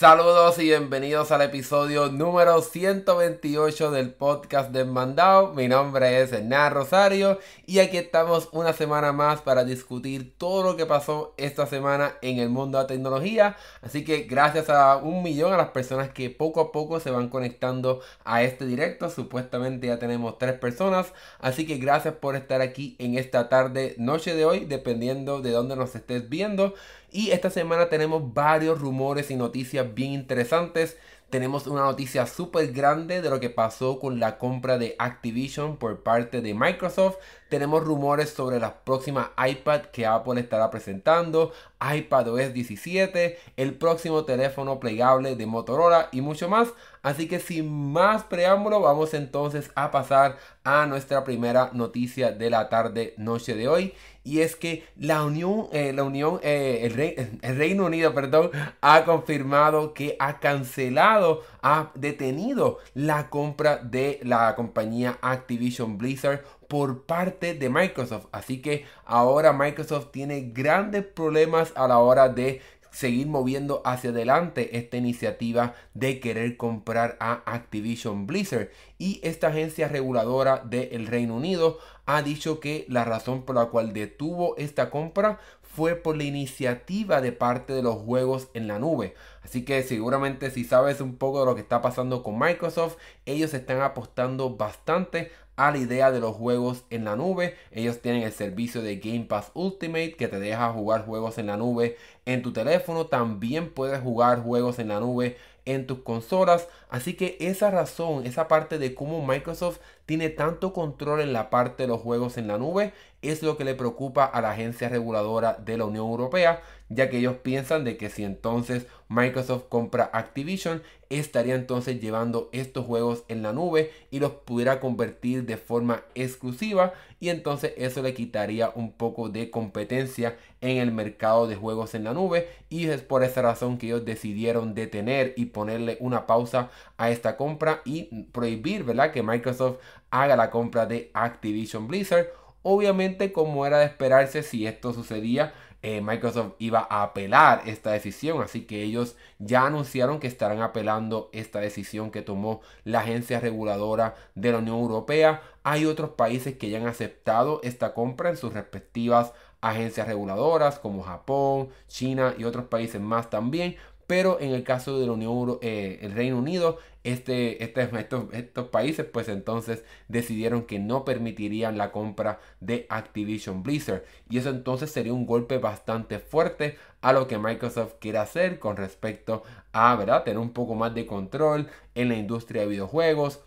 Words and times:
Saludos 0.00 0.58
y 0.58 0.62
bienvenidos 0.62 1.30
al 1.30 1.42
episodio 1.42 2.08
número 2.08 2.62
128 2.62 3.90
del 3.90 4.14
podcast 4.14 4.70
de 4.70 4.86
Mandao. 4.86 5.52
Mi 5.52 5.68
nombre 5.68 6.22
es 6.22 6.32
Hernán 6.32 6.72
Rosario 6.72 7.38
y 7.66 7.80
aquí 7.80 7.98
estamos 7.98 8.48
una 8.52 8.72
semana 8.72 9.12
más 9.12 9.42
para 9.42 9.62
discutir 9.62 10.32
todo 10.38 10.62
lo 10.62 10.78
que 10.78 10.86
pasó 10.86 11.34
esta 11.36 11.66
semana 11.66 12.14
en 12.22 12.38
el 12.38 12.48
mundo 12.48 12.78
de 12.78 12.84
la 12.84 12.88
tecnología. 12.88 13.58
Así 13.82 14.02
que 14.02 14.20
gracias 14.22 14.70
a 14.70 14.96
un 14.96 15.22
millón 15.22 15.52
a 15.52 15.58
las 15.58 15.68
personas 15.68 16.08
que 16.08 16.30
poco 16.30 16.62
a 16.62 16.72
poco 16.72 16.98
se 16.98 17.10
van 17.10 17.28
conectando 17.28 18.00
a 18.24 18.42
este 18.42 18.64
directo. 18.64 19.10
Supuestamente 19.10 19.88
ya 19.88 19.98
tenemos 19.98 20.38
tres 20.38 20.54
personas. 20.54 21.12
Así 21.40 21.66
que 21.66 21.76
gracias 21.76 22.14
por 22.14 22.36
estar 22.36 22.62
aquí 22.62 22.96
en 22.98 23.18
esta 23.18 23.50
tarde, 23.50 23.96
noche 23.98 24.34
de 24.34 24.46
hoy, 24.46 24.64
dependiendo 24.64 25.42
de 25.42 25.50
dónde 25.50 25.76
nos 25.76 25.94
estés 25.94 26.30
viendo. 26.30 26.72
Y 27.12 27.32
esta 27.32 27.50
semana 27.50 27.88
tenemos 27.88 28.34
varios 28.34 28.80
rumores 28.80 29.30
y 29.30 29.36
noticias 29.36 29.94
bien 29.94 30.12
interesantes. 30.12 30.96
Tenemos 31.28 31.66
una 31.66 31.82
noticia 31.82 32.26
súper 32.26 32.72
grande 32.72 33.22
de 33.22 33.30
lo 33.30 33.40
que 33.40 33.50
pasó 33.50 33.98
con 33.98 34.20
la 34.20 34.38
compra 34.38 34.78
de 34.78 34.96
Activision 34.98 35.76
por 35.76 36.02
parte 36.02 36.40
de 36.40 36.54
Microsoft. 36.54 37.16
Tenemos 37.50 37.82
rumores 37.82 38.30
sobre 38.30 38.60
la 38.60 38.76
próxima 38.84 39.32
iPad 39.36 39.80
que 39.92 40.06
Apple 40.06 40.40
estará 40.40 40.70
presentando, 40.70 41.50
iPadOS 41.80 42.54
17, 42.54 43.38
el 43.56 43.74
próximo 43.74 44.24
teléfono 44.24 44.78
plegable 44.78 45.34
de 45.34 45.46
Motorola 45.46 46.08
y 46.12 46.20
mucho 46.20 46.48
más. 46.48 46.68
Así 47.02 47.26
que 47.26 47.40
sin 47.40 47.92
más 47.92 48.22
preámbulo, 48.22 48.80
vamos 48.80 49.14
entonces 49.14 49.72
a 49.74 49.90
pasar 49.90 50.38
a 50.62 50.86
nuestra 50.86 51.24
primera 51.24 51.70
noticia 51.72 52.30
de 52.30 52.50
la 52.50 52.68
tarde 52.68 53.14
noche 53.16 53.56
de 53.56 53.66
hoy 53.66 53.94
y 54.22 54.40
es 54.40 54.54
que 54.54 54.84
la 54.96 55.24
Unión, 55.24 55.68
eh, 55.72 55.92
la 55.94 56.04
Unión, 56.04 56.40
eh, 56.42 56.80
el, 56.82 57.40
el, 57.42 57.56
Reino 57.56 57.86
Unido, 57.86 58.12
perdón, 58.12 58.50
ha 58.82 59.04
confirmado 59.04 59.94
que 59.94 60.16
ha 60.18 60.40
cancelado, 60.40 61.42
ha 61.62 61.90
detenido 61.94 62.78
la 62.94 63.30
compra 63.30 63.76
de 63.78 64.20
la 64.22 64.54
compañía 64.56 65.18
Activision 65.22 65.98
Blizzard 65.98 66.44
por 66.68 67.04
parte 67.04 67.54
de 67.54 67.68
Microsoft. 67.68 68.26
Así 68.32 68.62
que 68.62 68.84
ahora 69.04 69.52
Microsoft 69.52 70.10
tiene 70.12 70.50
grandes 70.52 71.04
problemas 71.04 71.72
a 71.76 71.88
la 71.88 71.98
hora 71.98 72.28
de 72.28 72.60
seguir 72.90 73.26
moviendo 73.28 73.82
hacia 73.84 74.10
adelante 74.10 74.76
esta 74.76 74.96
iniciativa 74.96 75.74
de 75.94 76.20
querer 76.20 76.56
comprar 76.56 77.16
a 77.20 77.42
Activision 77.46 78.26
Blizzard. 78.26 78.68
Y 78.98 79.20
esta 79.22 79.48
agencia 79.48 79.88
reguladora 79.88 80.58
del 80.64 81.06
Reino 81.06 81.36
Unido 81.36 81.78
ha 82.06 82.22
dicho 82.22 82.60
que 82.60 82.86
la 82.88 83.04
razón 83.04 83.44
por 83.44 83.54
la 83.54 83.66
cual 83.66 83.92
detuvo 83.92 84.56
esta 84.56 84.90
compra 84.90 85.38
fue 85.72 85.94
por 85.94 86.16
la 86.16 86.24
iniciativa 86.24 87.20
de 87.20 87.32
parte 87.32 87.72
de 87.72 87.82
los 87.82 87.96
juegos 87.96 88.48
en 88.54 88.66
la 88.66 88.78
nube. 88.78 89.14
Así 89.42 89.64
que 89.64 89.82
seguramente 89.82 90.50
si 90.50 90.64
sabes 90.64 91.00
un 91.00 91.16
poco 91.16 91.40
de 91.40 91.46
lo 91.46 91.54
que 91.54 91.60
está 91.60 91.80
pasando 91.80 92.22
con 92.22 92.38
Microsoft, 92.38 92.96
ellos 93.24 93.54
están 93.54 93.80
apostando 93.80 94.56
bastante 94.56 95.30
a 95.56 95.70
la 95.70 95.78
idea 95.78 96.10
de 96.10 96.20
los 96.20 96.34
juegos 96.34 96.84
en 96.90 97.04
la 97.04 97.16
nube. 97.16 97.56
Ellos 97.70 98.00
tienen 98.00 98.22
el 98.22 98.32
servicio 98.32 98.82
de 98.82 98.96
Game 98.96 99.26
Pass 99.26 99.50
Ultimate 99.54 100.14
que 100.14 100.26
te 100.26 100.40
deja 100.40 100.72
jugar 100.72 101.04
juegos 101.06 101.38
en 101.38 101.46
la 101.46 101.56
nube 101.56 101.96
en 102.26 102.42
tu 102.42 102.52
teléfono. 102.52 103.06
También 103.06 103.72
puedes 103.72 104.00
jugar 104.00 104.42
juegos 104.42 104.78
en 104.78 104.88
la 104.88 105.00
nube 105.00 105.36
en 105.66 105.86
tus 105.86 106.00
consolas. 106.00 106.68
Así 106.88 107.14
que 107.14 107.36
esa 107.40 107.70
razón, 107.70 108.26
esa 108.26 108.48
parte 108.48 108.78
de 108.78 108.94
cómo 108.94 109.24
Microsoft 109.24 109.78
tiene 110.06 110.28
tanto 110.28 110.72
control 110.72 111.20
en 111.20 111.32
la 111.32 111.50
parte 111.50 111.84
de 111.84 111.88
los 111.88 112.00
juegos 112.00 112.38
en 112.38 112.48
la 112.48 112.58
nube, 112.58 112.92
es 113.22 113.42
lo 113.42 113.56
que 113.56 113.64
le 113.64 113.74
preocupa 113.74 114.24
a 114.24 114.40
la 114.40 114.52
agencia 114.52 114.88
reguladora 114.88 115.54
de 115.54 115.76
la 115.76 115.84
Unión 115.84 116.06
Europea, 116.06 116.62
ya 116.88 117.08
que 117.08 117.18
ellos 117.18 117.36
piensan 117.42 117.84
de 117.84 117.96
que 117.96 118.10
si 118.10 118.24
entonces 118.24 118.86
Microsoft 119.08 119.64
compra 119.68 120.10
Activision, 120.12 120.82
estaría 121.10 121.56
entonces 121.56 122.00
llevando 122.00 122.48
estos 122.52 122.86
juegos 122.86 123.24
en 123.28 123.42
la 123.42 123.52
nube 123.52 123.90
y 124.10 124.20
los 124.20 124.30
pudiera 124.32 124.80
convertir 124.80 125.44
de 125.44 125.56
forma 125.56 126.02
exclusiva 126.14 126.92
y 127.18 127.28
entonces 127.28 127.74
eso 127.76 128.02
le 128.02 128.14
quitaría 128.14 128.70
un 128.74 128.92
poco 128.92 129.28
de 129.28 129.50
competencia 129.50 130.36
en 130.60 130.78
el 130.78 130.92
mercado 130.92 131.48
de 131.48 131.56
juegos 131.56 131.94
en 131.94 132.04
la 132.04 132.14
nube 132.14 132.48
y 132.68 132.86
es 132.86 133.02
por 133.02 133.24
esa 133.24 133.42
razón 133.42 133.76
que 133.76 133.86
ellos 133.86 134.04
decidieron 134.04 134.74
detener 134.74 135.34
y 135.36 135.46
ponerle 135.46 135.96
una 136.00 136.26
pausa 136.26 136.70
a 136.96 137.10
esta 137.10 137.36
compra 137.36 137.82
y 137.84 138.24
prohibir, 138.32 138.84
¿verdad? 138.84 139.12
Que 139.12 139.22
Microsoft 139.22 139.78
haga 140.10 140.36
la 140.36 140.50
compra 140.50 140.86
de 140.86 141.10
Activision 141.14 141.88
Blizzard. 141.88 142.28
Obviamente, 142.62 143.32
como 143.32 143.66
era 143.66 143.78
de 143.78 143.86
esperarse, 143.86 144.42
si 144.42 144.66
esto 144.66 144.92
sucedía, 144.92 145.54
eh, 145.82 146.02
Microsoft 146.02 146.54
iba 146.58 146.86
a 146.90 147.02
apelar 147.02 147.62
esta 147.66 147.92
decisión. 147.92 148.42
Así 148.42 148.62
que 148.62 148.82
ellos 148.82 149.16
ya 149.38 149.66
anunciaron 149.66 150.20
que 150.20 150.26
estarán 150.26 150.60
apelando 150.60 151.30
esta 151.32 151.60
decisión 151.60 152.10
que 152.10 152.22
tomó 152.22 152.60
la 152.84 153.00
agencia 153.00 153.40
reguladora 153.40 154.14
de 154.34 154.52
la 154.52 154.58
Unión 154.58 154.78
Europea. 154.78 155.42
Hay 155.62 155.86
otros 155.86 156.10
países 156.10 156.56
que 156.56 156.70
ya 156.70 156.78
han 156.78 156.86
aceptado 156.86 157.60
esta 157.62 157.94
compra 157.94 158.30
en 158.30 158.36
sus 158.36 158.52
respectivas 158.52 159.32
agencias 159.62 160.06
reguladoras 160.06 160.78
como 160.78 161.02
Japón, 161.02 161.68
China 161.86 162.34
y 162.38 162.44
otros 162.44 162.66
países 162.66 163.00
más 163.00 163.30
también. 163.30 163.76
Pero 164.10 164.40
en 164.40 164.50
el 164.50 164.64
caso 164.64 164.98
de 164.98 165.06
la 165.06 165.12
Unión 165.12 165.60
eh, 165.62 166.10
Reino 166.12 166.36
Unido, 166.36 166.78
este, 167.04 167.62
este, 167.62 167.88
estos, 168.32 168.66
países 168.66 169.06
pues 169.06 169.28
entonces 169.28 169.84
decidieron 170.08 170.64
que 170.64 170.80
no 170.80 171.04
permitirían 171.04 171.78
la 171.78 171.92
compra 171.92 172.40
de 172.58 172.88
Activision 172.88 173.62
Blizzard. 173.62 174.02
Y 174.28 174.38
eso 174.38 174.50
entonces 174.50 174.90
sería 174.90 175.12
un 175.12 175.26
golpe 175.26 175.58
bastante 175.58 176.18
fuerte 176.18 176.76
a 177.02 177.12
lo 177.12 177.28
que 177.28 177.38
Microsoft 177.38 177.94
quiere 178.00 178.18
hacer 178.18 178.58
con 178.58 178.76
respecto 178.76 179.44
a 179.72 179.96
tener 180.24 180.38
un 180.38 180.50
poco 180.50 180.74
más 180.74 180.92
de 180.92 181.06
control 181.06 181.68
en 181.94 182.08
la 182.08 182.16
industria 182.16 182.62
de 182.62 182.68
videojuegos 182.68 183.44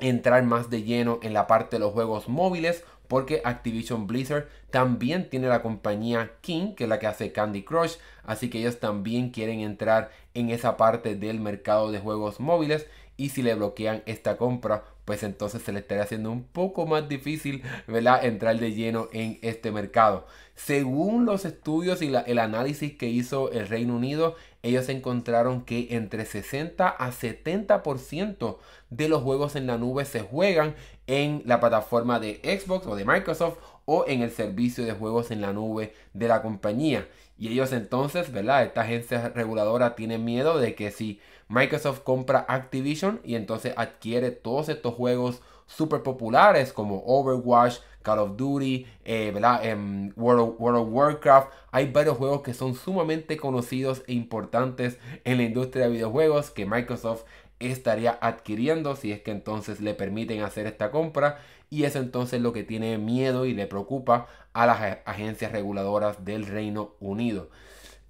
entrar 0.00 0.42
más 0.44 0.70
de 0.70 0.82
lleno 0.82 1.20
en 1.22 1.32
la 1.32 1.46
parte 1.46 1.76
de 1.76 1.80
los 1.80 1.92
juegos 1.92 2.28
móviles 2.28 2.84
porque 3.08 3.42
Activision 3.44 4.06
Blizzard 4.06 4.48
también 4.70 5.28
tiene 5.30 5.48
la 5.48 5.62
compañía 5.62 6.32
King, 6.40 6.74
que 6.74 6.84
es 6.84 6.90
la 6.90 6.98
que 6.98 7.06
hace 7.06 7.32
Candy 7.32 7.62
Crush, 7.62 7.96
así 8.24 8.50
que 8.50 8.58
ellos 8.58 8.80
también 8.80 9.30
quieren 9.30 9.60
entrar 9.60 10.10
en 10.34 10.50
esa 10.50 10.76
parte 10.76 11.14
del 11.14 11.40
mercado 11.40 11.92
de 11.92 12.00
juegos 12.00 12.40
móviles 12.40 12.86
y 13.16 13.28
si 13.28 13.42
le 13.42 13.54
bloquean 13.54 14.02
esta 14.06 14.36
compra, 14.36 14.84
pues 15.04 15.22
entonces 15.22 15.62
se 15.62 15.72
le 15.72 15.80
estaría 15.80 16.02
haciendo 16.02 16.32
un 16.32 16.44
poco 16.44 16.86
más 16.86 17.08
difícil, 17.08 17.62
¿verdad? 17.86 18.24
Entrar 18.24 18.58
de 18.58 18.72
lleno 18.72 19.08
en 19.12 19.38
este 19.42 19.70
mercado. 19.70 20.26
Según 20.54 21.24
los 21.24 21.44
estudios 21.44 22.02
y 22.02 22.12
el 22.26 22.38
análisis 22.38 22.96
que 22.96 23.08
hizo 23.08 23.52
el 23.52 23.68
Reino 23.68 23.94
Unido, 23.94 24.36
ellos 24.64 24.88
encontraron 24.88 25.60
que 25.62 25.88
entre 25.90 26.24
60 26.24 26.88
a 26.88 27.12
70% 27.12 28.56
de 28.88 29.08
los 29.08 29.22
juegos 29.22 29.56
en 29.56 29.66
la 29.66 29.76
nube 29.76 30.06
se 30.06 30.20
juegan 30.20 30.74
en 31.06 31.42
la 31.44 31.60
plataforma 31.60 32.18
de 32.18 32.40
Xbox 32.42 32.86
o 32.86 32.96
de 32.96 33.04
Microsoft 33.04 33.58
o 33.84 34.06
en 34.08 34.22
el 34.22 34.30
servicio 34.30 34.86
de 34.86 34.92
juegos 34.92 35.30
en 35.30 35.42
la 35.42 35.52
nube 35.52 35.92
de 36.14 36.28
la 36.28 36.40
compañía. 36.40 37.06
Y 37.38 37.48
ellos 37.48 37.72
entonces, 37.72 38.32
¿verdad? 38.32 38.64
Esta 38.64 38.80
agencia 38.80 39.28
reguladora 39.28 39.94
tiene 39.94 40.16
miedo 40.16 40.58
de 40.58 40.74
que 40.74 40.90
si 40.90 41.20
Microsoft 41.48 42.00
compra 42.00 42.46
Activision 42.48 43.20
y 43.22 43.34
entonces 43.34 43.74
adquiere 43.76 44.30
todos 44.30 44.70
estos 44.70 44.94
juegos 44.94 45.42
super 45.66 46.02
populares 46.02 46.72
como 46.72 47.02
Overwatch, 47.06 47.78
Call 48.02 48.18
of 48.18 48.36
Duty, 48.36 48.86
eh. 49.04 49.32
Em, 49.62 50.12
World, 50.16 50.56
World, 50.58 50.80
of 50.80 50.88
Warcraft. 50.92 51.48
Hay 51.70 51.90
varios 51.90 52.18
juegos 52.18 52.42
que 52.42 52.54
son 52.54 52.74
sumamente 52.74 53.36
conocidos 53.36 54.02
e 54.06 54.12
importantes 54.12 54.98
en 55.24 55.38
la 55.38 55.44
industria 55.44 55.86
de 55.86 55.92
videojuegos 55.92 56.50
que 56.50 56.66
Microsoft 56.66 57.24
estaría 57.60 58.18
adquiriendo 58.20 58.96
si 58.96 59.12
es 59.12 59.22
que 59.22 59.30
entonces 59.30 59.80
le 59.80 59.94
permiten 59.94 60.42
hacer 60.42 60.66
esta 60.66 60.90
compra 60.90 61.38
y 61.70 61.84
es 61.84 61.96
entonces 61.96 62.40
lo 62.40 62.52
que 62.52 62.62
tiene 62.62 62.98
miedo 62.98 63.46
y 63.46 63.54
le 63.54 63.66
preocupa 63.66 64.26
a 64.52 64.66
las 64.66 64.98
agencias 65.06 65.52
reguladoras 65.52 66.24
del 66.24 66.46
Reino 66.46 66.92
Unido. 67.00 67.48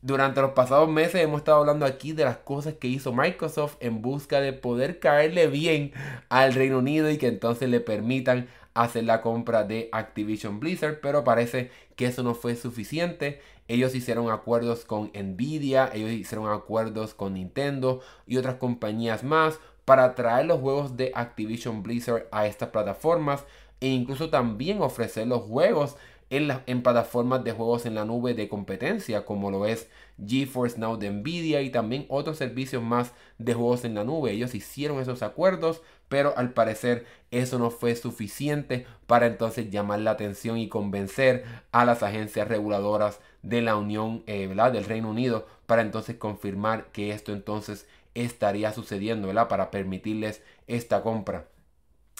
Durante 0.05 0.43
los 0.43 0.51
pasados 0.51 0.91
meses 0.91 1.23
hemos 1.23 1.39
estado 1.39 1.61
hablando 1.61 1.87
aquí 1.87 2.13
de 2.13 2.27
las 2.27 2.37
cosas 2.37 2.75
que 2.75 2.89
hizo 2.89 3.15
Microsoft 3.15 3.77
en 3.81 4.03
busca 4.03 4.43
de 4.43 4.53
poder 4.53 4.99
caerle 4.99 5.47
bien 5.47 5.93
al 6.29 6.53
Reino 6.53 6.81
Unido 6.81 7.09
y 7.09 7.17
que 7.17 7.29
entonces 7.29 7.71
le 7.71 7.81
permitan 7.81 8.47
hacer 8.75 9.05
la 9.05 9.23
compra 9.23 9.65
de 9.65 9.89
Activision 9.93 10.61
Blizzard, 10.61 11.01
pero 11.01 11.25
parece 11.25 11.71
que 11.97 12.05
eso 12.05 12.23
no 12.23 12.35
fue 12.35 12.55
suficiente. 12.55 13.41
Ellos 13.67 13.95
hicieron 13.95 14.31
acuerdos 14.31 14.85
con 14.85 15.11
Nvidia, 15.15 15.89
ellos 15.95 16.11
hicieron 16.11 16.53
acuerdos 16.53 17.15
con 17.15 17.33
Nintendo 17.33 18.03
y 18.27 18.37
otras 18.37 18.57
compañías 18.57 19.25
más 19.25 19.59
para 19.87 20.15
traer 20.15 20.45
los 20.45 20.61
juegos 20.61 20.99
de 20.99 21.13
Activision 21.15 21.83
Blizzard 21.83 22.27
a 22.31 22.47
estas 22.47 22.69
plataformas 22.69 23.47
e 23.81 23.87
incluso 23.87 24.29
también 24.29 24.83
ofrecer 24.83 25.27
los 25.27 25.45
juegos 25.45 25.97
en, 26.31 26.51
en 26.67 26.83
plataformas 26.83 27.45
de 27.45 27.53
juegos 27.53 27.87
en 27.87 27.95
la 27.95 28.05
nube 28.05 28.35
de 28.35 28.49
competencia, 28.49 29.25
como 29.25 29.51
lo 29.51 29.67
es 29.67 29.89
GeForce 30.25 30.79
Now 30.79 30.97
de 30.97 31.11
Nvidia 31.11 31.63
y 31.63 31.71
también 31.71 32.07
otros 32.09 32.39
servicios 32.39 32.83
más 32.83 33.13
de 33.39 33.55
juegos 33.55 33.85
en 33.85 33.95
la 33.95 34.05
nube. 34.05 34.33
Ellos 34.33 34.55
hicieron 34.55 35.01
esos 35.01 35.23
acuerdos, 35.23 35.83
pero 36.09 36.37
al 36.37 36.53
parecer 36.53 37.07
eso 37.31 37.59
no 37.59 37.71
fue 37.71 37.97
suficiente 37.97 38.87
para 39.07 39.27
entonces 39.27 39.71
llamar 39.71 40.01
la 40.01 40.13
atención 40.13 40.59
y 40.59 40.69
convencer 40.69 41.45
a 41.73 41.85
las 41.85 42.03
agencias 42.03 42.49
reguladoras 42.49 43.21
de 43.43 43.63
la 43.63 43.77
Unión, 43.77 44.23
eh, 44.27 44.49
del 44.49 44.85
Reino 44.85 45.11
Unido, 45.11 45.47
para 45.67 45.83
entonces 45.83 46.17
confirmar 46.17 46.87
que 46.93 47.11
esto 47.11 47.33
entonces 47.33 47.87
estaría 48.15 48.73
sucediendo, 48.73 49.29
¿verdad? 49.29 49.49
Para 49.49 49.71
permitirles 49.71 50.43
esta 50.67 51.03
compra. 51.03 51.47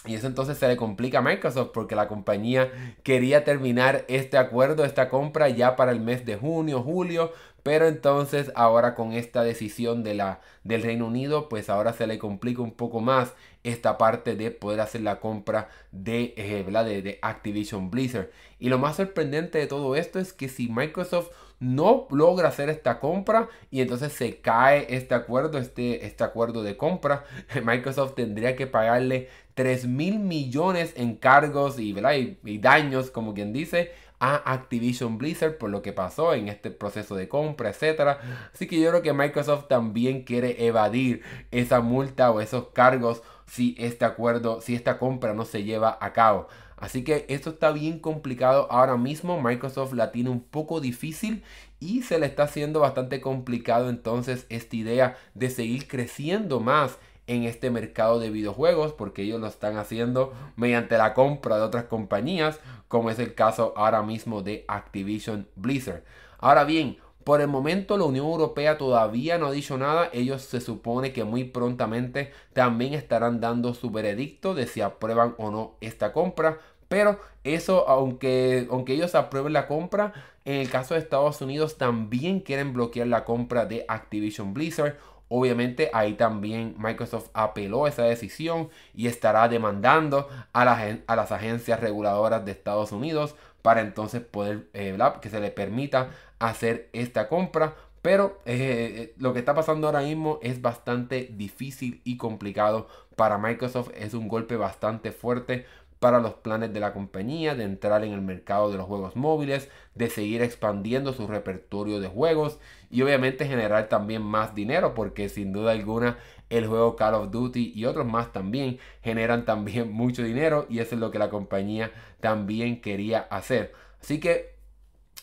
Y 0.07 0.15
eso 0.15 0.27
entonces 0.27 0.57
se 0.57 0.67
le 0.67 0.77
complica 0.77 1.19
a 1.19 1.21
Microsoft 1.21 1.71
porque 1.73 1.95
la 1.95 2.07
compañía 2.07 2.71
quería 3.03 3.43
terminar 3.43 4.05
este 4.07 4.37
acuerdo, 4.37 4.85
esta 4.85 5.09
compra 5.09 5.49
ya 5.49 5.75
para 5.75 5.91
el 5.91 5.99
mes 5.99 6.25
de 6.25 6.35
junio, 6.35 6.81
julio, 6.81 7.31
pero 7.65 7.87
entonces 7.87 8.51
ahora 8.53 8.93
con 8.93 9.11
esta 9.11 9.43
decisión 9.43 10.03
de 10.03 10.13
la, 10.13 10.39
del 10.63 10.83
Reino 10.83 11.07
Unido, 11.07 11.49
pues 11.49 11.67
ahora 11.67 11.93
se 11.93 12.05
le 12.05 12.19
complica 12.19 12.61
un 12.61 12.73
poco 12.73 12.99
más 12.99 13.33
esta 13.63 13.97
parte 13.97 14.35
de 14.35 14.51
poder 14.51 14.81
hacer 14.81 15.01
la 15.01 15.19
compra 15.19 15.69
de, 15.91 16.35
eh, 16.37 16.63
de, 16.63 17.01
de 17.01 17.17
Activision 17.23 17.89
Blizzard. 17.89 18.29
Y 18.59 18.69
lo 18.69 18.77
más 18.77 18.97
sorprendente 18.97 19.57
de 19.57 19.65
todo 19.65 19.95
esto 19.95 20.19
es 20.19 20.31
que 20.31 20.47
si 20.47 20.69
Microsoft 20.69 21.31
no 21.59 22.05
logra 22.11 22.49
hacer 22.49 22.69
esta 22.69 22.99
compra 22.99 23.49
y 23.71 23.81
entonces 23.81 24.13
se 24.13 24.41
cae 24.41 24.85
este 24.89 25.15
acuerdo, 25.15 25.57
este, 25.57 26.05
este 26.05 26.23
acuerdo 26.23 26.61
de 26.61 26.77
compra, 26.77 27.23
Microsoft 27.63 28.13
tendría 28.13 28.55
que 28.55 28.67
pagarle 28.67 29.29
3 29.55 29.87
mil 29.87 30.19
millones 30.19 30.93
en 30.97 31.15
cargos 31.15 31.79
y, 31.79 31.95
y, 32.43 32.57
daños, 32.59 33.09
como 33.09 33.33
quien 33.33 33.53
dice, 33.53 33.91
a 34.19 34.53
Activision 34.53 35.17
Blizzard 35.17 35.57
por 35.57 35.69
lo 35.69 35.81
que 35.81 35.93
pasó 35.93 36.33
en 36.33 36.47
este 36.47 36.71
proceso 36.71 37.15
de 37.15 37.27
compra, 37.27 37.69
etc. 37.69 38.17
Así 38.53 38.67
que 38.67 38.79
yo 38.79 38.89
creo 38.89 39.01
que 39.01 39.13
Microsoft 39.13 39.67
también 39.67 40.23
quiere 40.23 40.65
evadir 40.65 41.21
esa 41.51 41.81
multa 41.81 42.31
o 42.31 42.41
esos 42.41 42.69
cargos 42.69 43.21
si 43.45 43.75
este 43.77 44.05
acuerdo, 44.05 44.61
si 44.61 44.75
esta 44.75 44.97
compra 44.97 45.33
no 45.33 45.45
se 45.45 45.63
lleva 45.63 45.97
a 46.01 46.13
cabo. 46.13 46.47
Así 46.77 47.03
que 47.03 47.25
esto 47.29 47.51
está 47.51 47.71
bien 47.71 47.99
complicado 47.99 48.67
ahora 48.69 48.97
mismo. 48.97 49.41
Microsoft 49.41 49.93
la 49.93 50.11
tiene 50.11 50.29
un 50.29 50.41
poco 50.41 50.81
difícil 50.81 51.43
y 51.79 52.01
se 52.01 52.19
le 52.19 52.25
está 52.25 52.43
haciendo 52.43 52.79
bastante 52.79 53.21
complicado 53.21 53.89
entonces 53.89 54.45
esta 54.49 54.75
idea 54.75 55.17
de 55.33 55.49
seguir 55.49 55.87
creciendo 55.87 56.59
más 56.59 56.97
en 57.27 57.43
este 57.43 57.69
mercado 57.69 58.19
de 58.19 58.29
videojuegos 58.29 58.93
porque 58.93 59.23
ellos 59.23 59.41
lo 59.41 59.47
están 59.47 59.77
haciendo 59.77 60.33
mediante 60.55 60.97
la 60.97 61.13
compra 61.13 61.57
de 61.57 61.63
otras 61.63 61.85
compañías 61.85 62.59
como 62.87 63.09
es 63.09 63.19
el 63.19 63.33
caso 63.33 63.73
ahora 63.75 64.03
mismo 64.03 64.41
de 64.41 64.65
Activision 64.67 65.47
Blizzard. 65.55 66.03
Ahora 66.39 66.63
bien, 66.63 66.97
por 67.25 67.41
el 67.41 67.47
momento 67.47 67.97
la 67.97 68.03
Unión 68.03 68.27
Europea 68.27 68.77
todavía 68.77 69.39
no 69.39 69.47
ha 69.47 69.51
dicho 69.51 69.79
nada. 69.79 70.09
Ellos 70.13 70.43
se 70.43 70.61
supone 70.61 71.11
que 71.11 71.23
muy 71.23 71.43
prontamente 71.43 72.31
también 72.53 72.93
estarán 72.93 73.41
dando 73.41 73.73
su 73.73 73.89
veredicto 73.89 74.53
de 74.53 74.67
si 74.67 74.81
aprueban 74.81 75.33
o 75.39 75.49
no 75.49 75.75
esta 75.81 76.13
compra. 76.13 76.59
Pero 76.87 77.19
eso, 77.43 77.89
aunque, 77.89 78.67
aunque 78.69 78.93
ellos 78.93 79.15
aprueben 79.15 79.53
la 79.53 79.67
compra, 79.67 80.13
en 80.45 80.61
el 80.61 80.69
caso 80.69 80.93
de 80.93 80.99
Estados 80.99 81.41
Unidos 81.41 81.79
también 81.79 82.41
quieren 82.41 82.73
bloquear 82.73 83.07
la 83.07 83.25
compra 83.25 83.65
de 83.65 83.85
Activision 83.87 84.53
Blizzard. 84.53 84.97
Obviamente 85.27 85.89
ahí 85.93 86.13
también 86.13 86.75
Microsoft 86.77 87.29
apeló 87.33 87.87
esa 87.87 88.03
decisión 88.03 88.69
y 88.93 89.07
estará 89.07 89.47
demandando 89.47 90.29
a, 90.53 90.61
a 91.07 91.15
las 91.15 91.31
agencias 91.31 91.79
reguladoras 91.79 92.45
de 92.45 92.51
Estados 92.51 92.91
Unidos 92.91 93.35
para 93.61 93.81
entonces 93.81 94.21
poder 94.21 94.67
eh, 94.73 94.95
que 95.21 95.29
se 95.31 95.39
le 95.39 95.49
permita 95.49 96.11
hacer 96.37 96.89
esta 96.93 97.27
compra. 97.27 97.73
Pero 98.03 98.39
eh, 98.45 98.93
eh, 98.95 99.13
lo 99.17 99.33
que 99.33 99.39
está 99.39 99.55
pasando 99.55 99.87
ahora 99.87 100.01
mismo 100.01 100.37
es 100.43 100.61
bastante 100.61 101.31
difícil 101.33 102.01
y 102.03 102.17
complicado 102.17 102.87
para 103.15 103.39
Microsoft. 103.39 103.89
Es 103.95 104.13
un 104.13 104.27
golpe 104.27 104.57
bastante 104.57 105.11
fuerte 105.11 105.65
para 105.99 106.19
los 106.19 106.35
planes 106.35 106.73
de 106.73 106.79
la 106.79 106.93
compañía 106.93 107.55
de 107.55 107.63
entrar 107.63 108.03
en 108.03 108.13
el 108.13 108.21
mercado 108.21 108.71
de 108.71 108.77
los 108.77 108.85
juegos 108.85 109.15
móviles, 109.15 109.69
de 109.95 110.09
seguir 110.09 110.41
expandiendo 110.41 111.13
su 111.13 111.27
repertorio 111.27 111.99
de 111.99 112.07
juegos 112.07 112.59
y 112.89 113.01
obviamente 113.01 113.47
generar 113.47 113.89
también 113.89 114.21
más 114.21 114.55
dinero 114.55 114.93
porque 114.93 115.29
sin 115.29 115.53
duda 115.53 115.71
alguna 115.71 116.17
el 116.49 116.67
juego 116.67 116.95
Call 116.95 117.15
of 117.15 117.31
Duty 117.31 117.73
y 117.75 117.85
otros 117.85 118.05
más 118.05 118.31
también 118.31 118.79
generan 119.01 119.45
también 119.45 119.91
mucho 119.93 120.23
dinero 120.23 120.65
y 120.69 120.79
eso 120.79 120.95
es 120.95 121.01
lo 121.01 121.11
que 121.11 121.19
la 121.19 121.29
compañía 121.29 121.91
también 122.19 122.81
quería 122.81 123.19
hacer. 123.19 123.73
Así 124.01 124.19
que 124.19 124.54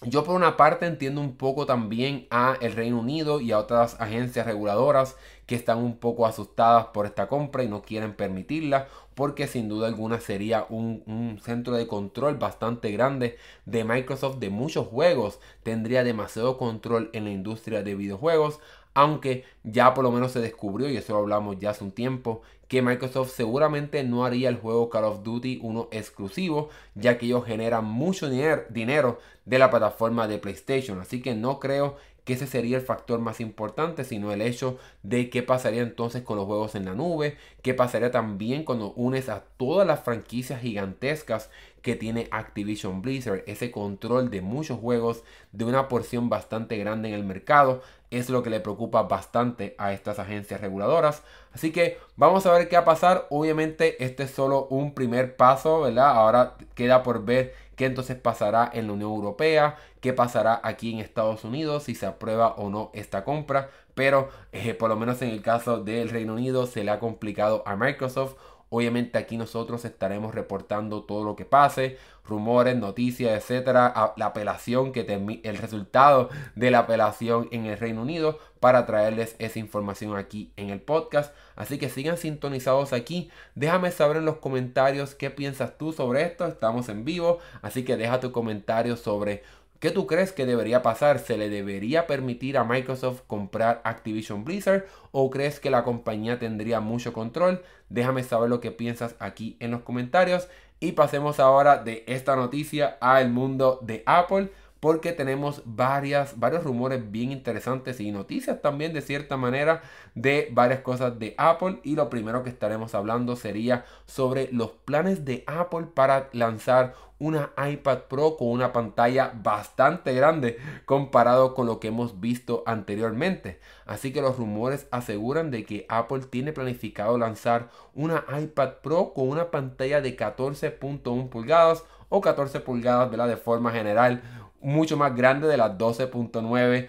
yo 0.04 0.24
por 0.24 0.34
una 0.34 0.56
parte 0.56 0.86
entiendo 0.86 1.20
un 1.20 1.36
poco 1.36 1.66
también 1.66 2.26
a 2.30 2.56
el 2.60 2.72
Reino 2.72 2.98
Unido 2.98 3.40
y 3.40 3.52
a 3.52 3.58
otras 3.58 4.00
agencias 4.00 4.46
reguladoras 4.46 5.16
que 5.46 5.54
están 5.54 5.78
un 5.78 5.96
poco 5.96 6.26
asustadas 6.26 6.86
por 6.86 7.06
esta 7.06 7.28
compra 7.28 7.62
y 7.62 7.68
no 7.68 7.82
quieren 7.82 8.14
permitirla 8.14 8.88
porque 9.14 9.46
sin 9.46 9.68
duda 9.68 9.88
alguna 9.88 10.20
sería 10.20 10.66
un, 10.70 11.02
un, 11.06 11.38
centro 11.42 11.74
de 11.74 11.86
control 11.86 12.36
bastante 12.36 12.90
grande 12.90 13.36
de 13.66 13.84
Microsoft 13.84 14.38
de 14.38 14.50
muchos 14.50 14.86
juegos. 14.86 15.38
Tendría 15.62 16.02
demasiado 16.02 16.56
control 16.56 17.10
en 17.12 17.24
la 17.24 17.30
industria 17.30 17.82
de 17.82 17.94
videojuegos 17.94 18.60
aunque 18.94 19.44
ya 19.62 19.94
por 19.94 20.04
lo 20.04 20.12
menos 20.12 20.32
se 20.32 20.40
descubrió, 20.40 20.88
y 20.90 20.96
eso 20.96 21.14
lo 21.14 21.20
hablamos 21.20 21.58
ya 21.58 21.70
hace 21.70 21.84
un 21.84 21.92
tiempo, 21.92 22.42
que 22.72 22.80
Microsoft 22.80 23.32
seguramente 23.32 24.02
no 24.02 24.24
haría 24.24 24.48
el 24.48 24.56
juego 24.56 24.88
Call 24.88 25.04
of 25.04 25.22
Duty 25.22 25.58
uno 25.60 25.90
exclusivo, 25.92 26.70
ya 26.94 27.18
que 27.18 27.26
ellos 27.26 27.44
generan 27.44 27.84
mucho 27.84 28.30
dinero 28.30 29.18
de 29.44 29.58
la 29.58 29.68
plataforma 29.68 30.26
de 30.26 30.38
PlayStation. 30.38 30.98
Así 30.98 31.20
que 31.20 31.34
no 31.34 31.60
creo 31.60 31.98
que 32.24 32.32
ese 32.32 32.46
sería 32.46 32.78
el 32.78 32.82
factor 32.82 33.20
más 33.20 33.40
importante, 33.40 34.04
sino 34.04 34.32
el 34.32 34.40
hecho 34.40 34.78
de 35.02 35.28
qué 35.28 35.42
pasaría 35.42 35.82
entonces 35.82 36.22
con 36.22 36.38
los 36.38 36.46
juegos 36.46 36.74
en 36.74 36.86
la 36.86 36.94
nube, 36.94 37.36
qué 37.60 37.74
pasaría 37.74 38.10
también 38.10 38.64
cuando 38.64 38.94
unes 38.94 39.28
a 39.28 39.44
todas 39.58 39.86
las 39.86 40.02
franquicias 40.02 40.62
gigantescas 40.62 41.50
que 41.82 41.96
tiene 41.96 42.28
Activision 42.30 43.02
Blizzard, 43.02 43.42
ese 43.46 43.70
control 43.70 44.30
de 44.30 44.40
muchos 44.40 44.78
juegos, 44.78 45.24
de 45.50 45.64
una 45.64 45.88
porción 45.88 46.28
bastante 46.28 46.78
grande 46.78 47.08
en 47.08 47.14
el 47.14 47.24
mercado, 47.24 47.82
es 48.10 48.30
lo 48.30 48.42
que 48.42 48.50
le 48.50 48.60
preocupa 48.60 49.02
bastante 49.02 49.74
a 49.78 49.92
estas 49.92 50.18
agencias 50.18 50.60
reguladoras. 50.60 51.22
Así 51.52 51.72
que 51.72 51.98
vamos 52.16 52.46
a 52.46 52.52
ver 52.52 52.68
qué 52.68 52.76
va 52.76 52.82
a 52.82 52.86
pasar. 52.86 53.26
Obviamente 53.30 54.04
este 54.04 54.24
es 54.24 54.30
solo 54.30 54.66
un 54.68 54.94
primer 54.94 55.36
paso, 55.36 55.80
¿verdad? 55.80 56.10
Ahora 56.10 56.54
queda 56.74 57.02
por 57.02 57.24
ver 57.24 57.54
qué 57.74 57.86
entonces 57.86 58.16
pasará 58.16 58.70
en 58.72 58.86
la 58.86 58.92
Unión 58.92 59.10
Europea, 59.10 59.76
qué 60.00 60.12
pasará 60.12 60.60
aquí 60.62 60.92
en 60.92 60.98
Estados 60.98 61.44
Unidos, 61.44 61.84
si 61.84 61.94
se 61.94 62.06
aprueba 62.06 62.52
o 62.52 62.68
no 62.68 62.90
esta 62.92 63.24
compra. 63.24 63.70
Pero 63.94 64.28
eh, 64.52 64.74
por 64.74 64.90
lo 64.90 64.96
menos 64.96 65.20
en 65.22 65.30
el 65.30 65.42
caso 65.42 65.82
del 65.82 66.10
Reino 66.10 66.34
Unido 66.34 66.66
se 66.66 66.84
le 66.84 66.90
ha 66.90 66.98
complicado 66.98 67.62
a 67.66 67.76
Microsoft 67.76 68.36
Obviamente 68.74 69.18
aquí 69.18 69.36
nosotros 69.36 69.84
estaremos 69.84 70.34
reportando 70.34 71.02
todo 71.02 71.24
lo 71.24 71.36
que 71.36 71.44
pase, 71.44 71.98
rumores, 72.24 72.74
noticias, 72.74 73.36
etcétera, 73.36 74.14
la 74.16 74.24
apelación 74.24 74.92
que 74.92 75.00
el 75.42 75.58
resultado 75.58 76.30
de 76.54 76.70
la 76.70 76.78
apelación 76.78 77.48
en 77.52 77.66
el 77.66 77.78
Reino 77.78 78.00
Unido 78.00 78.38
para 78.60 78.86
traerles 78.86 79.36
esa 79.38 79.58
información 79.58 80.16
aquí 80.16 80.54
en 80.56 80.70
el 80.70 80.80
podcast. 80.80 81.34
Así 81.54 81.76
que 81.76 81.90
sigan 81.90 82.16
sintonizados 82.16 82.94
aquí. 82.94 83.30
Déjame 83.54 83.90
saber 83.90 84.16
en 84.16 84.24
los 84.24 84.38
comentarios 84.38 85.14
qué 85.14 85.28
piensas 85.28 85.76
tú 85.76 85.92
sobre 85.92 86.22
esto. 86.22 86.46
Estamos 86.46 86.88
en 86.88 87.04
vivo, 87.04 87.40
así 87.60 87.84
que 87.84 87.98
deja 87.98 88.20
tu 88.20 88.32
comentario 88.32 88.96
sobre 88.96 89.42
¿Qué 89.82 89.90
tú 89.90 90.06
crees 90.06 90.30
que 90.30 90.46
debería 90.46 90.80
pasar? 90.80 91.18
¿Se 91.18 91.36
le 91.36 91.50
debería 91.50 92.06
permitir 92.06 92.56
a 92.56 92.62
Microsoft 92.62 93.22
comprar 93.26 93.80
Activision 93.82 94.44
Blizzard? 94.44 94.84
¿O 95.10 95.28
crees 95.28 95.58
que 95.58 95.70
la 95.70 95.82
compañía 95.82 96.38
tendría 96.38 96.78
mucho 96.78 97.12
control? 97.12 97.64
Déjame 97.88 98.22
saber 98.22 98.48
lo 98.48 98.60
que 98.60 98.70
piensas 98.70 99.16
aquí 99.18 99.56
en 99.58 99.72
los 99.72 99.82
comentarios. 99.82 100.46
Y 100.78 100.92
pasemos 100.92 101.40
ahora 101.40 101.78
de 101.78 102.04
esta 102.06 102.36
noticia 102.36 102.96
al 103.00 103.30
mundo 103.30 103.80
de 103.82 104.04
Apple 104.06 104.52
porque 104.82 105.12
tenemos 105.12 105.62
varias, 105.64 106.40
varios 106.40 106.64
rumores 106.64 107.12
bien 107.12 107.30
interesantes 107.30 108.00
y 108.00 108.10
noticias 108.10 108.60
también 108.60 108.92
de 108.92 109.00
cierta 109.00 109.36
manera 109.36 109.80
de 110.16 110.48
varias 110.50 110.80
cosas 110.80 111.20
de 111.20 111.36
Apple 111.38 111.78
y 111.84 111.94
lo 111.94 112.10
primero 112.10 112.42
que 112.42 112.50
estaremos 112.50 112.92
hablando 112.96 113.36
sería 113.36 113.84
sobre 114.06 114.48
los 114.50 114.72
planes 114.72 115.24
de 115.24 115.44
Apple 115.46 115.86
para 115.94 116.30
lanzar 116.32 116.96
una 117.20 117.52
iPad 117.56 117.98
Pro 118.08 118.36
con 118.36 118.48
una 118.48 118.72
pantalla 118.72 119.32
bastante 119.40 120.12
grande 120.14 120.58
comparado 120.84 121.54
con 121.54 121.66
lo 121.66 121.78
que 121.78 121.86
hemos 121.86 122.18
visto 122.18 122.64
anteriormente. 122.66 123.60
Así 123.86 124.12
que 124.12 124.20
los 124.20 124.36
rumores 124.36 124.88
aseguran 124.90 125.52
de 125.52 125.64
que 125.64 125.86
Apple 125.88 126.22
tiene 126.28 126.52
planificado 126.52 127.18
lanzar 127.18 127.68
una 127.94 128.24
iPad 128.36 128.78
Pro 128.82 129.12
con 129.14 129.28
una 129.28 129.52
pantalla 129.52 130.00
de 130.00 130.16
14.1 130.16 131.28
pulgadas 131.28 131.84
o 132.08 132.20
14 132.20 132.60
pulgadas 132.60 133.10
de 133.10 133.36
forma 133.36 133.70
general 133.70 134.41
mucho 134.62 134.96
más 134.96 135.14
grande 135.14 135.48
de 135.48 135.56
las 135.56 135.76
12.9 135.78 136.88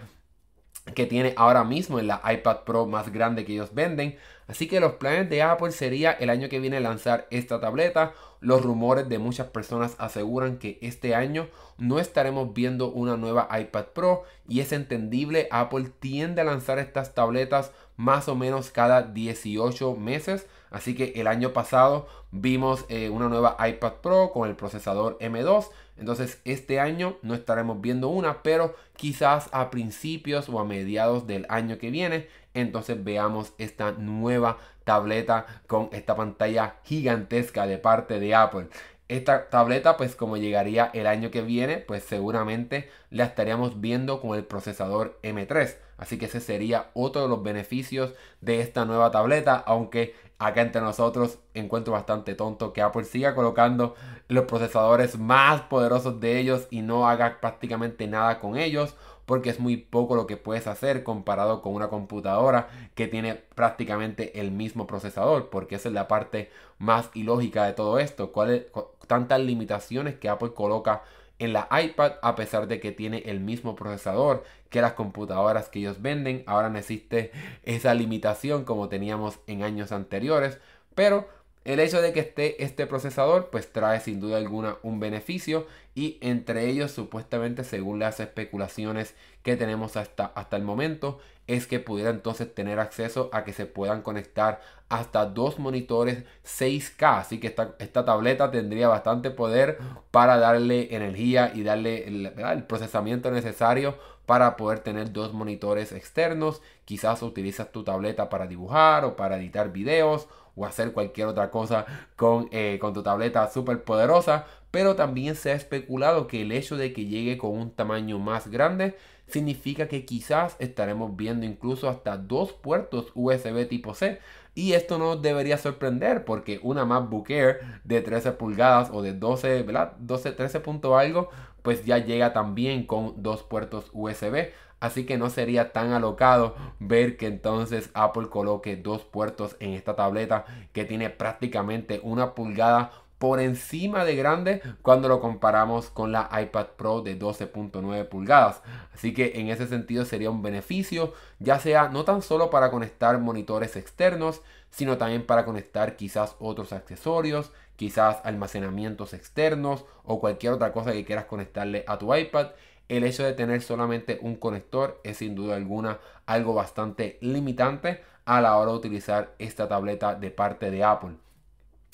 que 0.96 1.06
tiene 1.06 1.34
ahora 1.38 1.64
mismo 1.64 2.00
en 2.00 2.08
la 2.08 2.22
iPad 2.30 2.64
Pro 2.66 2.86
más 2.86 3.12
grande 3.12 3.46
que 3.46 3.54
ellos 3.54 3.74
venden. 3.74 4.18
Así 4.48 4.68
que 4.68 4.82
los 4.82 4.94
planes 4.94 5.30
de 5.30 5.42
Apple 5.42 5.72
sería 5.72 6.12
el 6.12 6.30
año 6.30 6.50
que 6.50 6.60
viene 6.60 6.80
lanzar 6.82 7.28
esta 7.32 7.62
tableta. 7.62 8.14
Los 8.42 8.62
rumores 8.62 9.08
de 9.08 9.18
muchas 9.18 9.48
personas 9.48 9.96
aseguran 9.98 10.58
que 10.58 10.78
este 10.82 11.16
año 11.16 11.48
no 11.78 12.00
estaremos 12.00 12.54
viendo 12.54 12.92
una 12.92 13.16
nueva 13.16 13.48
iPad 13.58 13.86
Pro 13.94 14.24
y 14.48 14.60
es 14.60 14.74
entendible, 14.74 15.48
Apple 15.50 15.90
tiende 16.00 16.42
a 16.42 16.46
lanzar 16.46 16.80
estas 16.80 17.14
tabletas 17.14 17.72
más 17.96 18.28
o 18.28 18.36
menos 18.36 18.70
cada 18.70 19.04
18 19.04 19.96
meses. 19.96 20.48
Así 20.72 20.96
que 20.96 21.14
el 21.16 21.28
año 21.28 21.54
pasado 21.54 22.08
vimos 22.32 22.86
eh, 22.90 23.10
una 23.10 23.30
nueva 23.30 23.56
iPad 23.66 23.94
Pro 24.02 24.32
con 24.34 24.50
el 24.50 24.56
procesador 24.58 25.18
M2. 25.20 25.68
Entonces 25.98 26.42
este 26.46 26.80
año 26.80 27.18
no 27.22 27.34
estaremos 27.34 27.80
viendo 27.82 28.08
una, 28.08 28.42
pero 28.44 28.76
quizás 28.96 29.50
a 29.52 29.70
principios 29.70 30.50
o 30.50 30.60
a 30.60 30.66
mediados 30.66 31.28
del 31.28 31.46
año 31.50 31.78
que 31.78 31.92
viene, 31.92 32.28
entonces 32.54 33.04
veamos 33.04 33.54
esta 33.58 33.92
nueva 33.92 34.58
tableta 34.84 35.46
con 35.68 35.90
esta 35.92 36.16
pantalla 36.16 36.76
gigantesca 36.84 37.68
de 37.68 37.78
parte 37.78 38.20
de 38.20 38.36
Apple. 38.36 38.68
Esta 39.08 39.50
tableta, 39.50 39.98
pues 39.98 40.16
como 40.16 40.38
llegaría 40.38 40.90
el 40.94 41.08
año 41.08 41.30
que 41.30 41.42
viene, 41.42 41.78
pues 41.78 42.04
seguramente 42.04 42.90
la 43.10 43.26
estaríamos 43.26 43.80
viendo 43.82 44.22
con 44.22 44.36
el 44.38 44.46
procesador 44.46 45.20
M3. 45.24 45.76
Así 46.04 46.18
que 46.18 46.26
ese 46.26 46.42
sería 46.42 46.90
otro 46.96 47.22
de 47.22 47.30
los 47.30 47.44
beneficios 47.44 48.14
de 48.42 48.60
esta 48.60 48.84
nueva 48.84 49.10
tableta, 49.10 49.56
aunque 49.56 50.14
acá 50.38 50.62
entre 50.62 50.82
nosotros 50.82 51.40
encuentro 51.54 51.94
bastante 51.94 52.36
tonto 52.36 52.74
que 52.74 52.82
Apple 52.82 53.06
siga 53.06 53.36
colocando 53.36 53.96
los 54.28 54.44
procesadores 54.44 55.18
más 55.18 55.62
poderosos 55.62 56.20
de 56.20 56.40
ellos 56.40 56.68
y 56.72 56.82
no 56.82 57.08
haga 57.08 57.40
prácticamente 57.40 58.06
nada 58.08 58.42
con 58.42 58.58
ellos 58.58 58.98
porque 59.26 59.50
es 59.50 59.62
muy 59.62 59.78
poco 59.78 60.18
lo 60.18 60.28
que 60.28 60.36
puedes 60.36 60.68
hacer 60.68 61.06
comparado 61.06 61.62
con 61.62 61.74
una 61.74 61.88
computadora 61.88 62.68
que 62.96 63.08
tiene 63.08 63.36
prácticamente 63.56 64.42
el 64.42 64.52
mismo 64.52 64.86
procesador, 64.86 65.50
porque 65.50 65.76
esa 65.76 65.88
es 65.88 65.96
la 65.96 66.10
parte 66.10 66.52
más 66.80 67.12
ilógica 67.14 67.64
de 67.64 67.72
todo 67.72 67.98
esto. 67.98 68.34
¿Cuáles 68.34 68.66
tantas 69.08 69.40
limitaciones 69.40 70.16
que 70.16 70.28
Apple 70.28 70.52
coloca 70.54 71.04
en 71.44 71.54
la 71.54 71.68
iPad 71.72 72.14
a 72.22 72.36
pesar 72.36 72.68
de 72.68 72.80
que 72.80 72.92
tiene 72.92 73.24
el 73.26 73.40
mismo 73.40 73.76
procesador 73.76 74.44
que 74.70 74.82
las 74.82 74.94
computadoras 74.94 75.70
que 75.70 75.80
ellos 75.80 76.02
venden. 76.02 76.44
Ahora 76.46 76.70
no 76.70 76.78
existe 76.78 77.32
esa 77.64 77.94
limitación 77.94 78.64
como 78.66 78.90
teníamos 78.90 79.40
en 79.48 79.64
años 79.64 79.92
anteriores, 79.92 80.60
pero 80.96 81.28
el 81.66 81.80
hecho 81.80 82.02
de 82.02 82.14
que 82.14 82.20
esté 82.22 82.64
este 82.64 82.88
procesador 82.88 83.50
pues 83.50 83.72
trae 83.72 84.00
sin 84.00 84.20
duda 84.20 84.38
alguna 84.38 84.78
un 84.84 85.00
beneficio 85.00 85.66
y 85.96 86.18
entre 86.22 86.70
ellos 86.70 86.92
supuestamente 86.92 87.64
según 87.64 88.00
las 88.00 88.20
especulaciones 88.20 89.16
que 89.44 89.56
tenemos 89.56 89.96
hasta, 89.96 90.26
hasta 90.26 90.58
el 90.58 90.64
momento 90.64 91.20
es 91.48 91.68
que 91.68 91.80
pudiera 91.80 92.10
entonces 92.10 92.54
tener 92.54 92.80
acceso 92.80 93.30
a 93.34 93.44
que 93.44 93.54
se 93.54 93.66
puedan 93.66 94.02
conectar 94.02 94.62
hasta 94.90 95.26
dos 95.26 95.60
monitores 95.60 96.24
6K 96.46 97.20
así 97.20 97.40
que 97.40 97.48
esta, 97.48 97.76
esta 97.80 98.06
tableta 98.06 98.52
tendría 98.52 98.88
bastante 98.88 99.32
poder 99.32 99.78
para 100.12 100.38
darle 100.38 100.96
energía 100.96 101.52
y 101.54 101.64
darle 101.64 102.08
el 102.08 102.64
procesamiento 102.64 103.32
necesario 103.32 103.98
para 104.26 104.56
poder 104.56 104.80
tener 104.80 105.12
dos 105.12 105.34
monitores 105.34 105.92
externos. 105.92 106.62
Quizás 106.86 107.22
utilizas 107.22 107.72
tu 107.72 107.84
tableta 107.84 108.30
para 108.30 108.48
dibujar 108.48 109.06
o 109.06 109.16
para 109.16 109.38
editar 109.38 109.72
videos 109.72 110.28
o 110.56 110.66
hacer 110.66 110.94
cualquier 110.94 111.28
otra 111.28 111.50
cosa 111.50 111.86
con, 112.16 112.48
eh, 112.52 112.78
con 112.80 112.94
tu 112.94 113.04
tableta 113.04 113.50
súper 113.50 113.84
poderosa. 113.84 114.46
Pero 114.72 114.96
también 114.96 115.36
se 115.36 115.52
ha 115.52 115.56
especulado 115.56 116.28
que 116.28 116.42
el 116.42 116.52
hecho 116.52 116.78
de 116.78 116.94
que 116.94 117.06
llegue 117.06 117.38
con 117.38 117.52
un 117.52 117.72
tamaño 117.72 118.18
más 118.20 118.48
grande 118.48 118.96
significa 119.28 119.88
que 119.88 120.06
quizás 120.06 120.56
estaremos 120.60 121.16
viendo 121.16 121.46
incluso 121.46 121.90
hasta 121.90 122.18
dos 122.18 122.54
puertos 122.54 123.12
USB 123.16 123.68
tipo 123.68 123.94
C. 123.94 124.20
Y 124.56 124.74
esto 124.74 125.00
no 125.00 125.16
debería 125.16 125.58
sorprender 125.58 126.26
porque 126.26 126.60
una 126.62 126.86
MacBook 126.86 127.30
Air 127.32 127.60
de 127.84 128.02
13 128.02 128.34
pulgadas 128.34 128.90
o 128.92 129.02
de 129.02 129.14
12, 129.14 129.64
¿verdad? 129.64 129.94
12, 129.98 130.32
13 130.34 130.60
punto 130.60 130.98
algo, 130.98 131.30
pues 131.64 131.86
ya 131.86 131.98
llega 131.98 132.34
también 132.34 132.86
con 132.86 133.24
dos 133.24 133.42
puertos 133.44 133.90
USB. 133.94 134.52
Así 134.80 135.06
que 135.06 135.18
no 135.18 135.30
sería 135.30 135.72
tan 135.72 135.94
alocado 135.94 136.56
ver 136.80 137.16
que 137.16 137.28
entonces 137.28 137.90
Apple 137.94 138.28
coloque 138.28 138.76
dos 138.76 139.06
puertos 139.06 139.56
en 139.62 139.72
esta 139.72 139.96
tableta 139.96 140.46
que 140.74 140.84
tiene 140.84 141.10
prácticamente 141.10 142.02
una 142.04 142.36
pulgada 142.36 142.92
por 143.24 143.40
encima 143.40 144.04
de 144.04 144.18
grande 144.18 144.62
cuando 144.82 145.08
lo 145.08 145.22
comparamos 145.22 145.90
con 145.90 146.12
la 146.12 146.30
iPad 146.42 146.66
Pro 146.76 147.00
de 147.00 147.18
12.9 147.18 148.10
pulgadas. 148.10 148.62
Así 148.94 149.14
que 149.14 149.32
en 149.36 149.48
ese 149.48 149.66
sentido 149.66 150.04
sería 150.04 150.30
un 150.30 150.42
beneficio, 150.42 151.14
ya 151.40 151.58
sea 151.58 151.88
no 151.88 152.04
tan 152.04 152.22
solo 152.22 152.50
para 152.50 152.70
conectar 152.70 153.18
monitores 153.20 153.78
externos, 153.78 154.42
sino 154.72 154.98
también 154.98 155.26
para 155.26 155.46
conectar 155.46 155.96
quizás 155.96 156.36
otros 156.38 156.74
accesorios, 156.74 157.54
quizás 157.78 158.18
almacenamientos 158.26 159.14
externos 159.14 159.86
o 160.04 160.20
cualquier 160.20 160.52
otra 160.52 160.74
cosa 160.74 160.92
que 160.92 161.06
quieras 161.06 161.24
conectarle 161.24 161.86
a 161.88 161.98
tu 161.98 162.14
iPad. 162.14 162.48
El 162.90 163.06
hecho 163.06 163.24
de 163.24 163.32
tener 163.32 163.62
solamente 163.62 164.20
un 164.22 164.36
conector 164.36 165.00
es 165.06 165.20
sin 165.20 165.34
duda 165.34 165.56
alguna 165.56 166.00
algo 166.26 166.54
bastante 166.54 167.20
limitante 167.22 168.02
a 168.26 168.42
la 168.42 168.58
hora 168.58 168.72
de 168.72 168.78
utilizar 168.80 169.34
esta 169.40 169.70
tableta 169.70 170.14
de 170.14 170.30
parte 170.30 170.70
de 170.72 170.84
Apple. 170.84 171.23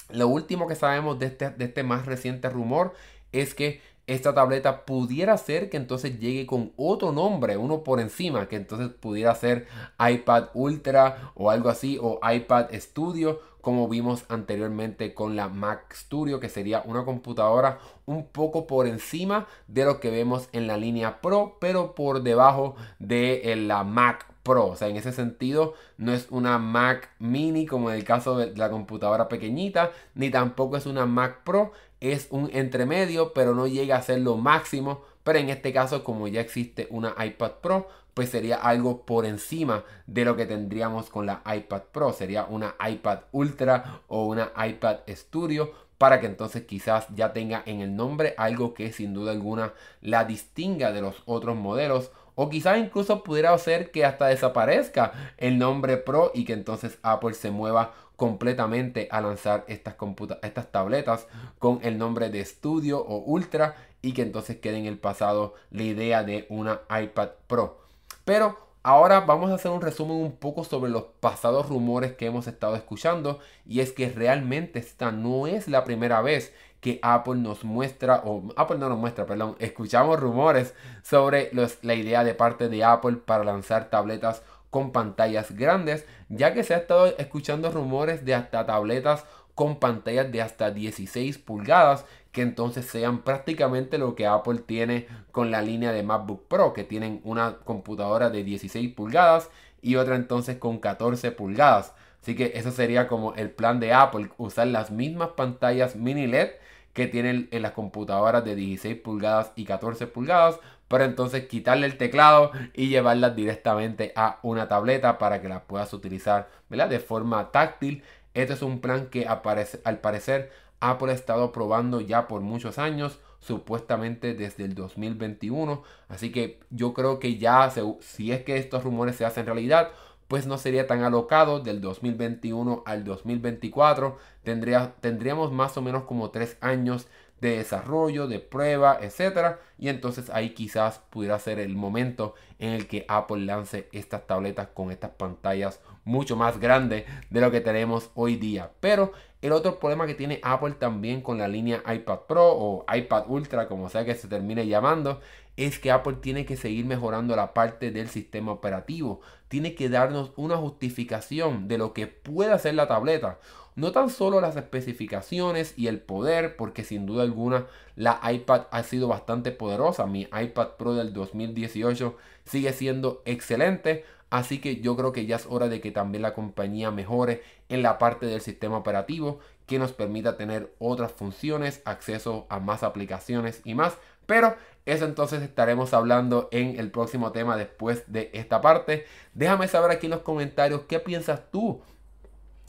Lo 0.10 0.28
último 0.28 0.68
que 0.68 0.75
sabemos 0.75 1.20
de 1.20 1.28
este, 1.28 1.50
de 1.51 1.66
este 1.66 1.84
más 1.84 2.06
reciente 2.06 2.50
rumor 2.50 2.94
es 3.32 3.54
que 3.54 3.82
esta 4.10 4.34
tableta 4.34 4.86
pudiera 4.86 5.38
ser 5.38 5.70
que 5.70 5.78
entonces 5.78 6.20
llegue 6.20 6.48
con 6.48 6.74
otro 6.78 7.12
nombre, 7.12 7.58
uno 7.58 7.84
por 7.84 8.00
encima, 8.00 8.48
que 8.48 8.56
entonces 8.56 8.89
pudiera 8.89 9.36
ser 9.36 9.68
iPad 10.00 10.46
Ultra 10.56 11.32
o 11.36 11.51
algo 11.51 11.70
así, 11.70 12.00
o 12.01 12.20
iPad 12.28 12.70
Studio, 12.74 13.39
como 13.62 13.88
vimos 13.88 14.25
anteriormente 14.30 15.13
con 15.13 15.36
la 15.36 15.48
Mac 15.48 15.94
Studio, 15.94 16.39
que 16.39 16.50
sería 16.50 16.82
una 16.86 17.06
computadora 17.06 17.78
un 18.08 18.25
poco 18.25 18.66
por 18.66 18.88
encima 18.88 19.46
de 19.68 19.86
lo 19.86 20.00
que 20.00 20.10
vemos 20.10 20.50
en 20.54 20.66
la 20.66 20.78
línea 20.78 21.22
Pro, 21.22 21.58
pero 21.62 21.94
por 21.94 22.24
debajo 22.24 22.75
de 22.98 23.56
la 23.58 23.84
Mac 23.84 24.25
O 24.58 24.75
sea, 24.75 24.88
en 24.88 24.96
ese 24.98 25.12
sentido, 25.12 25.74
no 25.98 26.12
es 26.13 26.27
una 26.29 26.58
Mac 26.58 27.10
Mini 27.20 27.65
como 27.65 27.91
en 27.91 27.98
el 27.98 28.03
caso 28.03 28.38
de 28.38 28.56
la 28.56 28.70
computadora 28.70 29.29
pequeñita, 29.29 29.91
ni 30.15 30.29
tampoco 30.29 30.77
es 30.77 30.86
una 30.86 31.06
Mac 31.06 31.44
Pro. 31.44 31.72
Es 32.00 32.27
un 32.32 32.50
entremedio, 32.53 33.34
pero 33.34 33.53
no 33.53 33.68
llega 33.68 33.98
a 33.98 34.01
ser 34.01 34.20
lo 34.22 34.38
máximo. 34.38 35.01
Pero 35.24 35.39
en 35.39 35.50
este 35.50 35.74
caso, 35.74 36.03
como 36.03 36.27
ya 36.27 36.41
existe 36.41 36.88
una 36.89 37.13
iPad 37.24 37.51
Pro, 37.62 37.88
pues 38.13 38.29
sería 38.29 38.56
algo 38.58 39.06
por 39.06 39.25
encima 39.25 39.84
de 40.08 40.25
lo 40.25 40.36
que 40.36 40.46
tendríamos 40.46 41.10
con 41.10 41.25
la 41.25 41.41
iPad 41.46 41.84
Pro. 41.91 42.13
Sería 42.13 42.46
una 42.46 42.75
iPad 42.86 43.20
Ultra 43.32 44.01
o 44.08 44.25
una 44.25 44.51
iPad 44.65 45.00
Studio 45.08 45.72
para 46.00 46.22
que 46.22 46.27
entonces 46.27 46.63
quizás 46.63 47.08
ya 47.13 47.34
tenga 47.34 47.62
en 47.65 47.82
el 47.82 47.96
nombre 47.96 48.34
algo 48.38 48.74
que 48.74 48.91
sin 48.94 49.13
duda 49.13 49.32
alguna 49.32 49.74
la 50.01 50.24
distinga 50.24 50.91
de 50.94 51.01
los 51.01 51.22
otros 51.25 51.58
modelos 51.58 52.12
o 52.41 52.50
quizás 52.50 52.77
incluso 52.77 53.22
pudiera 53.22 53.58
ser 53.58 53.91
que 53.91 54.05
hasta 54.05 54.27
desaparezca 54.27 55.12
el 55.36 55.58
nombre 55.58 55.98
Pro 55.98 56.31
y 56.34 56.46
que 56.46 56.53
entonces 56.53 56.98
Apple 57.03 57.34
se 57.34 57.51
mueva 57.51 57.93
completamente 58.15 59.10
a 59.12 59.19
lanzar 59.19 59.65
estas, 59.67 59.96
estas 60.41 60.72
tabletas 60.72 61.27
con 61.58 61.79
el 61.84 61.98
nombre 61.98 62.29
de 62.29 62.46
Studio 62.46 62.98
o 63.05 63.17
Ultra 63.17 63.75
y 64.01 64.13
que 64.13 64.22
entonces 64.22 64.55
quede 64.55 64.77
en 64.77 64.86
el 64.86 64.98
pasado 64.98 65.55
la 65.69 65.84
idea 65.84 66.24
de 66.24 66.46
una 66.48 66.79
iPad 66.89 67.31
Pro. 67.46 67.81
Pero 68.24 68.68
ahora 68.83 69.21
vamos 69.21 69.51
a 69.51 69.55
hacer 69.55 69.71
un 69.71 69.81
resumen 69.81 70.17
un 70.17 70.36
poco 70.38 70.63
sobre 70.63 70.91
los 70.91 71.03
pasados 71.19 71.67
rumores 71.69 72.13
que 72.13 72.25
hemos 72.25 72.48
estado 72.48 72.75
escuchando 72.75 73.39
y 73.65 73.81
es 73.81 73.91
que 73.91 74.09
realmente 74.09 74.79
esta 74.79 75.12
no 75.12 75.48
es 75.48 75.67
la 75.67 75.83
primera 75.83 76.21
vez 76.21 76.53
que 76.81 77.00
Apple 77.01 77.36
nos 77.36 77.63
muestra, 77.63 78.21
o 78.25 78.43
Apple 78.55 78.77
no 78.77 78.89
nos 78.89 78.98
muestra, 78.98 79.25
perdón, 79.25 79.55
escuchamos 79.59 80.19
rumores 80.19 80.74
sobre 81.03 81.51
la 81.81 81.93
idea 81.93 82.24
de 82.24 82.33
parte 82.33 82.69
de 82.69 82.83
Apple 82.83 83.17
para 83.17 83.43
lanzar 83.43 83.89
tabletas 83.89 84.43
con 84.69 84.91
pantallas 84.91 85.51
grandes, 85.51 86.05
ya 86.29 86.53
que 86.53 86.63
se 86.63 86.74
ha 86.74 86.77
estado 86.77 87.07
escuchando 87.17 87.71
rumores 87.71 88.24
de 88.24 88.36
hasta 88.36 88.65
tabletas 88.65 89.25
con 89.55 89.77
pantallas 89.77 90.31
de 90.31 90.41
hasta 90.41 90.71
16 90.71 91.38
pulgadas, 91.39 92.05
que 92.31 92.41
entonces 92.41 92.86
sean 92.86 93.19
prácticamente 93.24 93.98
lo 93.98 94.15
que 94.15 94.27
Apple 94.27 94.59
tiene 94.65 95.07
con 95.31 95.51
la 95.51 95.62
línea 95.62 95.91
de 95.91 96.03
MacBook 96.03 96.48
Pro, 96.48 96.74
que 96.74 96.83
tienen 96.83 97.21
una 97.24 97.57
computadora 97.57 98.29
de 98.29 98.43
16 98.43 98.93
pulgadas 98.93 99.50
y 99.81 99.95
otra 99.95 100.15
entonces 100.15 100.57
con 100.57 100.79
14 100.79 101.31
pulgadas. 101.31 101.93
Así 102.21 102.36
que 102.36 102.51
eso 102.55 102.71
sería 102.71 103.07
como 103.07 103.33
el 103.36 103.50
plan 103.50 103.79
de 103.79 103.93
Apple, 103.93 104.29
usar 104.38 104.67
las 104.67 104.91
mismas 104.91 105.29
pantallas 105.29 105.95
mini 105.95 106.27
LED 106.27 106.51
que 106.93 107.07
tienen 107.07 107.48
en 107.51 107.62
las 107.62 107.71
computadoras 107.71 108.43
de 108.43 108.55
16 108.55 108.98
pulgadas 108.98 109.51
y 109.55 109.65
14 109.65 110.07
pulgadas, 110.07 110.59
para 110.88 111.05
entonces 111.05 111.48
quitarle 111.48 111.86
el 111.86 111.98
teclado 111.98 112.51
y 112.74 112.89
llevarlas 112.89 113.36
directamente 113.36 114.12
a 114.15 114.39
una 114.41 114.67
tableta 114.67 115.17
para 115.19 115.39
que 115.41 115.48
las 115.48 115.62
puedas 115.62 115.93
utilizar 115.93 116.50
de 116.69 117.00
forma 117.00 117.51
táctil. 117.51 118.03
Este 118.33 118.53
es 118.53 118.62
un 118.63 118.81
plan 118.81 119.07
que 119.07 119.27
aparece, 119.27 119.81
al 119.86 120.00
parecer 120.00 120.51
Apple 120.79 121.12
ha 121.12 121.15
estado 121.15 121.51
probando 121.51 122.01
ya 122.01 122.27
por 122.27 122.41
muchos 122.41 122.77
años, 122.77 123.19
supuestamente 123.39 124.33
desde 124.33 124.65
el 124.65 124.75
2021. 124.75 125.83
Así 126.07 126.31
que 126.31 126.59
yo 126.69 126.93
creo 126.93 127.19
que 127.19 127.38
ya, 127.38 127.71
si 128.01 128.31
es 128.31 128.43
que 128.43 128.57
estos 128.57 128.83
rumores 128.83 129.15
se 129.15 129.25
hacen 129.25 129.45
realidad, 129.45 129.89
pues 130.27 130.45
no 130.45 130.57
sería 130.57 130.86
tan 130.86 131.03
alocado 131.03 131.59
del 131.59 131.81
2021 131.81 132.83
al 132.86 133.03
2024. 133.03 134.17
Tendría, 134.43 134.93
tendríamos 135.01 135.51
más 135.51 135.75
o 135.77 135.81
menos 135.81 136.03
como 136.03 136.29
tres 136.29 136.57
años 136.62 137.07
de 137.41 137.57
desarrollo, 137.57 138.27
de 138.27 138.39
prueba, 138.39 139.00
etcétera. 139.01 139.59
Y 139.77 139.89
entonces 139.89 140.29
ahí 140.29 140.51
quizás 140.51 141.01
pudiera 141.09 141.39
ser 141.39 141.59
el 141.59 141.75
momento 141.75 142.36
en 142.59 142.74
el 142.74 142.88
que 142.88 143.05
Apple 143.07 143.45
lance 143.45 143.88
estas 143.91 144.27
tabletas 144.27 144.67
con 144.74 144.91
estas 144.91 145.12
pantallas 145.12 145.79
mucho 146.03 146.36
más 146.36 146.59
grandes 146.59 147.05
de 147.29 147.41
lo 147.41 147.51
que 147.51 147.62
tenemos 147.62 148.12
hoy 148.15 148.36
día. 148.36 148.71
Pero 148.79 149.13
el 149.41 149.53
otro 149.53 149.79
problema 149.79 150.05
que 150.05 150.15
tiene 150.15 150.39
Apple 150.43 150.74
también 150.74 151.22
con 151.22 151.38
la 151.38 151.48
línea 151.48 151.81
iPad 151.88 152.19
Pro 152.27 152.46
o 152.46 152.86
iPad 152.93 153.24
Ultra, 153.29 153.67
como 153.67 153.89
sea 153.89 154.03
que 154.03 154.15
se 154.15 154.27
termine 154.27 154.67
llamando, 154.67 155.22
es 155.55 155.79
que 155.79 155.91
Apple 155.91 156.17
tiene 156.22 156.46
que 156.46 156.58
seguir 156.58 156.86
mejorando 156.86 157.36
la 157.36 157.53
parte 157.53 157.91
del 157.91 158.10
sistema 158.10 158.51
operativo. 158.51 159.22
Tiene 159.48 159.75
que 159.75 159.89
darnos 159.89 160.31
una 160.36 160.58
justificación 160.58 161.67
de 161.67 161.77
lo 161.77 161.93
que 161.93 162.08
puede 162.08 162.51
hacer 162.51 162.75
la 162.75 162.88
tableta. 162.88 163.39
No 163.75 163.93
tan 163.93 164.10
solo 164.10 164.41
las 164.41 164.58
especificaciones 164.58 165.74
y 165.77 165.88
el 165.88 166.01
poder, 166.01 166.58
porque 166.58 166.84
sin 166.84 167.05
duda 167.05 167.24
alguna 167.24 167.67
la 167.96 168.19
iPad 168.29 168.63
ha 168.72 168.84
sido 168.84 169.08
bastante 169.08 169.51
poderosa. 169.51 170.05
Mi 170.05 170.27
iPad 170.38 170.72
Pro 170.77 170.96
del 170.96 171.13
2018 171.13 172.17
sigue 172.43 172.74
siendo 172.74 173.22
excelente. 173.25 174.03
Así 174.29 174.59
que 174.59 174.79
yo 174.81 174.95
creo 174.95 175.12
que 175.12 175.25
ya 175.25 175.38
es 175.38 175.48
hora 175.48 175.69
de 175.69 175.81
que 175.81 175.91
también 175.91 176.21
la 176.21 176.33
compañía 176.33 176.91
mejore 176.91 177.41
en 177.67 177.81
la 177.81 177.98
parte 177.98 178.27
del 178.27 178.41
sistema 178.41 178.77
operativo 178.77 179.39
que 179.65 179.79
nos 179.79 179.91
permita 179.91 180.38
tener 180.38 180.74
otras 180.79 181.12
funciones, 181.12 181.81
acceso 181.86 182.45
a 182.50 182.59
más 182.59 182.83
aplicaciones 182.83 183.62
y 183.63 183.75
más. 183.75 183.98
Pero 184.25 184.55
eso 184.86 185.05
entonces 185.05 185.41
estaremos 185.41 185.93
hablando 185.93 186.50
en 186.51 186.79
el 186.79 186.91
próximo 186.91 187.31
tema 187.31 187.57
después 187.57 188.03
de 188.12 188.29
esta 188.33 188.62
parte. 188.62 189.05
Déjame 189.33 189.67
saber 189.67 189.91
aquí 189.91 190.07
en 190.07 190.12
los 190.12 190.21
comentarios 190.21 190.81
qué 190.88 191.00
piensas 191.00 191.41
tú 191.51 191.81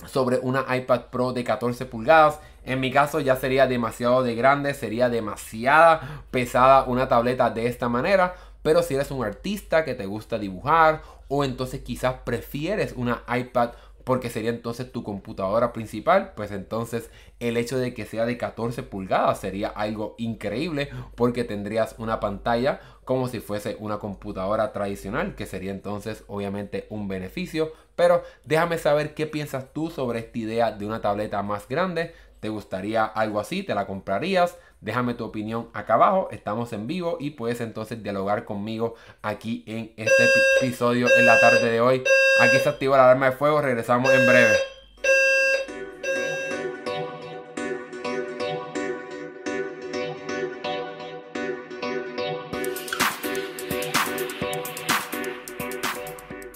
sobre 0.07 0.39
una 0.39 0.65
iPad 0.75 1.07
Pro 1.11 1.33
de 1.33 1.45
14 1.45 1.85
pulgadas. 1.87 2.41
En 2.65 2.81
mi 2.81 2.91
caso 2.91 3.21
ya 3.21 3.37
sería 3.37 3.67
demasiado 3.67 4.23
de 4.23 4.35
grande, 4.35 4.73
sería 4.75 5.09
demasiada 5.09 6.25
pesada 6.31 6.85
una 6.85 7.09
tableta 7.09 7.51
de 7.51 7.67
esta 7.67 7.89
manera. 7.89 8.35
Pero 8.63 8.83
si 8.83 8.95
eres 8.95 9.11
un 9.11 9.25
artista 9.25 9.85
que 9.85 9.95
te 9.95 10.07
gusta 10.07 10.39
dibujar 10.39 11.03
o 11.31 11.45
entonces 11.45 11.81
quizás 11.81 12.17
prefieres 12.25 12.93
una 12.95 13.23
iPad 13.35 13.71
porque 14.05 14.31
sería 14.31 14.51
entonces 14.51 14.91
tu 14.91 15.03
computadora 15.03 15.73
principal, 15.73 16.33
pues 16.35 16.51
entonces 16.51 17.11
el 17.39 17.57
hecho 17.57 17.79
de 17.79 17.95
que 17.95 18.07
sea 18.07 18.27
de 18.27 18.37
14 18.37 18.83
pulgadas 18.83 19.41
sería 19.41 19.69
algo 19.69 20.15
increíble 20.19 20.91
porque 21.15 21.45
tendrías 21.45 21.95
una 21.99 22.19
pantalla 22.19 22.81
como 23.05 23.29
si 23.29 23.41
fuese 23.41 23.77
una 23.79 23.99
computadora 23.99 24.73
tradicional, 24.73 25.35
que 25.35 25.47
sería 25.47 25.71
entonces 25.71 26.25
obviamente 26.27 26.87
un 26.91 27.09
beneficio. 27.09 27.73
Pero 27.95 28.23
déjame 28.45 28.79
saber 28.79 29.15
qué 29.15 29.27
piensas 29.27 29.73
tú 29.73 29.91
sobre 29.91 30.21
esta 30.21 30.39
idea 30.39 30.73
de 30.73 30.87
una 30.87 31.01
tableta 31.01 31.43
más 31.43 31.69
grande. 31.69 32.15
¿Te 32.41 32.49
gustaría 32.49 33.05
algo 33.05 33.39
así? 33.39 33.63
¿Te 33.63 33.75
la 33.75 33.87
comprarías? 33.87 34.57
Déjame 34.81 35.13
tu 35.13 35.25
opinión 35.25 35.69
acá 35.75 35.95
abajo. 35.95 36.29
Estamos 36.31 36.73
en 36.73 36.87
vivo 36.87 37.19
y 37.21 37.31
puedes 37.31 37.61
entonces 37.61 38.03
dialogar 38.03 38.45
conmigo 38.45 38.95
aquí 39.21 39.63
en 39.67 39.93
este 39.97 40.27
episodio 40.61 41.07
en 41.19 41.27
la 41.27 41.39
tarde 41.39 41.71
de 41.71 41.81
hoy. 41.81 42.03
Aquí 42.41 42.57
se 42.59 42.69
activa 42.69 42.97
la 42.97 43.05
alarma 43.05 43.27
de 43.27 43.33
fuego. 43.33 43.61
Regresamos 43.61 44.11
en 44.11 44.27
breve. 44.27 44.57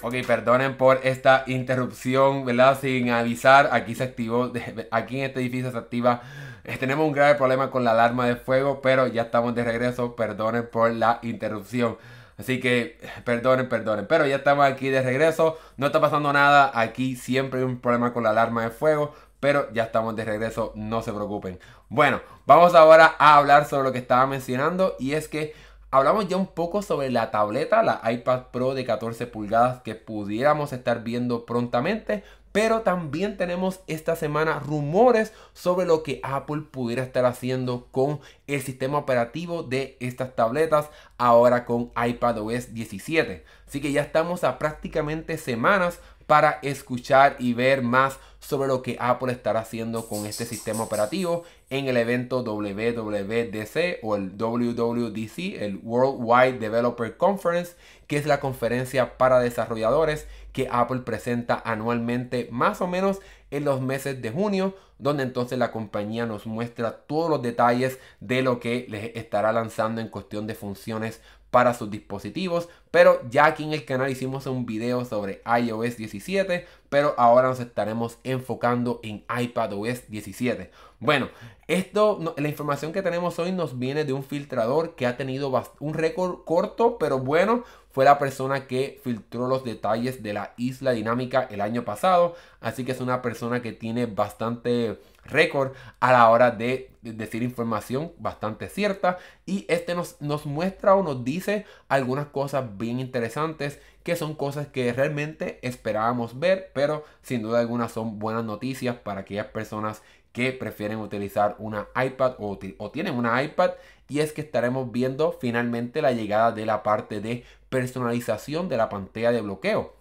Ok, 0.01 0.13
perdonen 0.25 0.77
por 0.77 0.99
esta 1.03 1.43
interrupción, 1.47 2.45
¿verdad? 2.45 2.79
Sin 2.79 3.09
avisar, 3.09 3.69
aquí 3.71 3.95
se 3.95 4.03
activó, 4.03 4.51
aquí 4.91 5.19
en 5.19 5.25
este 5.25 5.39
edificio 5.39 5.71
se 5.71 5.77
activa 5.79 6.21
eh, 6.65 6.77
tenemos 6.77 7.05
un 7.05 7.13
grave 7.13 7.35
problema 7.35 7.69
con 7.69 7.83
la 7.83 7.91
alarma 7.91 8.25
de 8.27 8.35
fuego, 8.35 8.81
pero 8.81 9.07
ya 9.07 9.23
estamos 9.23 9.53
de 9.53 9.63
regreso. 9.63 10.15
Perdonen 10.15 10.67
por 10.69 10.91
la 10.91 11.19
interrupción. 11.21 11.97
Así 12.37 12.59
que 12.59 12.99
perdonen, 13.23 13.69
perdonen. 13.69 14.07
Pero 14.07 14.25
ya 14.25 14.37
estamos 14.37 14.65
aquí 14.65 14.89
de 14.89 15.01
regreso. 15.01 15.57
No 15.77 15.87
está 15.87 16.01
pasando 16.01 16.33
nada. 16.33 16.71
Aquí 16.73 17.15
siempre 17.15 17.59
hay 17.59 17.65
un 17.65 17.79
problema 17.79 18.13
con 18.13 18.23
la 18.23 18.31
alarma 18.31 18.63
de 18.63 18.71
fuego. 18.71 19.13
Pero 19.39 19.71
ya 19.73 19.83
estamos 19.83 20.15
de 20.15 20.25
regreso. 20.25 20.71
No 20.75 21.01
se 21.01 21.13
preocupen. 21.13 21.59
Bueno, 21.89 22.21
vamos 22.45 22.73
ahora 22.73 23.15
a 23.19 23.37
hablar 23.37 23.65
sobre 23.65 23.83
lo 23.83 23.91
que 23.91 23.99
estaba 23.99 24.25
mencionando. 24.25 24.95
Y 24.99 25.13
es 25.13 25.27
que 25.27 25.53
hablamos 25.91 26.27
ya 26.27 26.35
un 26.35 26.47
poco 26.47 26.81
sobre 26.81 27.11
la 27.11 27.31
tableta, 27.31 27.83
la 27.83 28.01
iPad 28.11 28.45
Pro 28.51 28.73
de 28.73 28.85
14 28.85 29.27
pulgadas 29.27 29.81
que 29.81 29.95
pudiéramos 29.95 30.73
estar 30.73 31.03
viendo 31.03 31.45
prontamente. 31.45 32.23
Pero 32.55 32.83
también 32.83 33.35
tenemos 33.35 33.81
esta 33.85 34.15
semana 34.15 34.59
rumores 34.59 35.33
sobre 35.51 35.85
lo 35.85 36.03
que 36.03 36.21
Apple 36.23 36.61
pudiera 36.71 37.03
estar 37.03 37.25
haciendo 37.25 37.89
con 37.91 38.21
el 38.47 38.61
sistema 38.61 38.97
operativo 38.97 39.61
de 39.61 39.97
estas 39.99 40.37
tabletas 40.37 40.89
ahora 41.17 41.65
con 41.65 41.91
iPadOS 42.01 42.73
17. 42.73 43.43
Así 43.67 43.81
que 43.81 43.91
ya 43.91 44.01
estamos 44.01 44.45
a 44.45 44.57
prácticamente 44.57 45.37
semanas 45.37 45.99
para 46.27 46.59
escuchar 46.61 47.35
y 47.39 47.53
ver 47.53 47.81
más 47.81 48.19
sobre 48.39 48.67
lo 48.67 48.81
que 48.81 48.95
Apple 48.99 49.33
estará 49.33 49.59
haciendo 49.59 50.07
con 50.07 50.25
este 50.25 50.45
sistema 50.45 50.83
operativo 50.83 51.43
en 51.69 51.87
el 51.87 51.97
evento 51.97 52.41
WWDC 52.43 53.99
o 54.01 54.15
el 54.15 54.37
WWDC, 54.37 55.61
el 55.61 55.79
Worldwide 55.83 56.59
Developer 56.59 57.17
Conference, 57.17 57.75
que 58.07 58.17
es 58.17 58.25
la 58.25 58.39
conferencia 58.39 59.17
para 59.17 59.39
desarrolladores 59.39 60.27
que 60.51 60.67
Apple 60.71 60.99
presenta 60.99 61.61
anualmente 61.65 62.47
más 62.51 62.81
o 62.81 62.87
menos 62.87 63.19
en 63.51 63.65
los 63.65 63.81
meses 63.81 64.21
de 64.21 64.31
junio, 64.31 64.73
donde 64.97 65.23
entonces 65.23 65.59
la 65.59 65.71
compañía 65.71 66.25
nos 66.25 66.45
muestra 66.45 66.91
todos 67.07 67.29
los 67.29 67.41
detalles 67.41 67.99
de 68.19 68.41
lo 68.41 68.59
que 68.59 68.85
les 68.89 69.15
estará 69.15 69.51
lanzando 69.51 70.01
en 70.01 70.07
cuestión 70.07 70.47
de 70.47 70.55
funciones 70.55 71.21
para 71.55 71.73
sus 71.73 71.89
dispositivos. 71.89 72.67
Pero 72.91 73.21
ya 73.29 73.45
aquí 73.45 73.63
en 73.63 73.71
el 73.71 73.85
canal 73.85 74.11
hicimos 74.11 74.45
un 74.45 74.65
video 74.65 75.05
sobre 75.05 75.41
iOS 75.45 75.95
17, 75.95 76.65
pero 76.89 77.15
ahora 77.17 77.47
nos 77.47 77.61
estaremos 77.61 78.17
enfocando 78.23 78.99
en 79.03 79.23
iPadOS 79.29 80.09
17. 80.09 80.69
Bueno, 80.99 81.29
esto, 81.67 82.35
la 82.37 82.49
información 82.49 82.91
que 82.91 83.01
tenemos 83.01 83.39
hoy 83.39 83.51
nos 83.51 83.79
viene 83.79 84.03
de 84.03 84.11
un 84.11 84.23
filtrador 84.23 84.95
que 84.95 85.05
ha 85.05 85.15
tenido 85.15 85.49
un 85.79 85.93
récord 85.93 86.43
corto, 86.43 86.97
pero 86.97 87.19
bueno, 87.19 87.63
fue 87.95 88.03
la 88.03 88.19
persona 88.19 88.67
que 88.67 88.99
filtró 89.05 89.47
los 89.47 89.63
detalles 89.63 90.21
de 90.21 90.33
la 90.33 90.53
isla 90.57 90.91
dinámica 90.91 91.47
el 91.49 91.61
año 91.61 91.85
pasado. 91.85 92.35
Así 92.59 92.83
que 92.83 92.91
es 92.91 92.99
una 92.99 93.21
persona 93.21 93.61
que 93.61 93.71
tiene 93.71 94.05
bastante 94.05 94.99
récord 95.23 95.71
a 96.01 96.11
la 96.11 96.29
hora 96.29 96.51
de 96.51 96.91
decir 97.01 97.41
información 97.41 98.11
bastante 98.17 98.67
cierta. 98.67 99.17
Y 99.45 99.65
este 99.69 99.95
nos, 99.95 100.19
nos 100.19 100.45
muestra 100.45 100.93
o 100.93 101.03
nos 101.03 101.23
dice 101.23 101.65
algunas 101.87 102.27
cosas 102.27 102.77
bien 102.77 102.99
interesantes 102.99 103.79
que 104.05 104.15
son 104.15 104.35
cosas 104.35 104.67
que 104.67 104.93
realmente 104.93 105.57
esperábamos 105.63 106.39
ver, 106.39 106.69
pero 106.75 107.03
sin 107.23 107.41
duda 107.41 107.59
alguna 107.59 107.89
son 107.89 108.19
buenas 108.19 108.45
noticias 108.45 108.95
para 108.95 109.21
aquellas 109.21 109.47
personas 109.47 110.03
que 110.31 110.51
prefieren 110.51 110.99
utilizar 110.99 111.55
una 111.57 111.87
iPad 111.95 112.35
o, 112.37 112.59
tienen 112.91 113.15
una 113.15 113.41
iPad 113.41 113.71
y 114.07 114.19
es 114.19 114.31
que 114.31 114.41
estaremos 114.41 114.91
viendo 114.91 115.31
finalmente 115.41 116.03
la 116.03 116.11
llegada 116.11 116.51
de 116.51 116.67
la 116.67 116.83
parte 116.83 117.19
de 117.19 117.45
personalización 117.69 118.69
de 118.69 118.77
la 118.77 118.89
pantalla 118.89 119.31
de 119.31 119.41
bloqueo. 119.41 119.95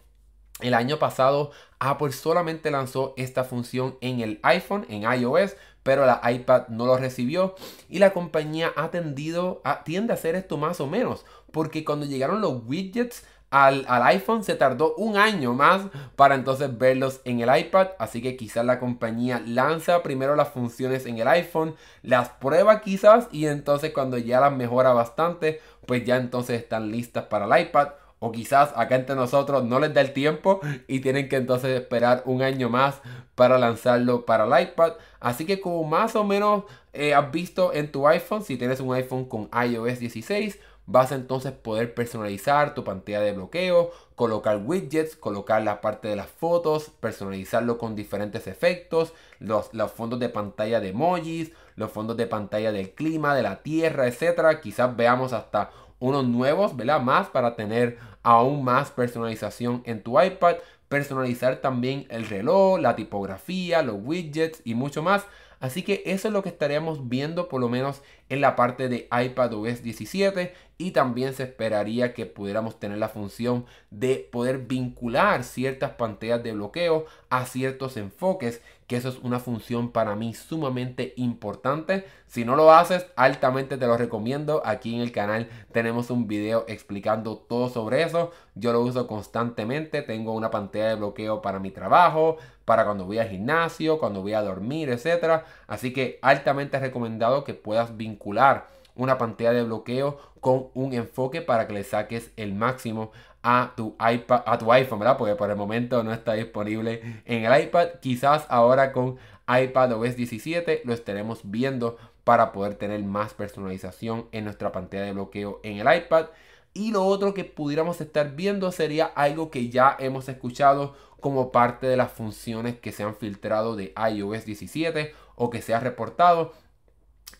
El 0.60 0.74
año 0.74 0.98
pasado 0.98 1.52
Apple 1.78 2.12
solamente 2.12 2.70
lanzó 2.70 3.14
esta 3.16 3.42
función 3.42 3.96
en 4.02 4.20
el 4.20 4.38
iPhone, 4.42 4.84
en 4.90 5.04
iOS, 5.10 5.56
pero 5.82 6.04
la 6.04 6.20
iPad 6.30 6.68
no 6.68 6.84
lo 6.84 6.98
recibió 6.98 7.54
y 7.88 8.00
la 8.00 8.12
compañía 8.12 8.70
ha 8.76 8.90
tendido 8.90 9.62
a, 9.64 9.82
tiende 9.82 10.12
a 10.12 10.16
hacer 10.16 10.34
esto 10.34 10.58
más 10.58 10.78
o 10.80 10.86
menos, 10.86 11.24
porque 11.52 11.86
cuando 11.86 12.04
llegaron 12.04 12.42
los 12.42 12.66
widgets 12.66 13.24
al, 13.54 13.86
iPhone 14.02 14.42
se 14.42 14.56
tardó 14.56 14.96
un 14.96 15.16
año 15.16 15.54
más 15.54 15.82
para 16.16 16.34
entonces 16.34 16.76
verlos 16.76 17.20
en 17.24 17.38
el 17.38 17.56
iPad. 17.56 17.90
Así 18.00 18.20
que 18.20 18.36
quizás 18.36 18.64
la 18.64 18.80
compañía 18.80 19.40
lanza 19.46 20.02
primero 20.02 20.34
las 20.34 20.48
funciones 20.48 21.06
en 21.06 21.18
el 21.18 21.28
iPhone, 21.28 21.76
las 22.02 22.30
prueba 22.30 22.80
quizás 22.80 23.28
y 23.30 23.46
entonces 23.46 23.92
cuando 23.92 24.18
ya 24.18 24.40
las 24.40 24.52
mejora 24.52 24.92
bastante, 24.92 25.60
pues 25.86 26.04
ya 26.04 26.16
entonces 26.16 26.60
están 26.60 26.90
listas 26.90 27.26
para 27.26 27.44
el 27.46 27.66
iPad. 27.66 27.90
O 28.18 28.32
quizás 28.32 28.72
acá 28.74 28.96
entre 28.96 29.14
nosotros 29.14 29.62
no 29.64 29.78
les 29.78 29.94
da 29.94 30.00
el 30.00 30.12
tiempo 30.12 30.60
y 30.88 31.00
tienen 31.00 31.28
que 31.28 31.36
entonces 31.36 31.78
esperar 31.78 32.22
un 32.24 32.42
año 32.42 32.70
más 32.70 33.02
para 33.36 33.58
lanzarlo 33.58 34.24
para 34.26 34.46
el 34.46 34.68
iPad. 34.68 34.94
Así 35.20 35.44
que 35.46 35.60
como 35.60 35.84
más 35.84 36.16
o 36.16 36.24
menos 36.24 36.64
eh, 36.92 37.14
has 37.14 37.30
visto 37.30 37.72
en 37.72 37.92
tu 37.92 38.08
iPhone, 38.08 38.42
si 38.42 38.56
tienes 38.56 38.80
un 38.80 38.94
iPhone 38.94 39.26
con 39.26 39.48
iOS 39.52 40.00
16, 40.00 40.58
vas 40.86 41.12
a 41.12 41.14
entonces 41.14 41.52
poder 41.52 41.94
personalizar 41.94 42.74
tu 42.74 42.84
pantalla 42.84 43.20
de 43.20 43.32
bloqueo, 43.32 43.90
colocar 44.14 44.60
widgets, 44.64 45.16
colocar 45.16 45.62
la 45.62 45.80
parte 45.80 46.08
de 46.08 46.16
las 46.16 46.28
fotos, 46.28 46.90
personalizarlo 47.00 47.78
con 47.78 47.96
diferentes 47.96 48.46
efectos, 48.46 49.12
los, 49.38 49.72
los 49.72 49.90
fondos 49.90 50.20
de 50.20 50.28
pantalla 50.28 50.80
de 50.80 50.90
emojis, 50.90 51.52
los 51.76 51.90
fondos 51.90 52.16
de 52.16 52.26
pantalla 52.26 52.72
del 52.72 52.90
clima, 52.90 53.34
de 53.34 53.42
la 53.42 53.62
tierra, 53.62 54.06
etcétera. 54.06 54.60
Quizás 54.60 54.94
veamos 54.96 55.32
hasta 55.32 55.70
unos 55.98 56.26
nuevos, 56.26 56.76
¿verdad? 56.76 57.00
Más 57.00 57.28
para 57.28 57.56
tener 57.56 57.98
aún 58.22 58.64
más 58.64 58.90
personalización 58.90 59.82
en 59.86 60.02
tu 60.02 60.20
iPad. 60.20 60.56
personalizar 60.88 61.56
también 61.56 62.06
el 62.08 62.28
reloj, 62.28 62.78
la 62.78 62.94
tipografía, 62.94 63.82
los 63.82 63.96
widgets 63.98 64.60
y 64.64 64.74
mucho 64.74 65.02
más. 65.02 65.26
Así 65.64 65.82
que 65.82 66.02
eso 66.04 66.28
es 66.28 66.34
lo 66.34 66.42
que 66.42 66.50
estaríamos 66.50 67.08
viendo 67.08 67.48
por 67.48 67.58
lo 67.58 67.70
menos 67.70 68.02
en 68.28 68.42
la 68.42 68.54
parte 68.54 68.88
de 68.88 69.08
iPadOS 69.10 69.82
17 69.82 70.52
y 70.78 70.90
también 70.90 71.34
se 71.34 71.44
esperaría 71.44 72.14
que 72.14 72.26
pudiéramos 72.26 72.78
tener 72.80 72.98
la 72.98 73.08
función 73.08 73.66
de 73.90 74.28
poder 74.32 74.58
vincular 74.58 75.44
ciertas 75.44 75.92
pantallas 75.92 76.42
de 76.42 76.52
bloqueo 76.52 77.06
a 77.30 77.46
ciertos 77.46 77.96
enfoques 77.96 78.60
que 78.86 78.96
eso 78.96 79.08
es 79.08 79.18
una 79.22 79.38
función 79.38 79.90
para 79.92 80.14
mí 80.14 80.34
sumamente 80.34 81.14
importante. 81.16 82.04
Si 82.26 82.44
no 82.44 82.54
lo 82.54 82.72
haces, 82.72 83.06
altamente 83.16 83.78
te 83.78 83.86
lo 83.86 83.96
recomiendo. 83.96 84.62
Aquí 84.64 84.94
en 84.94 85.00
el 85.00 85.12
canal 85.12 85.48
tenemos 85.72 86.10
un 86.10 86.26
video 86.26 86.64
explicando 86.68 87.36
todo 87.36 87.70
sobre 87.70 88.02
eso. 88.02 88.30
Yo 88.54 88.72
lo 88.72 88.80
uso 88.80 89.06
constantemente. 89.06 90.02
Tengo 90.02 90.32
una 90.32 90.50
pantalla 90.50 90.88
de 90.88 90.96
bloqueo 90.96 91.40
para 91.40 91.60
mi 91.60 91.70
trabajo, 91.70 92.36
para 92.64 92.84
cuando 92.84 93.06
voy 93.06 93.18
al 93.18 93.30
gimnasio, 93.30 93.98
cuando 93.98 94.20
voy 94.20 94.34
a 94.34 94.42
dormir, 94.42 94.90
etc. 94.90 95.44
Así 95.66 95.92
que 95.92 96.18
altamente 96.20 96.78
recomendado 96.78 97.44
que 97.44 97.54
puedas 97.54 97.96
vincular 97.96 98.66
una 98.94 99.18
pantalla 99.18 99.52
de 99.52 99.62
bloqueo 99.64 100.18
con 100.40 100.68
un 100.74 100.92
enfoque 100.92 101.42
para 101.42 101.66
que 101.66 101.72
le 101.72 101.84
saques 101.84 102.32
el 102.36 102.54
máximo 102.54 103.12
a 103.42 103.74
tu 103.76 103.94
iPad, 104.00 104.42
a 104.46 104.58
tu 104.58 104.72
iPhone, 104.72 104.98
¿verdad? 104.98 105.18
Porque 105.18 105.34
por 105.34 105.50
el 105.50 105.56
momento 105.56 106.02
no 106.02 106.12
está 106.12 106.32
disponible 106.32 107.22
en 107.26 107.44
el 107.44 107.62
iPad. 107.64 107.88
Quizás 108.00 108.46
ahora 108.48 108.92
con 108.92 109.18
iPad 109.46 109.92
OS 109.92 110.16
17 110.16 110.82
lo 110.84 110.94
estaremos 110.94 111.40
viendo 111.44 111.98
para 112.24 112.52
poder 112.52 112.76
tener 112.76 113.02
más 113.02 113.34
personalización 113.34 114.26
en 114.32 114.44
nuestra 114.44 114.72
pantalla 114.72 115.04
de 115.04 115.12
bloqueo 115.12 115.60
en 115.62 115.86
el 115.86 115.96
iPad. 115.96 116.26
Y 116.72 116.90
lo 116.90 117.04
otro 117.04 117.34
que 117.34 117.44
pudiéramos 117.44 118.00
estar 118.00 118.34
viendo 118.34 118.72
sería 118.72 119.04
algo 119.04 119.50
que 119.50 119.68
ya 119.68 119.96
hemos 120.00 120.28
escuchado 120.28 120.94
como 121.20 121.52
parte 121.52 121.86
de 121.86 121.96
las 121.96 122.10
funciones 122.10 122.78
que 122.80 122.92
se 122.92 123.02
han 123.02 123.14
filtrado 123.14 123.76
de 123.76 123.94
iOS 124.10 124.44
17 124.44 125.14
o 125.36 125.50
que 125.50 125.62
se 125.62 125.74
ha 125.74 125.80
reportado 125.80 126.52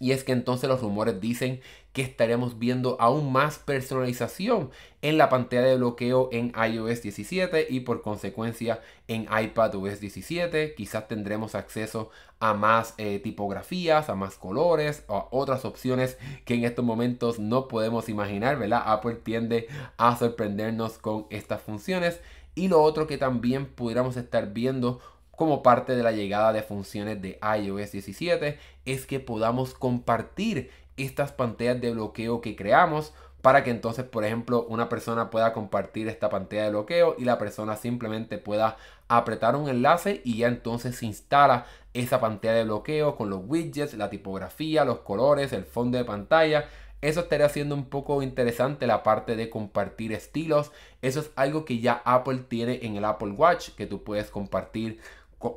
y 0.01 0.13
es 0.13 0.25
que 0.25 0.33
entonces 0.33 0.69
los 0.69 0.81
rumores 0.81 1.21
dicen 1.21 1.61
que 1.93 2.03
estaremos 2.03 2.59
viendo 2.59 2.97
aún 3.01 3.33
más 3.33 3.59
personalización 3.59 4.71
en 5.01 5.17
la 5.17 5.29
pantalla 5.29 5.63
de 5.63 5.77
bloqueo 5.77 6.29
en 6.33 6.53
iOS 6.57 7.03
17 7.03 7.69
y 7.71 7.81
por 7.81 8.03
consecuencia 8.03 8.81
en 9.07 9.29
iPadOS 9.31 10.01
17. 10.01 10.75
Quizás 10.75 11.07
tendremos 11.07 11.55
acceso 11.55 12.11
a 12.41 12.53
más 12.53 12.95
eh, 12.99 13.21
tipografías, 13.21 14.09
a 14.09 14.17
más 14.17 14.35
colores, 14.37 15.05
a 15.09 15.29
otras 15.31 15.65
opciones 15.65 16.19
que 16.45 16.55
en 16.55 16.65
estos 16.65 16.85
momentos 16.85 17.39
no 17.39 17.69
podemos 17.69 18.09
imaginar, 18.09 18.59
¿verdad? 18.59 18.83
Apple 18.87 19.15
tiende 19.15 19.69
a 19.97 20.17
sorprendernos 20.17 20.99
con 20.99 21.27
estas 21.31 21.63
funciones. 21.63 22.21
Y 22.57 22.69
lo 22.69 22.83
otro 22.83 23.07
que 23.07 23.19
también 23.19 23.67
pudiéramos 23.67 24.17
estar 24.17 24.53
viendo 24.53 25.01
como 25.37 25.63
parte 25.63 25.97
de 25.97 26.03
la 26.03 26.13
llegada 26.13 26.53
de 26.53 26.63
funciones 26.63 27.21
de 27.21 27.39
iOS 27.59 27.93
17 27.93 28.59
es 28.85 29.07
que 29.07 29.21
podamos 29.21 29.75
compartir 29.75 30.71
estas 30.97 31.33
pantallas 31.33 31.81
de 31.81 31.93
bloqueo 31.93 32.41
que 32.41 32.57
creamos 32.57 33.13
para 33.45 33.63
que 33.63 33.71
entonces, 33.71 34.07
por 34.07 34.25
ejemplo, 34.25 34.65
una 34.71 34.89
persona 34.89 35.29
pueda 35.29 35.53
compartir 35.53 36.09
esta 36.09 36.31
pantalla 36.31 36.65
de 36.65 36.71
bloqueo 36.71 37.15
y 37.19 37.27
la 37.27 37.37
persona 37.37 37.77
simplemente 37.77 38.39
pueda 38.39 38.79
apretar 39.07 39.55
un 39.55 39.69
enlace 39.69 40.23
y 40.25 40.39
ya 40.39 40.49
entonces 40.49 40.97
se 40.97 41.05
instala 41.05 41.67
esa 41.93 42.21
pantalla 42.21 42.55
de 42.55 42.65
bloqueo 42.65 43.17
con 43.17 43.29
los 43.29 43.43
widgets, 43.47 43.93
la 43.95 44.09
tipografía, 44.09 44.87
los 44.87 45.01
colores, 45.01 45.53
el 45.53 45.67
fondo 45.67 45.99
de 45.99 46.07
pantalla. 46.07 46.71
Eso 47.03 47.21
estaría 47.21 47.51
siendo 47.51 47.75
un 47.75 47.85
poco 47.85 48.23
interesante 48.23 48.87
la 48.87 49.03
parte 49.03 49.37
de 49.37 49.51
compartir 49.51 50.15
estilos. 50.15 50.73
Eso 51.03 51.21
es 51.21 51.31
algo 51.37 51.67
que 51.67 51.81
ya 51.81 52.01
Apple 52.07 52.45
tiene 52.49 52.79
en 52.83 52.97
el 52.97 53.05
Apple 53.05 53.33
Watch, 53.33 53.73
que 53.77 53.87
tú 53.87 54.03
puedes 54.03 54.31
compartir 54.31 55.01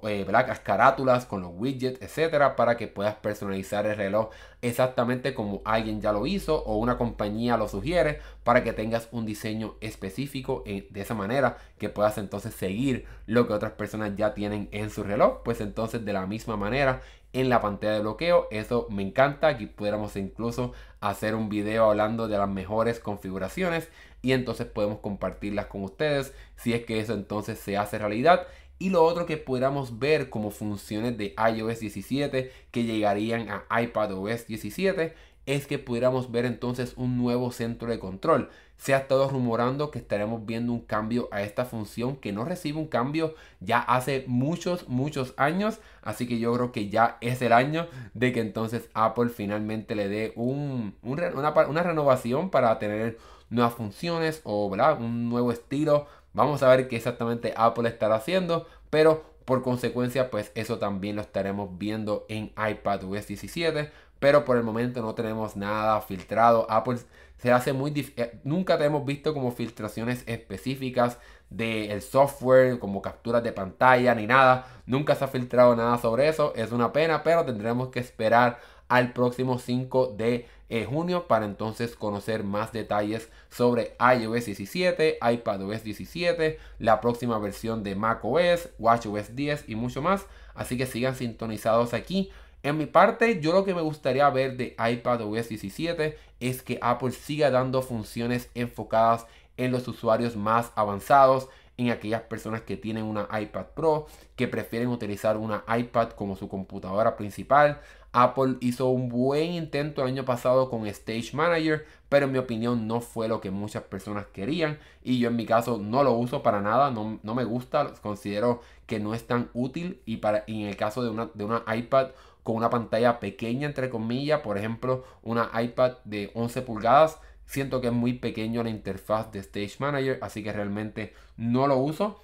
eh, 0.03 0.25
las 0.29 0.59
carátulas 0.59 1.25
con 1.25 1.41
los 1.41 1.51
widgets, 1.53 2.01
etcétera, 2.01 2.55
para 2.55 2.77
que 2.77 2.87
puedas 2.87 3.15
personalizar 3.15 3.85
el 3.85 3.95
reloj 3.95 4.29
exactamente 4.61 5.33
como 5.33 5.61
alguien 5.65 6.01
ya 6.01 6.11
lo 6.11 6.25
hizo 6.25 6.63
o 6.63 6.77
una 6.77 6.97
compañía 6.97 7.57
lo 7.57 7.67
sugiere 7.67 8.19
para 8.43 8.63
que 8.63 8.73
tengas 8.73 9.07
un 9.11 9.25
diseño 9.25 9.75
específico 9.81 10.63
de 10.65 11.01
esa 11.01 11.13
manera 11.13 11.57
que 11.77 11.89
puedas 11.89 12.17
entonces 12.17 12.53
seguir 12.55 13.05
lo 13.27 13.47
que 13.47 13.53
otras 13.53 13.73
personas 13.73 14.15
ya 14.15 14.33
tienen 14.33 14.67
en 14.71 14.89
su 14.89 15.03
reloj. 15.03 15.41
Pues 15.43 15.61
entonces 15.61 16.03
de 16.03 16.13
la 16.13 16.25
misma 16.25 16.57
manera 16.57 17.01
en 17.33 17.49
la 17.49 17.61
pantalla 17.61 17.93
de 17.93 17.99
bloqueo. 18.01 18.47
Eso 18.51 18.87
me 18.89 19.03
encanta. 19.03 19.47
Aquí 19.47 19.67
pudiéramos 19.67 20.15
incluso 20.15 20.73
hacer 20.99 21.35
un 21.35 21.49
video 21.49 21.89
hablando 21.89 22.27
de 22.27 22.37
las 22.37 22.49
mejores 22.49 22.99
configuraciones 22.99 23.89
y 24.21 24.31
entonces 24.31 24.67
podemos 24.67 24.99
compartirlas 24.99 25.67
con 25.67 25.83
ustedes 25.83 26.33
si 26.55 26.73
es 26.73 26.85
que 26.85 26.99
eso 26.99 27.13
entonces 27.13 27.59
se 27.59 27.77
hace 27.77 27.97
realidad. 27.97 28.47
Y 28.79 28.89
lo 28.89 29.03
otro 29.03 29.25
que 29.25 29.37
pudiéramos 29.37 29.99
ver 29.99 30.29
como 30.29 30.51
funciones 30.51 31.17
de 31.17 31.33
iOS 31.37 31.79
17 31.79 32.51
que 32.71 32.83
llegarían 32.83 33.47
a 33.49 33.81
iPadOS 33.81 34.47
17 34.47 35.13
es 35.47 35.65
que 35.65 35.79
pudiéramos 35.79 36.29
ver 36.29 36.45
entonces 36.45 36.93
un 36.97 37.17
nuevo 37.17 37.51
centro 37.51 37.89
de 37.89 37.99
control. 37.99 38.49
Se 38.75 38.93
ha 38.93 38.97
estado 38.97 39.29
rumorando 39.29 39.89
que 39.89 39.97
estaremos 39.97 40.45
viendo 40.45 40.73
un 40.73 40.81
cambio 40.81 41.29
a 41.31 41.41
esta 41.41 41.65
función 41.65 42.17
que 42.17 42.33
no 42.33 42.43
recibe 42.43 42.77
un 42.77 42.87
cambio 42.87 43.33
ya 43.61 43.79
hace 43.79 44.25
muchos, 44.27 44.87
muchos 44.89 45.33
años. 45.37 45.79
Así 46.03 46.27
que 46.27 46.37
yo 46.37 46.53
creo 46.53 46.71
que 46.73 46.89
ya 46.89 47.17
es 47.21 47.41
el 47.41 47.53
año 47.53 47.87
de 48.13 48.33
que 48.33 48.41
entonces 48.41 48.89
Apple 48.93 49.29
finalmente 49.29 49.95
le 49.95 50.09
dé 50.09 50.33
un, 50.35 50.95
una, 51.01 51.29
una, 51.67 51.81
renovación 51.81 52.49
para 52.49 52.77
tener 52.77 53.17
nuevas 53.49 53.73
funciones 53.73 54.41
o 54.43 54.67
un 54.67 55.29
nuevo 55.29 55.53
estilo 55.53 56.07
Vamos 56.37 56.61
a 56.61 56.69
ver 56.69 56.87
qué 56.87 56.97
exactamente 56.97 57.51
Apple 57.57 57.89
estará 57.89 58.13
haciendo, 58.13 58.67
pero 58.91 59.25
por 59.43 59.63
consecuencia, 59.63 60.29
pues 60.29 60.51
eso 60.53 60.77
también 60.77 61.15
lo 61.15 61.23
estaremos 61.23 61.79
viendo 61.79 62.27
en 62.29 62.53
iPadOS 62.55 63.25
17. 63.25 63.89
Pero 64.19 64.45
por 64.45 64.55
el 64.55 64.63
momento 64.63 65.01
no 65.01 65.15
tenemos 65.15 65.55
nada 65.55 65.99
filtrado. 66.01 66.67
Apple 66.69 66.99
se 67.39 67.51
hace 67.51 67.73
muy 67.73 67.89
difícil. 67.89 68.23
Eh, 68.23 68.39
nunca 68.43 68.77
te 68.77 68.85
hemos 68.85 69.03
visto 69.03 69.33
como 69.33 69.51
filtraciones 69.51 70.23
específicas 70.27 71.17
del 71.49 72.03
software, 72.03 72.77
como 72.77 73.01
capturas 73.01 73.41
de 73.41 73.51
pantalla 73.51 74.13
ni 74.13 74.27
nada. 74.27 74.67
Nunca 74.85 75.15
se 75.15 75.23
ha 75.23 75.27
filtrado 75.27 75.75
nada 75.75 75.97
sobre 75.97 76.27
eso. 76.27 76.53
Es 76.55 76.71
una 76.71 76.93
pena, 76.93 77.23
pero 77.23 77.45
tendremos 77.45 77.89
que 77.89 77.99
esperar 77.99 78.59
al 78.89 79.11
próximo 79.11 79.57
5 79.57 80.13
de 80.15 80.47
eh, 80.69 80.85
junio 80.85 81.27
para 81.27 81.45
entonces 81.45 81.95
conocer 81.95 82.43
más 82.43 82.73
detalles 82.73 83.29
sobre 83.49 83.95
iOS 83.99 84.45
17, 84.45 85.19
iPadOS 85.21 85.83
17, 85.83 86.59
la 86.79 86.99
próxima 86.99 87.39
versión 87.39 87.83
de 87.83 87.95
macOS, 87.95 88.69
WatchOS 88.77 89.35
10 89.35 89.69
y 89.69 89.75
mucho 89.75 90.01
más. 90.01 90.25
Así 90.53 90.77
que 90.77 90.85
sigan 90.85 91.15
sintonizados 91.15 91.93
aquí. 91.93 92.31
En 92.63 92.77
mi 92.77 92.85
parte, 92.85 93.39
yo 93.39 93.53
lo 93.53 93.63
que 93.63 93.75
me 93.75 93.81
gustaría 93.81 94.29
ver 94.29 94.57
de 94.57 94.75
iPadOS 94.77 95.49
17 95.49 96.17
es 96.39 96.61
que 96.63 96.79
Apple 96.81 97.11
siga 97.11 97.49
dando 97.49 97.81
funciones 97.81 98.49
enfocadas 98.55 99.25
en 99.55 99.71
los 99.71 99.87
usuarios 99.87 100.35
más 100.35 100.71
avanzados, 100.75 101.49
en 101.77 101.91
aquellas 101.91 102.23
personas 102.23 102.61
que 102.61 102.75
tienen 102.75 103.03
una 103.03 103.27
iPad 103.39 103.67
Pro, 103.75 104.07
que 104.35 104.47
prefieren 104.47 104.89
utilizar 104.89 105.37
una 105.37 105.63
iPad 105.77 106.09
como 106.09 106.35
su 106.35 106.49
computadora 106.49 107.15
principal. 107.15 107.79
Apple 108.23 108.55
hizo 108.61 108.89
un 108.89 109.09
buen 109.09 109.53
intento 109.53 110.01
el 110.01 110.07
año 110.07 110.25
pasado 110.25 110.69
con 110.69 110.87
Stage 110.87 111.31
Manager, 111.33 111.85
pero 112.09 112.25
en 112.25 112.31
mi 112.31 112.37
opinión 112.37 112.87
no 112.87 113.01
fue 113.01 113.27
lo 113.27 113.41
que 113.41 113.51
muchas 113.51 113.83
personas 113.83 114.25
querían 114.27 114.79
y 115.03 115.19
yo 115.19 115.29
en 115.29 115.35
mi 115.35 115.45
caso 115.45 115.77
no 115.77 116.03
lo 116.03 116.13
uso 116.13 116.41
para 116.41 116.61
nada, 116.61 116.89
no, 116.89 117.35
me 117.35 117.43
gusta, 117.43 117.93
considero 118.01 118.61
que 118.85 118.99
no 118.99 119.13
es 119.13 119.27
tan 119.27 119.49
útil 119.53 120.01
y, 120.05 120.17
para, 120.17 120.43
en 120.47 120.61
el 120.61 120.75
caso 120.75 121.03
de 121.03 121.09
una, 121.09 121.29
de 121.33 121.43
una 121.45 121.63
iPad 121.75 122.07
con 122.43 122.55
una 122.55 122.69
pantalla 122.69 123.19
pequeña 123.19 123.67
entre 123.67 123.89
comillas, 123.89 124.39
por 124.39 124.57
ejemplo 124.57 125.03
una 125.21 125.51
iPad 125.61 125.97
de 126.05 126.31
11 126.33 126.61
pulgadas, 126.63 127.19
Siento 127.47 127.79
que 127.79 127.87
es 127.87 127.93
muy 127.93 128.11
pequeño 128.11 128.61
la 128.61 128.69
interfaz 128.69 129.31
de 129.31 129.39
Stage 129.39 129.77
Manager, 129.79 130.19
así 130.21 130.43
que 130.43 130.51
realmente 130.51 131.13
no 131.37 131.65
lo 131.65 131.77
uso. 131.77 132.19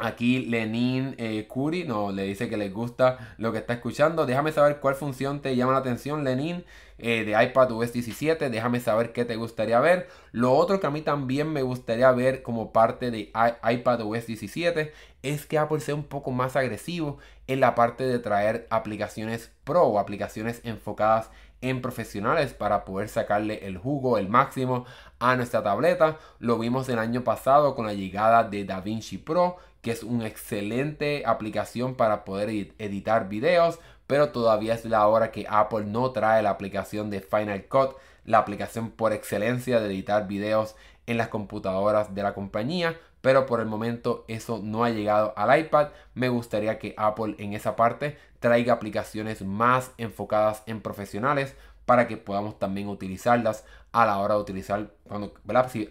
Aquí 0.00 0.46
Lenin 0.46 1.16
eh, 1.18 1.46
Curi 1.48 1.82
no, 1.82 2.12
le 2.12 2.22
dice 2.22 2.48
que 2.48 2.56
le 2.56 2.70
gusta 2.70 3.34
lo 3.36 3.50
que 3.50 3.58
está 3.58 3.72
escuchando. 3.72 4.26
Déjame 4.26 4.52
saber 4.52 4.78
cuál 4.78 4.94
función 4.94 5.42
te 5.42 5.56
llama 5.56 5.72
la 5.72 5.78
atención, 5.78 6.22
Lenin, 6.22 6.64
eh, 6.98 7.24
de 7.24 7.42
iPad 7.42 7.72
OS 7.72 7.92
17. 7.92 8.48
Déjame 8.48 8.78
saber 8.78 9.12
qué 9.12 9.24
te 9.24 9.34
gustaría 9.34 9.80
ver. 9.80 10.08
Lo 10.30 10.52
otro 10.52 10.78
que 10.78 10.86
a 10.86 10.90
mí 10.90 11.02
también 11.02 11.52
me 11.52 11.62
gustaría 11.62 12.12
ver 12.12 12.42
como 12.42 12.72
parte 12.72 13.10
de 13.10 13.32
iPad 13.68 14.00
OS 14.02 14.26
17 14.26 14.92
es 15.22 15.46
que 15.46 15.58
Apple 15.58 15.80
sea 15.80 15.96
un 15.96 16.04
poco 16.04 16.30
más 16.30 16.54
agresivo 16.54 17.18
en 17.48 17.58
la 17.58 17.74
parte 17.74 18.04
de 18.04 18.20
traer 18.20 18.68
aplicaciones 18.70 19.50
pro 19.64 19.82
o 19.82 19.98
aplicaciones 19.98 20.60
enfocadas 20.62 21.30
en 21.60 21.82
profesionales 21.82 22.54
para 22.54 22.84
poder 22.84 23.08
sacarle 23.08 23.66
el 23.66 23.78
jugo, 23.78 24.18
el 24.18 24.28
máximo 24.28 24.84
a 25.18 25.34
nuestra 25.36 25.62
tableta. 25.62 26.18
Lo 26.38 26.58
vimos 26.58 26.88
el 26.88 26.98
año 26.98 27.24
pasado 27.24 27.74
con 27.74 27.86
la 27.86 27.94
llegada 27.94 28.44
de 28.44 28.64
DaVinci 28.64 29.18
Pro, 29.18 29.56
que 29.88 29.92
es 29.92 30.02
una 30.02 30.26
excelente 30.26 31.22
aplicación 31.24 31.94
para 31.94 32.26
poder 32.26 32.50
editar 32.78 33.30
videos, 33.30 33.78
pero 34.06 34.32
todavía 34.32 34.74
es 34.74 34.84
la 34.84 35.06
hora 35.06 35.32
que 35.32 35.46
Apple 35.48 35.86
no 35.86 36.10
trae 36.10 36.42
la 36.42 36.50
aplicación 36.50 37.08
de 37.08 37.22
Final 37.22 37.64
Cut, 37.68 37.96
la 38.26 38.36
aplicación 38.36 38.90
por 38.90 39.14
excelencia 39.14 39.80
de 39.80 39.86
editar 39.86 40.28
videos 40.28 40.76
en 41.06 41.16
las 41.16 41.28
computadoras 41.28 42.14
de 42.14 42.22
la 42.22 42.34
compañía 42.34 42.98
pero 43.22 43.46
por 43.46 43.60
el 43.60 43.66
momento 43.66 44.24
eso 44.28 44.60
no 44.62 44.84
ha 44.84 44.90
llegado 44.90 45.32
al 45.36 45.58
iPad. 45.58 45.88
Me 46.14 46.28
gustaría 46.28 46.78
que 46.78 46.94
Apple 46.96 47.34
en 47.38 47.52
esa 47.52 47.74
parte 47.74 48.16
traiga 48.38 48.74
aplicaciones 48.74 49.42
más 49.42 49.90
enfocadas 49.96 50.62
en 50.66 50.80
profesionales 50.82 51.56
para 51.84 52.06
que 52.06 52.16
podamos 52.16 52.58
también 52.58 52.88
utilizarlas 52.88 53.64
a 53.90 54.06
la 54.06 54.18
hora 54.18 54.34
de 54.34 54.40
utilizar, 54.40 54.90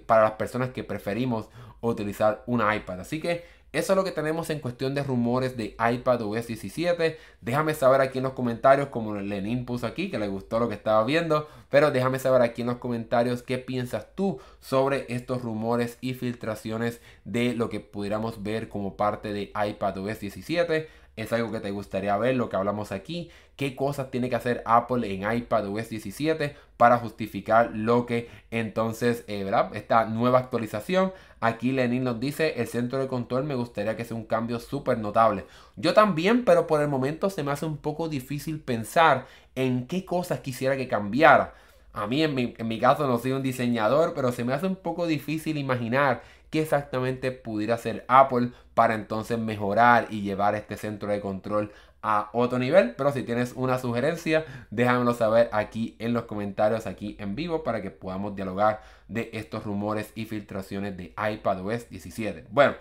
para 0.06 0.22
las 0.22 0.32
personas 0.34 0.70
que 0.70 0.84
preferimos 0.86 1.50
utilizar 1.82 2.44
un 2.46 2.62
iPad. 2.62 3.02
Así 3.02 3.20
que 3.20 3.46
eso 3.74 3.94
es 3.94 3.98
lo 3.98 4.04
que 4.04 4.12
tenemos 4.12 4.50
en 4.50 4.60
cuestión 4.60 4.96
de 4.96 5.04
rumores 5.04 5.58
de 5.58 5.76
iPad 5.78 6.22
OS 6.22 6.48
17. 6.48 7.18
Déjame 7.42 7.74
saber 7.74 8.02
aquí 8.02 8.20
en 8.20 8.24
los 8.24 8.34
comentarios, 8.34 8.88
como 8.88 9.16
Lenin 9.16 9.66
puso 9.66 9.86
aquí, 9.86 10.10
que 10.10 10.18
le 10.18 10.28
gustó 10.28 10.60
lo 10.60 10.70
que 10.70 10.76
estaba 10.76 11.04
viendo. 11.04 11.48
Pero 11.70 11.92
déjame 11.92 12.18
saber 12.18 12.42
aquí 12.42 12.62
en 12.62 12.68
los 12.68 12.78
comentarios 12.78 13.44
qué 13.44 13.58
piensas 13.58 14.08
tú 14.16 14.40
sobre 14.62 15.06
estos 15.10 15.42
rumores 15.42 15.98
y 16.00 16.14
filtraciones 16.14 17.02
de 17.26 17.54
lo 17.56 17.70
que 17.70 17.82
pudiéramos 17.82 18.42
ver 18.42 18.70
como 18.70 18.96
parte 18.96 19.34
de 19.34 19.52
iPad 19.54 19.98
OS 19.98 20.22
17 20.22 20.88
es 21.18 21.34
algo 21.34 21.52
que 21.52 21.60
te 21.60 21.72
gustaría 21.72 22.16
ver, 22.16 22.36
lo 22.36 22.48
que 22.48 22.56
hablamos 22.56 22.92
aquí, 22.92 23.30
qué 23.56 23.76
cosas 23.76 24.12
tiene 24.12 24.30
que 24.30 24.36
hacer 24.36 24.62
Apple 24.66 25.12
en 25.12 25.30
iPad 25.30 25.68
OS 25.68 25.90
17 25.90 26.56
para 26.78 27.00
justificar 27.00 27.72
lo 27.74 28.06
que 28.06 28.30
entonces, 28.52 29.26
eh, 29.28 29.44
¿verdad? 29.44 29.76
Esta 29.76 30.06
nueva 30.06 30.40
actualización. 30.40 31.12
Aquí 31.42 31.72
Lenin 31.72 32.04
nos 32.04 32.20
dice, 32.20 32.62
el 32.62 32.68
centro 32.68 33.00
de 33.00 33.08
control 33.08 33.44
me 33.44 33.56
gustaría 33.56 33.98
que 33.98 34.06
sea 34.06 34.16
un 34.16 34.26
cambio 34.26 34.60
súper 34.60 35.00
notable. 35.00 35.46
Yo 35.76 35.94
también, 35.96 36.46
pero 36.46 36.68
por 36.68 36.82
el 36.82 36.88
momento 36.88 37.32
se 37.32 37.44
me 37.44 37.52
hace 37.52 37.66
un 37.66 37.78
poco 37.78 38.10
difícil 38.10 38.60
pensar 38.60 39.26
en 39.56 39.88
qué 39.88 40.06
cosas 40.06 40.42
quisiera 40.42 40.78
que 40.78 40.88
cambiara. 40.88 41.56
A 41.94 42.06
mí 42.06 42.22
en 42.22 42.36
mi, 42.36 42.54
en 42.56 42.68
mi 42.68 42.80
caso 42.80 43.08
no 43.08 43.18
soy 43.18 43.32
un 43.32 43.42
diseñador, 43.42 44.14
pero 44.14 44.32
se 44.32 44.44
me 44.44 44.54
hace 44.54 44.68
un 44.68 44.76
poco 44.76 45.08
difícil 45.08 45.58
imaginar 45.58 46.22
qué 46.50 46.62
exactamente 46.62 47.32
pudiera 47.32 47.76
hacer 47.76 48.06
Apple 48.08 48.52
para 48.74 48.96
entonces 48.96 49.38
mejorar 49.38 50.08
y 50.10 50.22
llevar 50.22 50.56
este 50.56 50.78
centro 50.78 51.10
de 51.10 51.20
control 51.20 51.72
a 52.02 52.30
otro 52.34 52.60
nivel. 52.60 52.96
Pero 52.96 53.12
si 53.12 53.24
tienes 53.24 53.54
una 53.56 53.80
sugerencia, 53.80 54.46
déjamelo 54.72 55.14
saber 55.14 55.50
aquí 55.52 55.96
en 56.00 56.14
los 56.14 56.24
comentarios, 56.24 56.88
aquí 56.88 57.16
en 57.20 57.36
vivo, 57.36 57.64
para 57.64 57.82
que 57.82 57.92
podamos 57.92 58.36
dialogar 58.36 58.82
de 59.08 59.30
estos 59.34 59.64
rumores 59.64 60.12
y 60.16 60.26
filtraciones 60.26 60.96
de 60.98 61.14
iPadOS 61.18 61.90
17. 61.90 62.46
Bueno. 62.50 62.76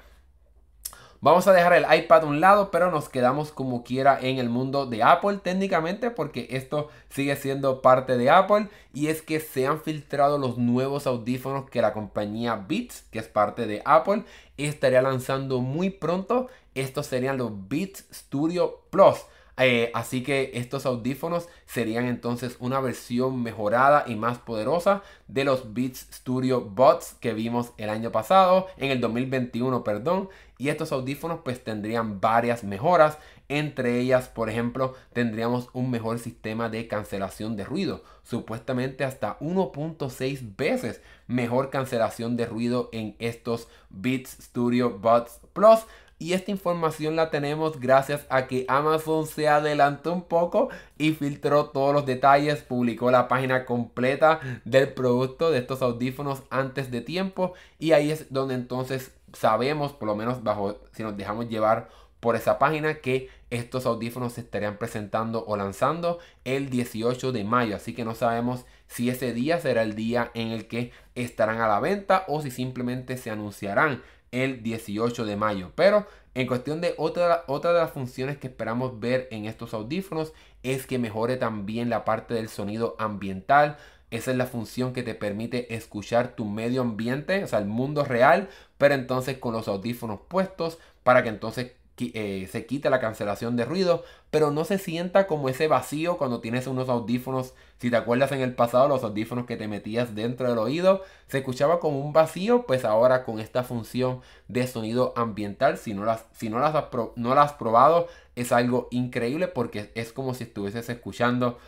Vamos 1.26 1.48
a 1.48 1.52
dejar 1.52 1.72
el 1.72 1.86
iPad 1.92 2.22
a 2.22 2.26
un 2.26 2.40
lado, 2.40 2.70
pero 2.70 2.92
nos 2.92 3.08
quedamos 3.08 3.50
como 3.50 3.82
quiera 3.82 4.16
en 4.20 4.38
el 4.38 4.48
mundo 4.48 4.86
de 4.86 5.02
Apple 5.02 5.40
técnicamente 5.42 6.12
porque 6.12 6.46
esto 6.50 6.88
sigue 7.08 7.34
siendo 7.34 7.82
parte 7.82 8.16
de 8.16 8.30
Apple 8.30 8.68
y 8.94 9.08
es 9.08 9.22
que 9.22 9.40
se 9.40 9.66
han 9.66 9.80
filtrado 9.80 10.38
los 10.38 10.56
nuevos 10.56 11.04
audífonos 11.08 11.68
que 11.68 11.82
la 11.82 11.92
compañía 11.92 12.54
Beats, 12.68 13.06
que 13.10 13.18
es 13.18 13.26
parte 13.26 13.66
de 13.66 13.82
Apple, 13.84 14.22
estaría 14.56 15.02
lanzando 15.02 15.58
muy 15.58 15.90
pronto. 15.90 16.46
Estos 16.76 17.06
serían 17.06 17.38
los 17.38 17.50
Beats 17.68 18.04
Studio 18.12 18.82
Plus. 18.90 19.16
Eh, 19.58 19.90
así 19.94 20.22
que 20.22 20.50
estos 20.54 20.84
audífonos 20.84 21.48
serían 21.64 22.06
entonces 22.06 22.56
una 22.60 22.78
versión 22.80 23.42
mejorada 23.42 24.04
y 24.06 24.14
más 24.14 24.38
poderosa 24.38 25.02
de 25.28 25.44
los 25.44 25.72
Beats 25.72 26.08
Studio 26.12 26.60
Buds 26.60 27.14
que 27.20 27.32
vimos 27.32 27.72
el 27.78 27.88
año 27.88 28.12
pasado, 28.12 28.66
en 28.76 28.90
el 28.90 29.00
2021, 29.00 29.82
perdón. 29.82 30.28
Y 30.58 30.68
estos 30.68 30.92
audífonos 30.92 31.40
pues 31.44 31.62
tendrían 31.62 32.20
varias 32.20 32.64
mejoras. 32.64 33.18
Entre 33.48 34.00
ellas, 34.00 34.28
por 34.28 34.50
ejemplo, 34.50 34.94
tendríamos 35.12 35.68
un 35.72 35.90
mejor 35.90 36.18
sistema 36.18 36.68
de 36.68 36.88
cancelación 36.88 37.56
de 37.56 37.64
ruido. 37.64 38.02
Supuestamente 38.22 39.04
hasta 39.04 39.38
1.6 39.38 40.56
veces 40.56 41.00
mejor 41.26 41.70
cancelación 41.70 42.36
de 42.36 42.46
ruido 42.46 42.88
en 42.92 43.16
estos 43.18 43.68
Beats 43.90 44.36
Studio 44.40 44.98
Buds 44.98 45.40
Plus. 45.52 45.80
Y 46.18 46.32
esta 46.32 46.50
información 46.50 47.14
la 47.14 47.30
tenemos 47.30 47.78
gracias 47.78 48.26
a 48.30 48.46
que 48.46 48.64
Amazon 48.68 49.26
se 49.26 49.48
adelantó 49.48 50.14
un 50.14 50.22
poco 50.22 50.70
y 50.96 51.12
filtró 51.12 51.66
todos 51.66 51.92
los 51.92 52.06
detalles, 52.06 52.62
publicó 52.62 53.10
la 53.10 53.28
página 53.28 53.66
completa 53.66 54.40
del 54.64 54.94
producto 54.94 55.50
de 55.50 55.58
estos 55.58 55.82
audífonos 55.82 56.42
antes 56.48 56.90
de 56.90 57.02
tiempo 57.02 57.52
y 57.78 57.92
ahí 57.92 58.10
es 58.10 58.32
donde 58.32 58.54
entonces 58.54 59.12
sabemos, 59.34 59.92
por 59.92 60.08
lo 60.08 60.16
menos 60.16 60.42
bajo 60.42 60.78
si 60.92 61.02
nos 61.02 61.16
dejamos 61.18 61.50
llevar 61.50 61.90
por 62.20 62.34
esa 62.34 62.58
página 62.58 62.94
que 62.94 63.28
estos 63.50 63.86
audífonos 63.86 64.32
se 64.32 64.40
estarían 64.40 64.78
presentando 64.78 65.44
o 65.46 65.56
lanzando 65.56 66.18
el 66.44 66.70
18 66.70 67.30
de 67.30 67.44
mayo. 67.44 67.76
Así 67.76 67.94
que 67.94 68.04
no 68.04 68.14
sabemos 68.14 68.64
si 68.86 69.10
ese 69.10 69.32
día 69.32 69.60
será 69.60 69.82
el 69.82 69.94
día 69.94 70.30
en 70.34 70.48
el 70.48 70.66
que 70.66 70.92
estarán 71.14 71.60
a 71.60 71.68
la 71.68 71.78
venta 71.78 72.24
o 72.26 72.40
si 72.40 72.50
simplemente 72.50 73.16
se 73.16 73.30
anunciarán 73.30 74.02
el 74.32 74.62
18 74.62 75.24
de 75.24 75.36
mayo. 75.36 75.72
Pero 75.74 76.06
en 76.34 76.46
cuestión 76.46 76.80
de 76.80 76.94
otra, 76.98 77.44
otra 77.46 77.72
de 77.72 77.80
las 77.80 77.92
funciones 77.92 78.38
que 78.38 78.48
esperamos 78.48 79.00
ver 79.00 79.28
en 79.30 79.46
estos 79.46 79.72
audífonos 79.72 80.32
es 80.62 80.86
que 80.86 80.98
mejore 80.98 81.36
también 81.36 81.88
la 81.88 82.04
parte 82.04 82.34
del 82.34 82.48
sonido 82.48 82.96
ambiental. 82.98 83.78
Esa 84.10 84.30
es 84.30 84.36
la 84.36 84.46
función 84.46 84.92
que 84.92 85.02
te 85.02 85.14
permite 85.14 85.74
escuchar 85.74 86.36
tu 86.36 86.44
medio 86.44 86.82
ambiente, 86.82 87.42
o 87.42 87.46
sea, 87.46 87.58
el 87.58 87.66
mundo 87.66 88.04
real, 88.04 88.48
pero 88.78 88.94
entonces 88.94 89.38
con 89.38 89.52
los 89.52 89.66
audífonos 89.66 90.20
puestos 90.28 90.78
para 91.02 91.22
que 91.22 91.28
entonces 91.28 91.72
eh, 91.98 92.48
se 92.50 92.66
quita 92.66 92.90
la 92.90 93.00
cancelación 93.00 93.56
de 93.56 93.64
ruido, 93.64 94.04
pero 94.30 94.50
no 94.50 94.64
se 94.64 94.78
sienta 94.78 95.26
como 95.26 95.48
ese 95.48 95.66
vacío 95.66 96.18
cuando 96.18 96.40
tienes 96.40 96.66
unos 96.66 96.88
audífonos. 96.88 97.54
Si 97.78 97.90
te 97.90 97.96
acuerdas 97.96 98.32
en 98.32 98.40
el 98.40 98.54
pasado, 98.54 98.88
los 98.88 99.02
audífonos 99.02 99.46
que 99.46 99.56
te 99.56 99.68
metías 99.68 100.14
dentro 100.14 100.48
del 100.48 100.58
oído, 100.58 101.02
se 101.28 101.38
escuchaba 101.38 101.80
como 101.80 102.00
un 102.00 102.12
vacío, 102.12 102.66
pues 102.66 102.84
ahora 102.84 103.24
con 103.24 103.40
esta 103.40 103.64
función 103.64 104.20
de 104.48 104.66
sonido 104.66 105.14
ambiental, 105.16 105.78
si 105.78 105.94
no 105.94 106.04
las, 106.04 106.26
si 106.32 106.50
no 106.50 106.58
las, 106.58 106.74
has, 106.74 106.84
no 107.16 107.34
las 107.34 107.52
has 107.52 107.56
probado, 107.56 108.08
es 108.34 108.52
algo 108.52 108.88
increíble 108.90 109.48
porque 109.48 109.90
es 109.94 110.12
como 110.12 110.34
si 110.34 110.44
estuvieses 110.44 110.88
escuchando, 110.88 111.58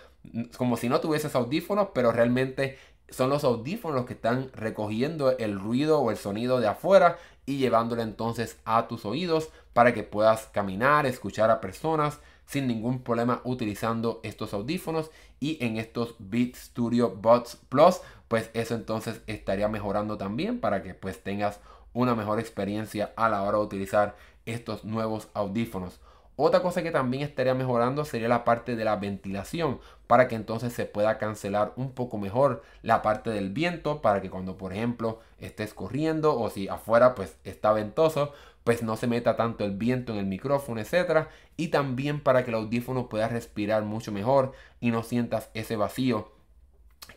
como 0.56 0.76
si 0.76 0.90
no 0.90 1.00
tuvieses 1.00 1.34
audífonos, 1.34 1.88
pero 1.94 2.12
realmente 2.12 2.76
son 3.08 3.30
los 3.30 3.44
audífonos 3.44 4.04
que 4.04 4.12
están 4.12 4.50
recogiendo 4.52 5.36
el 5.38 5.58
ruido 5.58 6.00
o 6.00 6.10
el 6.10 6.16
sonido 6.16 6.60
de 6.60 6.68
afuera 6.68 7.16
y 7.46 7.56
llevándolo 7.56 8.02
entonces 8.02 8.58
a 8.64 8.88
tus 8.88 9.06
oídos 9.06 9.48
para 9.78 9.94
que 9.94 10.02
puedas 10.02 10.48
caminar, 10.48 11.06
escuchar 11.06 11.52
a 11.52 11.60
personas 11.60 12.18
sin 12.46 12.66
ningún 12.66 13.04
problema 13.04 13.40
utilizando 13.44 14.18
estos 14.24 14.52
audífonos 14.52 15.12
y 15.38 15.64
en 15.64 15.76
estos 15.76 16.16
Beat 16.18 16.56
Studio 16.56 17.10
Buds 17.10 17.58
Plus 17.68 18.00
pues 18.26 18.50
eso 18.54 18.74
entonces 18.74 19.20
estaría 19.28 19.68
mejorando 19.68 20.18
también 20.18 20.58
para 20.58 20.82
que 20.82 20.94
pues 20.94 21.22
tengas 21.22 21.60
una 21.92 22.16
mejor 22.16 22.40
experiencia 22.40 23.12
a 23.14 23.28
la 23.28 23.44
hora 23.44 23.58
de 23.58 23.64
utilizar 23.66 24.16
estos 24.46 24.84
nuevos 24.84 25.28
audífonos. 25.32 26.00
Otra 26.34 26.60
cosa 26.60 26.82
que 26.82 26.90
también 26.90 27.22
estaría 27.22 27.54
mejorando 27.54 28.04
sería 28.04 28.28
la 28.28 28.44
parte 28.44 28.74
de 28.74 28.84
la 28.84 28.96
ventilación 28.96 29.78
para 30.08 30.26
que 30.26 30.34
entonces 30.34 30.72
se 30.72 30.86
pueda 30.86 31.18
cancelar 31.18 31.72
un 31.76 31.92
poco 31.92 32.18
mejor 32.18 32.62
la 32.82 33.02
parte 33.02 33.30
del 33.30 33.50
viento 33.50 34.02
para 34.02 34.22
que 34.22 34.30
cuando 34.30 34.56
por 34.56 34.72
ejemplo 34.72 35.20
estés 35.38 35.72
corriendo 35.72 36.36
o 36.36 36.50
si 36.50 36.66
afuera 36.66 37.14
pues 37.14 37.36
está 37.44 37.72
ventoso 37.72 38.32
pues 38.64 38.82
no 38.82 38.96
se 38.96 39.06
meta 39.06 39.36
tanto 39.36 39.64
el 39.64 39.72
viento 39.72 40.12
en 40.12 40.18
el 40.18 40.26
micrófono 40.26 40.80
etcétera 40.80 41.28
y 41.56 41.68
también 41.68 42.20
para 42.20 42.44
que 42.44 42.50
el 42.50 42.56
audífono 42.56 43.08
pueda 43.08 43.28
respirar 43.28 43.84
mucho 43.84 44.12
mejor 44.12 44.52
y 44.80 44.90
no 44.90 45.02
sientas 45.02 45.50
ese 45.54 45.76
vacío 45.76 46.38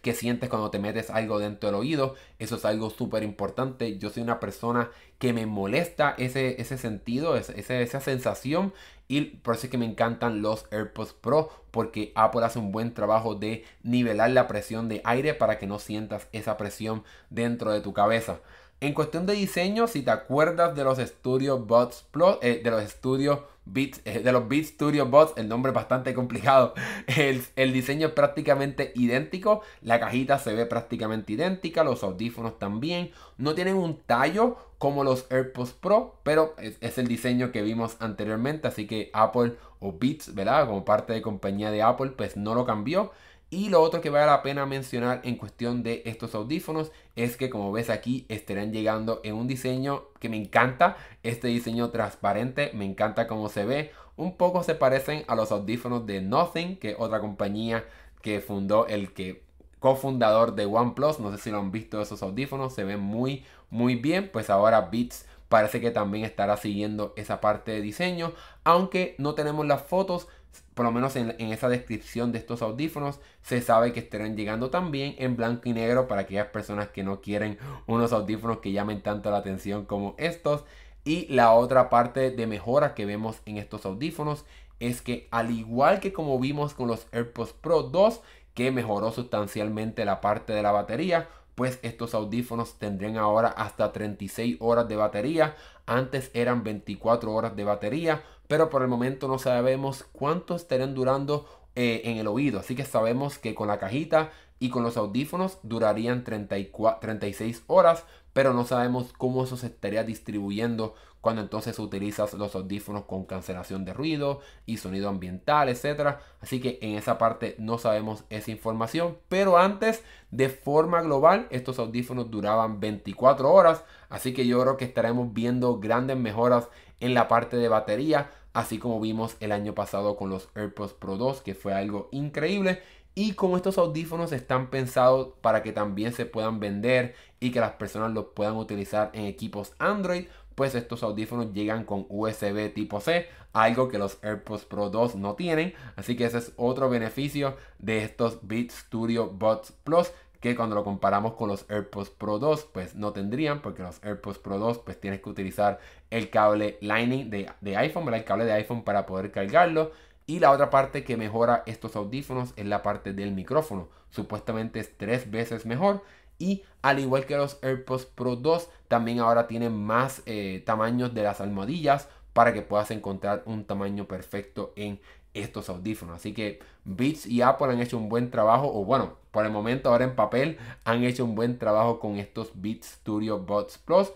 que 0.01 0.13
sientes 0.13 0.49
cuando 0.49 0.71
te 0.71 0.80
metes 0.80 1.10
algo 1.10 1.39
dentro 1.39 1.69
del 1.69 1.80
oído. 1.80 2.15
Eso 2.39 2.56
es 2.56 2.65
algo 2.65 2.89
súper 2.89 3.23
importante. 3.23 3.97
Yo 3.97 4.10
soy 4.10 4.23
una 4.23 4.39
persona 4.39 4.89
que 5.19 5.34
me 5.34 5.45
molesta 5.45 6.15
ese, 6.17 6.60
ese 6.62 6.77
sentido, 6.77 7.36
esa 7.36 7.99
sensación. 7.99 8.73
Y 9.08 9.21
por 9.21 9.56
eso 9.56 9.67
es 9.67 9.71
que 9.71 9.77
me 9.77 9.86
encantan 9.86 10.41
los 10.41 10.65
AirPods 10.71 11.13
Pro. 11.13 11.49
Porque 11.71 12.12
Apple 12.15 12.43
hace 12.43 12.60
un 12.60 12.71
buen 12.71 12.93
trabajo 12.93 13.36
de 13.36 13.63
nivelar 13.84 14.32
la 14.32 14.47
presión 14.47 14.89
de 14.89 15.01
aire 15.04 15.34
para 15.34 15.60
que 15.60 15.67
no 15.67 15.77
sientas 15.80 16.27
esa 16.32 16.58
presión 16.58 17.04
dentro 17.30 17.71
de 17.71 17.82
tu 17.82 17.93
cabeza. 17.93 18.39
En 18.84 18.96
cuestión 18.96 19.28
de 19.28 19.34
diseño, 19.34 19.86
si 19.86 20.02
te 20.02 20.10
acuerdas 20.10 20.76
de 20.76 20.84
los 20.84 20.98
Studio 20.98 21.60
Buds 21.60 22.08
Plus, 22.10 22.38
eh, 22.41 22.62
de 22.63 22.72
los 22.72 22.82
Studio 22.89 23.46
Beats, 23.63 24.02
eh, 24.06 24.22
de 24.22 24.32
los 24.32 24.50
Beat 24.50 24.65
Studio 24.65 25.06
Buds, 25.06 25.34
el 25.38 25.48
nombre 25.48 25.70
es 25.70 25.76
bastante 25.76 26.15
complicado. 26.15 26.74
El, 27.15 27.44
el, 27.56 27.74
diseño 27.74 28.08
es 28.08 28.13
prácticamente 28.13 28.91
idéntico, 28.96 29.62
la 29.84 30.00
cajita 30.00 30.39
se 30.39 30.56
ve 30.56 30.65
prácticamente 30.65 31.34
idéntica, 31.34 31.84
los 31.84 32.02
audífonos 32.02 32.58
también. 32.58 33.12
No 33.38 33.54
tienen 33.54 33.76
un 33.76 33.98
tallo 33.98 34.58
como 34.80 35.04
los 35.04 35.32
AirPods 35.32 35.74
Pro, 35.74 36.15
pero 36.24 36.56
es, 36.58 36.80
es 36.82 36.98
el 36.98 37.08
diseño 37.08 37.52
que 37.52 37.62
vimos 37.62 37.98
anteriormente, 38.00 38.67
así 38.67 38.88
que 38.88 39.12
Apple 39.13 39.58
o 39.80 39.94
Beats, 39.94 40.34
¿verdad? 40.34 40.65
Como 40.65 40.86
parte 40.86 41.13
de 41.13 41.22
compañía 41.22 41.70
de 41.70 41.84
Apple, 41.84 42.13
pues 42.17 42.36
no 42.36 42.56
lo 42.56 42.65
cambió. 42.65 43.12
Y 43.54 43.68
lo 43.68 43.82
otro 43.82 44.00
que 44.00 44.10
vale 44.10 44.28
la 44.28 44.42
pena 44.44 44.66
mencionar 44.66 45.20
en 45.26 45.36
cuestión 45.36 45.84
de 45.84 46.04
estos 46.06 46.34
audífonos 46.36 46.94
es 47.18 47.36
que 47.36 47.50
como 47.50 47.74
ves 47.74 47.90
aquí 47.90 48.26
estarán 48.30 48.72
llegando 48.72 49.20
en 49.26 49.36
un 49.36 49.46
diseño 49.46 50.06
que 50.20 50.30
me 50.30 50.38
encanta. 50.38 50.96
Este 51.22 51.50
diseño 51.50 51.90
transparente, 51.90 52.72
me 52.74 52.86
encanta 52.86 53.28
cómo 53.28 53.50
se 53.50 53.66
ve. 53.66 53.92
Un 54.16 54.38
poco 54.38 54.64
se 54.64 54.74
parecen 54.74 55.26
a 55.28 55.36
los 55.36 55.52
audífonos 55.52 56.06
de 56.06 56.22
Nothing, 56.22 56.78
que 56.78 56.92
es 56.92 56.96
otra 56.98 57.20
compañía 57.20 57.84
que 58.22 58.40
fundó 58.40 58.88
el 58.88 59.12
que 59.12 59.44
cofundador 59.80 60.56
de 60.56 60.66
OnePlus. 60.66 61.20
No 61.20 61.30
sé 61.32 61.38
si 61.38 61.52
lo 61.52 61.60
han 61.60 61.74
visto 61.74 62.02
esos 62.02 62.24
audífonos, 62.24 62.74
se 62.74 62.86
ven 62.86 63.02
muy 63.02 63.44
muy 63.70 63.96
bien. 63.96 64.30
Pues 64.32 64.50
ahora 64.50 64.90
Beats 64.90 65.26
parece 65.50 65.82
que 65.82 65.92
también 65.92 66.24
estará 66.24 66.56
siguiendo 66.56 67.14
esa 67.18 67.42
parte 67.42 67.72
de 67.72 67.82
diseño, 67.82 68.32
aunque 68.64 69.16
no 69.18 69.36
tenemos 69.36 69.66
las 69.66 69.82
fotos, 69.82 70.30
por 70.74 70.86
lo 70.86 70.92
menos 70.92 71.16
en, 71.16 71.30
esa 71.40 71.70
descripción 71.70 72.32
de 72.32 72.40
estos 72.40 72.62
audífonos, 72.62 73.20
se 73.42 73.62
sabe 73.62 73.94
que 73.94 74.00
estarán 74.00 74.36
llegando 74.36 74.70
también 74.70 75.16
en 75.18 75.36
blanco 75.36 75.64
y 75.66 75.74
negro 75.74 76.08
para 76.08 76.22
aquellas 76.22 76.48
personas 76.48 76.90
que 76.90 77.04
no 77.04 77.22
quieren 77.22 77.58
unos 77.88 78.14
audífonos 78.14 78.60
que 78.60 78.72
llamen 78.72 79.02
tanto 79.02 79.32
la 79.32 79.38
atención 79.38 79.86
como 79.86 80.16
estos. 80.18 80.64
Y 81.04 81.28
la 81.28 81.54
otra 81.54 81.90
parte 81.90 82.32
de 82.32 82.48
mejora 82.48 82.94
que 82.94 83.06
vemos 83.06 83.42
en 83.46 83.58
estos 83.58 83.86
audífonos 83.86 84.46
es 84.80 85.02
que 85.02 85.28
al 85.32 85.52
igual 85.52 86.00
que 86.00 86.14
como 86.14 86.40
vimos 86.40 86.74
con 86.74 86.88
los 86.88 87.08
AirPods 87.12 87.54
Pro 87.54 87.84
2, 87.84 88.22
que 88.54 88.72
mejoró 88.72 89.12
sustancialmente 89.12 90.06
la 90.06 90.22
parte 90.22 90.54
de 90.54 90.64
la 90.64 90.72
batería, 90.72 91.30
pues 91.56 91.80
estos 91.84 92.14
audífonos 92.14 92.80
tendrían 92.80 93.18
ahora 93.18 93.50
hasta 93.50 93.92
36 93.92 94.58
horas 94.60 94.88
de 94.88 94.96
batería. 94.96 95.56
Antes 95.86 96.32
eran 96.34 96.64
24 96.64 97.32
horas 97.32 97.56
de 97.56 97.64
batería, 97.64 98.24
pero 98.52 98.70
por 98.70 98.82
el 98.82 98.90
momento 98.90 99.30
no 99.30 99.40
sabemos 99.40 100.04
cuánto 100.12 100.58
estarían 100.58 100.94
durando 100.94 101.48
eh, 101.74 102.02
en 102.04 102.18
el 102.18 102.28
oído. 102.28 102.60
Así 102.60 102.76
que 102.76 102.84
sabemos 102.84 103.38
que 103.38 103.56
con 103.56 103.70
la 103.70 103.80
cajita 103.80 104.32
y 104.60 104.70
con 104.70 104.84
los 104.84 104.98
audífonos 104.98 105.60
durarían 105.64 106.26
34, 106.26 107.00
36 107.00 107.64
horas, 107.68 108.04
pero 108.34 108.54
no 108.54 108.66
sabemos 108.66 109.14
cómo 109.18 109.46
eso 109.46 109.56
se 109.56 109.68
estaría 109.68 110.04
distribuyendo 110.04 110.96
cuando 111.22 111.42
entonces 111.42 111.80
utilizas 111.80 112.34
los 112.34 112.54
audífonos 112.54 113.06
con 113.06 113.24
cancelación 113.24 113.86
de 113.86 113.94
ruido 113.94 114.42
y 114.66 114.78
sonido 114.78 115.08
ambiental, 115.08 115.70
etc. 115.70 116.18
Así 116.42 116.60
que 116.60 116.78
en 116.82 116.98
esa 116.98 117.18
parte 117.18 117.56
no 117.58 117.78
sabemos 117.78 118.26
esa 118.30 118.52
información, 118.52 119.18
pero 119.30 119.58
antes 119.60 120.04
de 120.30 120.50
forma 120.50 121.02
global 121.02 121.48
estos 121.52 121.80
audífonos 121.80 122.30
duraban 122.30 122.82
24 122.82 123.50
horas, 123.50 123.86
así 124.10 124.34
que 124.34 124.46
yo 124.46 124.60
creo 124.62 124.76
que 124.76 124.84
estaremos 124.86 125.32
viendo 125.32 125.80
grandes 125.80 126.18
mejoras 126.18 126.68
en 127.00 127.14
la 127.14 127.28
parte 127.28 127.58
de 127.58 127.68
batería, 127.68 128.32
así 128.54 128.78
como 128.78 129.00
vimos 129.00 129.38
el 129.40 129.52
año 129.52 129.74
pasado 129.74 130.16
con 130.16 130.30
los 130.30 130.50
AirPods 130.56 130.94
Pro 130.94 131.18
2, 131.18 131.42
que 131.42 131.56
fue 131.56 131.74
algo 131.74 132.10
increíble. 132.12 132.82
Y 133.14 133.34
como 133.34 133.58
estos 133.58 133.78
audífonos 133.78 134.32
están 134.32 134.70
pensados 134.70 135.34
para 135.42 135.64
que 135.64 135.74
también 135.74 136.14
se 136.14 136.26
puedan 136.26 136.60
vender 136.60 137.14
y 137.40 137.52
que 137.52 137.60
las 137.60 137.74
personas 137.74 138.12
los 138.12 138.28
puedan 138.34 138.56
utilizar 138.56 139.12
en 139.14 139.26
equipos 139.26 139.74
Android, 139.80 140.28
pues 140.56 140.76
estos 140.76 141.04
audífonos 141.04 141.54
llegan 141.54 141.84
con 141.84 142.06
USB 142.08 142.74
tipo 142.74 143.02
C, 143.02 143.28
algo 143.52 143.90
que 143.90 143.98
los 143.98 144.18
AirPods 144.24 144.66
Pro 144.66 144.90
2 144.90 145.16
no 145.16 145.36
tienen. 145.36 145.74
Así 145.96 146.16
que 146.16 146.26
ese 146.26 146.38
es 146.38 146.54
otro 146.56 146.90
beneficio 146.90 147.58
de 147.80 148.04
estos 148.04 148.40
Beat 148.44 148.72
Studio 148.72 149.30
Buds 149.30 149.74
Plus 149.84 150.12
que 150.42 150.56
cuando 150.56 150.76
lo 150.76 150.84
comparamos 150.84 151.34
con 151.36 151.50
los 151.50 151.70
AirPods 151.70 152.10
Pro 152.10 152.40
2 152.40 152.70
pues 152.74 152.96
no 152.96 153.14
tendrían 153.14 153.62
porque 153.62 153.84
los 153.84 154.04
AirPods 154.04 154.40
Pro 154.40 154.58
2 154.58 154.80
pues 154.80 155.00
tienes 155.00 155.22
que 155.22 155.30
utilizar 155.30 155.80
el 156.12 156.30
cable 156.30 156.78
Lightning 156.82 157.30
de, 157.30 157.78
iPhone, 157.78 158.13
el 158.13 158.24
cable 158.24 158.45
de 158.45 158.52
iPhone 158.52 158.84
para 158.84 159.06
poder 159.08 159.32
cargarlo 159.32 159.91
y 160.28 160.39
la 160.39 160.52
otra 160.52 160.69
parte 160.69 161.04
que 161.04 161.17
mejora 161.17 161.63
estos 161.65 161.95
audífonos 161.95 162.54
es 162.56 162.65
la 162.65 162.84
parte 162.84 163.13
del 163.13 163.32
micrófono. 163.32 163.89
Supuestamente 164.12 164.80
es 164.80 164.97
tres 164.97 165.32
veces 165.32 165.65
mejor. 165.65 166.04
Y 166.38 166.63
al 166.82 167.00
igual 167.00 167.26
que 167.26 167.38
los 167.38 167.60
AirPods 167.62 168.06
Pro 168.06 168.36
2, 168.36 168.69
también 168.88 169.19
ahora 169.19 169.47
tienen 169.47 169.74
más 169.74 170.24
eh, 170.26 170.63
tamaños 170.65 171.13
de 171.13 171.24
las 171.24 171.41
almohadillas 171.41 172.08
para 172.34 172.54
que 172.54 172.62
puedas 172.62 172.91
encontrar 172.91 173.43
un 173.45 173.65
tamaño 173.65 174.06
perfecto 174.06 174.74
en 174.76 175.00
estos 175.34 175.69
audífonos. 175.69 176.15
Así 176.15 176.34
que 176.34 176.60
Beats 176.84 177.26
y 177.26 177.41
Apple 177.41 177.67
han 177.67 177.82
hecho 177.82 177.97
un 177.97 178.10
buen 178.10 178.32
trabajo, 178.32 178.71
o 178.74 178.84
bueno, 178.86 179.17
por 179.32 179.45
el 179.45 179.52
momento 179.52 179.89
ahora 179.89 180.06
en 180.06 180.15
papel 180.15 180.58
han 180.84 181.04
hecho 181.04 181.26
un 181.26 181.36
buen 181.36 181.58
trabajo 181.58 182.00
con 182.00 182.17
estos 182.17 182.52
Beats 182.56 182.88
Studio 182.88 183.39
Buds 183.39 183.78
Plus. 183.78 184.12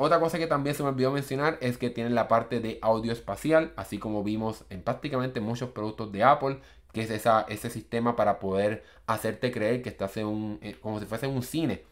Otra 0.00 0.20
cosa 0.20 0.38
que 0.38 0.46
también 0.46 0.76
se 0.76 0.84
me 0.84 0.90
olvidó 0.90 1.10
mencionar 1.10 1.58
es 1.60 1.76
que 1.76 1.90
tienen 1.90 2.14
la 2.14 2.28
parte 2.28 2.60
de 2.60 2.78
audio 2.82 3.10
espacial, 3.12 3.72
así 3.74 3.98
como 3.98 4.22
vimos 4.22 4.64
en 4.70 4.80
prácticamente 4.80 5.40
muchos 5.40 5.70
productos 5.70 6.12
de 6.12 6.22
Apple, 6.22 6.60
que 6.92 7.02
es 7.02 7.10
ese 7.10 7.70
sistema 7.70 8.14
para 8.14 8.38
poder 8.38 8.84
hacerte 9.08 9.50
creer 9.50 9.82
que 9.82 9.88
estás 9.88 10.16
en 10.16 10.26
un, 10.26 10.58
eh, 10.62 10.76
como 10.80 11.00
si 11.00 11.06
fuese 11.06 11.26
un 11.26 11.42
cine, 11.42 11.82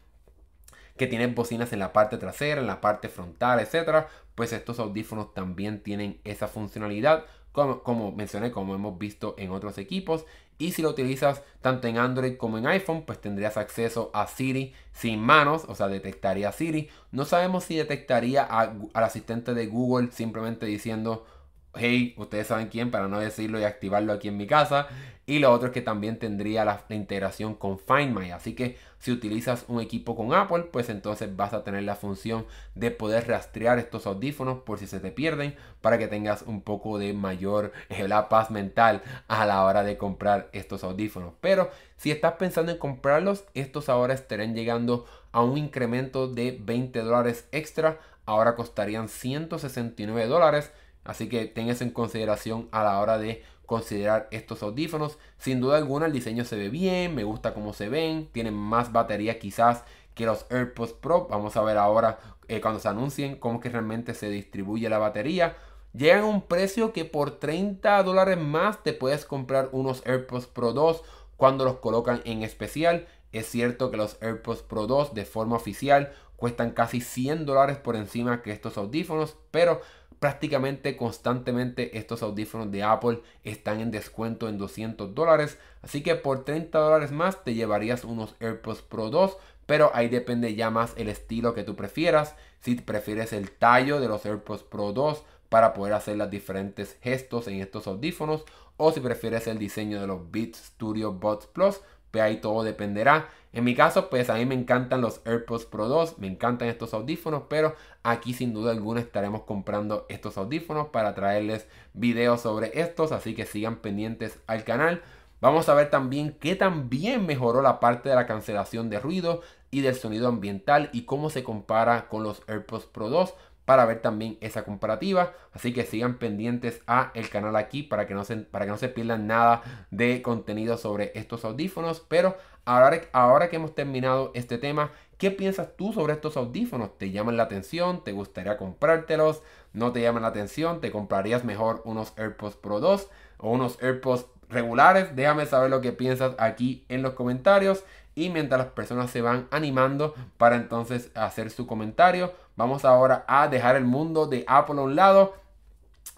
que 0.96 1.08
tiene 1.08 1.26
bocinas 1.26 1.72
en 1.72 1.80
la 1.80 1.92
parte 1.92 2.16
trasera, 2.16 2.60
en 2.60 2.68
la 2.68 2.80
parte 2.80 3.08
frontal, 3.08 3.58
etc. 3.58 4.06
Pues 4.36 4.52
estos 4.52 4.78
audífonos 4.78 5.34
también 5.34 5.82
tienen 5.82 6.20
esa 6.22 6.46
funcionalidad, 6.46 7.24
como 7.50 8.12
mencioné, 8.12 8.52
como 8.52 8.76
hemos 8.76 8.98
visto 8.98 9.34
en 9.36 9.50
otros 9.50 9.78
equipos. 9.78 10.26
Y 10.58 10.72
si 10.72 10.82
lo 10.82 10.90
utilizas 10.90 11.42
tanto 11.60 11.86
en 11.86 11.98
Android 11.98 12.36
como 12.36 12.58
en 12.58 12.66
iPhone, 12.66 13.02
pues 13.04 13.20
tendrías 13.20 13.56
acceso 13.56 14.10
a 14.14 14.26
Siri 14.26 14.74
sin 14.92 15.20
manos, 15.20 15.64
o 15.68 15.74
sea, 15.74 15.88
detectaría 15.88 16.52
Siri. 16.52 16.88
No 17.12 17.24
sabemos 17.24 17.64
si 17.64 17.76
detectaría 17.76 18.42
al 18.42 18.88
asistente 18.94 19.52
de 19.52 19.66
Google 19.66 20.12
simplemente 20.12 20.64
diciendo, 20.66 21.26
hey, 21.74 22.14
ustedes 22.16 22.46
saben 22.46 22.68
quién, 22.68 22.90
para 22.90 23.08
no 23.08 23.18
decirlo 23.18 23.60
y 23.60 23.64
activarlo 23.64 24.12
aquí 24.12 24.28
en 24.28 24.36
mi 24.36 24.46
casa. 24.46 24.88
Y 25.28 25.40
lo 25.40 25.52
otro 25.52 25.68
es 25.68 25.74
que 25.74 25.82
también 25.82 26.20
tendría 26.20 26.64
la, 26.64 26.84
integración 26.88 27.54
con 27.54 27.80
Find 27.80 28.16
My. 28.16 28.30
Así 28.30 28.54
que 28.54 28.78
si 29.00 29.10
utilizas 29.10 29.64
un 29.66 29.80
equipo 29.80 30.14
con 30.14 30.32
Apple, 30.32 30.68
pues 30.70 30.88
entonces 30.88 31.34
vas 31.34 31.52
a 31.52 31.64
tener 31.64 31.82
la 31.82 31.96
función 31.96 32.46
de 32.76 32.92
poder 32.92 33.26
rastrear 33.26 33.80
estos 33.80 34.06
audífonos 34.06 34.58
por 34.60 34.78
si 34.78 34.86
se 34.86 35.00
te 35.00 35.10
pierden, 35.10 35.56
para 35.80 35.98
que 35.98 36.06
tengas 36.06 36.42
un 36.42 36.62
poco 36.62 36.98
de 36.98 37.12
mayor 37.12 37.72
eh, 37.88 38.06
la 38.06 38.28
paz 38.28 38.52
mental 38.52 39.02
a 39.26 39.44
la 39.46 39.64
hora 39.64 39.82
de 39.82 39.98
comprar 39.98 40.48
estos 40.52 40.84
audífonos. 40.84 41.34
Pero 41.40 41.70
si 41.96 42.12
estás 42.12 42.34
pensando 42.34 42.70
en 42.70 42.78
comprarlos, 42.78 43.44
estos 43.54 43.88
ahora 43.88 44.14
estarán 44.14 44.54
llegando 44.54 45.06
a 45.32 45.42
un 45.42 45.58
incremento 45.58 46.28
de 46.28 46.56
20 46.62 47.00
dólares 47.00 47.48
extra. 47.50 47.98
Ahora 48.26 48.54
costarían 48.54 49.08
169 49.08 50.28
dólares. 50.28 50.72
Así 51.06 51.28
que 51.28 51.46
tengas 51.46 51.82
en 51.82 51.90
consideración 51.90 52.68
a 52.72 52.82
la 52.82 52.98
hora 53.00 53.18
de 53.18 53.42
considerar 53.66 54.28
estos 54.30 54.62
audífonos. 54.62 55.18
Sin 55.38 55.60
duda 55.60 55.76
alguna 55.76 56.06
el 56.06 56.12
diseño 56.12 56.44
se 56.44 56.56
ve 56.56 56.70
bien, 56.70 57.14
me 57.14 57.24
gusta 57.24 57.52
cómo 57.52 57.72
se 57.72 57.88
ven, 57.88 58.28
tienen 58.32 58.54
más 58.54 58.92
batería 58.92 59.38
quizás 59.38 59.84
que 60.14 60.26
los 60.26 60.46
AirPods 60.50 60.94
Pro. 60.94 61.26
Vamos 61.28 61.56
a 61.56 61.62
ver 61.62 61.76
ahora 61.76 62.18
eh, 62.48 62.60
cuando 62.60 62.80
se 62.80 62.88
anuncien 62.88 63.36
cómo 63.36 63.60
que 63.60 63.68
realmente 63.68 64.14
se 64.14 64.30
distribuye 64.30 64.88
la 64.88 64.98
batería. 64.98 65.56
Llegan 65.92 66.24
a 66.24 66.26
un 66.26 66.42
precio 66.42 66.92
que 66.92 67.04
por 67.04 67.38
30 67.38 68.02
dólares 68.02 68.38
más 68.38 68.82
te 68.82 68.92
puedes 68.92 69.24
comprar 69.24 69.70
unos 69.72 70.02
AirPods 70.06 70.46
Pro 70.46 70.72
2 70.72 71.02
cuando 71.36 71.64
los 71.64 71.76
colocan 71.76 72.22
en 72.24 72.42
especial. 72.42 73.06
Es 73.32 73.46
cierto 73.46 73.90
que 73.90 73.96
los 73.96 74.20
AirPods 74.22 74.62
Pro 74.62 74.86
2 74.86 75.14
de 75.14 75.24
forma 75.24 75.56
oficial 75.56 76.12
cuestan 76.36 76.70
casi 76.70 77.00
100 77.00 77.46
dólares 77.46 77.78
por 77.78 77.96
encima 77.96 78.42
que 78.42 78.52
estos 78.52 78.76
audífonos, 78.76 79.36
pero 79.50 79.80
prácticamente 80.26 80.96
constantemente 80.96 81.96
estos 81.98 82.20
audífonos 82.20 82.72
de 82.72 82.82
Apple 82.82 83.20
están 83.44 83.78
en 83.78 83.92
descuento 83.92 84.48
en 84.48 84.58
200 84.58 85.14
dólares. 85.14 85.56
Así 85.82 86.02
que 86.02 86.16
por 86.16 86.44
30 86.44 86.76
dólares 86.76 87.12
más 87.12 87.44
te 87.44 87.54
llevarías 87.54 88.02
unos 88.02 88.34
AirPods 88.40 88.82
Pro 88.82 89.08
2. 89.10 89.36
Pero 89.66 89.92
ahí 89.94 90.08
depende 90.08 90.56
ya 90.56 90.68
más 90.68 90.94
el 90.96 91.08
estilo 91.08 91.54
que 91.54 91.62
tú 91.62 91.76
prefieras. 91.76 92.34
Si 92.58 92.74
prefieres 92.74 93.32
el 93.32 93.52
tallo 93.52 94.00
de 94.00 94.08
los 94.08 94.26
AirPods 94.26 94.64
Pro 94.64 94.92
2 94.92 95.22
para 95.48 95.74
poder 95.74 95.94
hacer 95.94 96.16
los 96.16 96.28
diferentes 96.28 96.98
gestos 97.02 97.46
en 97.46 97.60
estos 97.60 97.86
audífonos. 97.86 98.44
O 98.76 98.90
si 98.90 98.98
prefieres 98.98 99.46
el 99.46 99.60
diseño 99.60 100.00
de 100.00 100.08
los 100.08 100.28
Beats 100.32 100.58
Studio 100.58 101.12
Buds 101.12 101.46
Plus 101.46 101.82
ahí 102.20 102.38
todo 102.38 102.62
dependerá. 102.62 103.28
En 103.52 103.64
mi 103.64 103.74
caso, 103.74 104.10
pues 104.10 104.28
a 104.28 104.34
mí 104.34 104.44
me 104.44 104.54
encantan 104.54 105.00
los 105.00 105.20
AirPods 105.24 105.64
Pro 105.64 105.88
2, 105.88 106.18
me 106.18 106.26
encantan 106.26 106.68
estos 106.68 106.92
audífonos, 106.92 107.44
pero 107.48 107.74
aquí 108.02 108.34
sin 108.34 108.52
duda 108.52 108.72
alguna 108.72 109.00
estaremos 109.00 109.44
comprando 109.44 110.04
estos 110.08 110.36
audífonos 110.36 110.88
para 110.88 111.14
traerles 111.14 111.66
videos 111.94 112.42
sobre 112.42 112.78
estos, 112.80 113.12
así 113.12 113.34
que 113.34 113.46
sigan 113.46 113.76
pendientes 113.76 114.38
al 114.46 114.64
canal. 114.64 115.02
Vamos 115.40 115.68
a 115.68 115.74
ver 115.74 115.90
también 115.90 116.36
qué 116.40 116.54
también 116.54 117.24
mejoró 117.24 117.62
la 117.62 117.80
parte 117.80 118.08
de 118.08 118.14
la 118.14 118.26
cancelación 118.26 118.90
de 118.90 119.00
ruido 119.00 119.42
y 119.70 119.80
del 119.80 119.94
sonido 119.94 120.28
ambiental 120.28 120.90
y 120.92 121.02
cómo 121.02 121.30
se 121.30 121.44
compara 121.44 122.08
con 122.08 122.22
los 122.22 122.42
AirPods 122.48 122.86
Pro 122.86 123.10
2 123.10 123.34
para 123.66 123.84
ver 123.84 124.00
también 124.00 124.38
esa 124.40 124.64
comparativa. 124.64 125.34
Así 125.52 125.74
que 125.74 125.84
sigan 125.84 126.18
pendientes 126.18 126.80
a 126.86 127.10
el 127.14 127.28
canal 127.28 127.56
aquí 127.56 127.82
para 127.82 128.06
que 128.06 128.14
no 128.14 128.24
se, 128.24 128.36
para 128.36 128.64
que 128.64 128.70
no 128.70 128.78
se 128.78 128.88
pierdan 128.88 129.26
nada 129.26 129.86
de 129.90 130.22
contenido 130.22 130.78
sobre 130.78 131.12
estos 131.14 131.44
audífonos. 131.44 132.00
Pero 132.00 132.36
ahora, 132.64 133.02
ahora 133.12 133.50
que 133.50 133.56
hemos 133.56 133.74
terminado 133.74 134.30
este 134.34 134.56
tema, 134.56 134.92
¿qué 135.18 135.30
piensas 135.30 135.76
tú 135.76 135.92
sobre 135.92 136.14
estos 136.14 136.36
audífonos? 136.36 136.96
¿Te 136.96 137.10
llaman 137.10 137.36
la 137.36 137.42
atención? 137.42 138.02
¿Te 138.04 138.12
gustaría 138.12 138.56
comprártelos? 138.56 139.42
¿No 139.74 139.92
te 139.92 140.00
llaman 140.00 140.22
la 140.22 140.28
atención? 140.28 140.80
¿Te 140.80 140.92
comprarías 140.92 141.44
mejor 141.44 141.82
unos 141.84 142.14
AirPods 142.16 142.56
Pro 142.56 142.80
2 142.80 143.10
o 143.38 143.50
unos 143.50 143.82
AirPods 143.82 144.26
regulares? 144.48 145.16
Déjame 145.16 145.44
saber 145.44 145.70
lo 145.70 145.80
que 145.80 145.92
piensas 145.92 146.36
aquí 146.38 146.84
en 146.88 147.02
los 147.02 147.14
comentarios. 147.14 147.84
Y 148.14 148.30
mientras 148.30 148.58
las 148.58 148.68
personas 148.68 149.10
se 149.10 149.20
van 149.20 149.46
animando 149.50 150.14
para 150.38 150.56
entonces 150.56 151.10
hacer 151.14 151.50
su 151.50 151.66
comentario, 151.66 152.32
Vamos 152.56 152.84
ahora 152.84 153.24
a 153.28 153.48
dejar 153.48 153.76
el 153.76 153.84
mundo 153.84 154.26
de 154.26 154.44
Apple 154.48 154.78
a 154.78 154.82
un 154.82 154.96
lado 154.96 155.34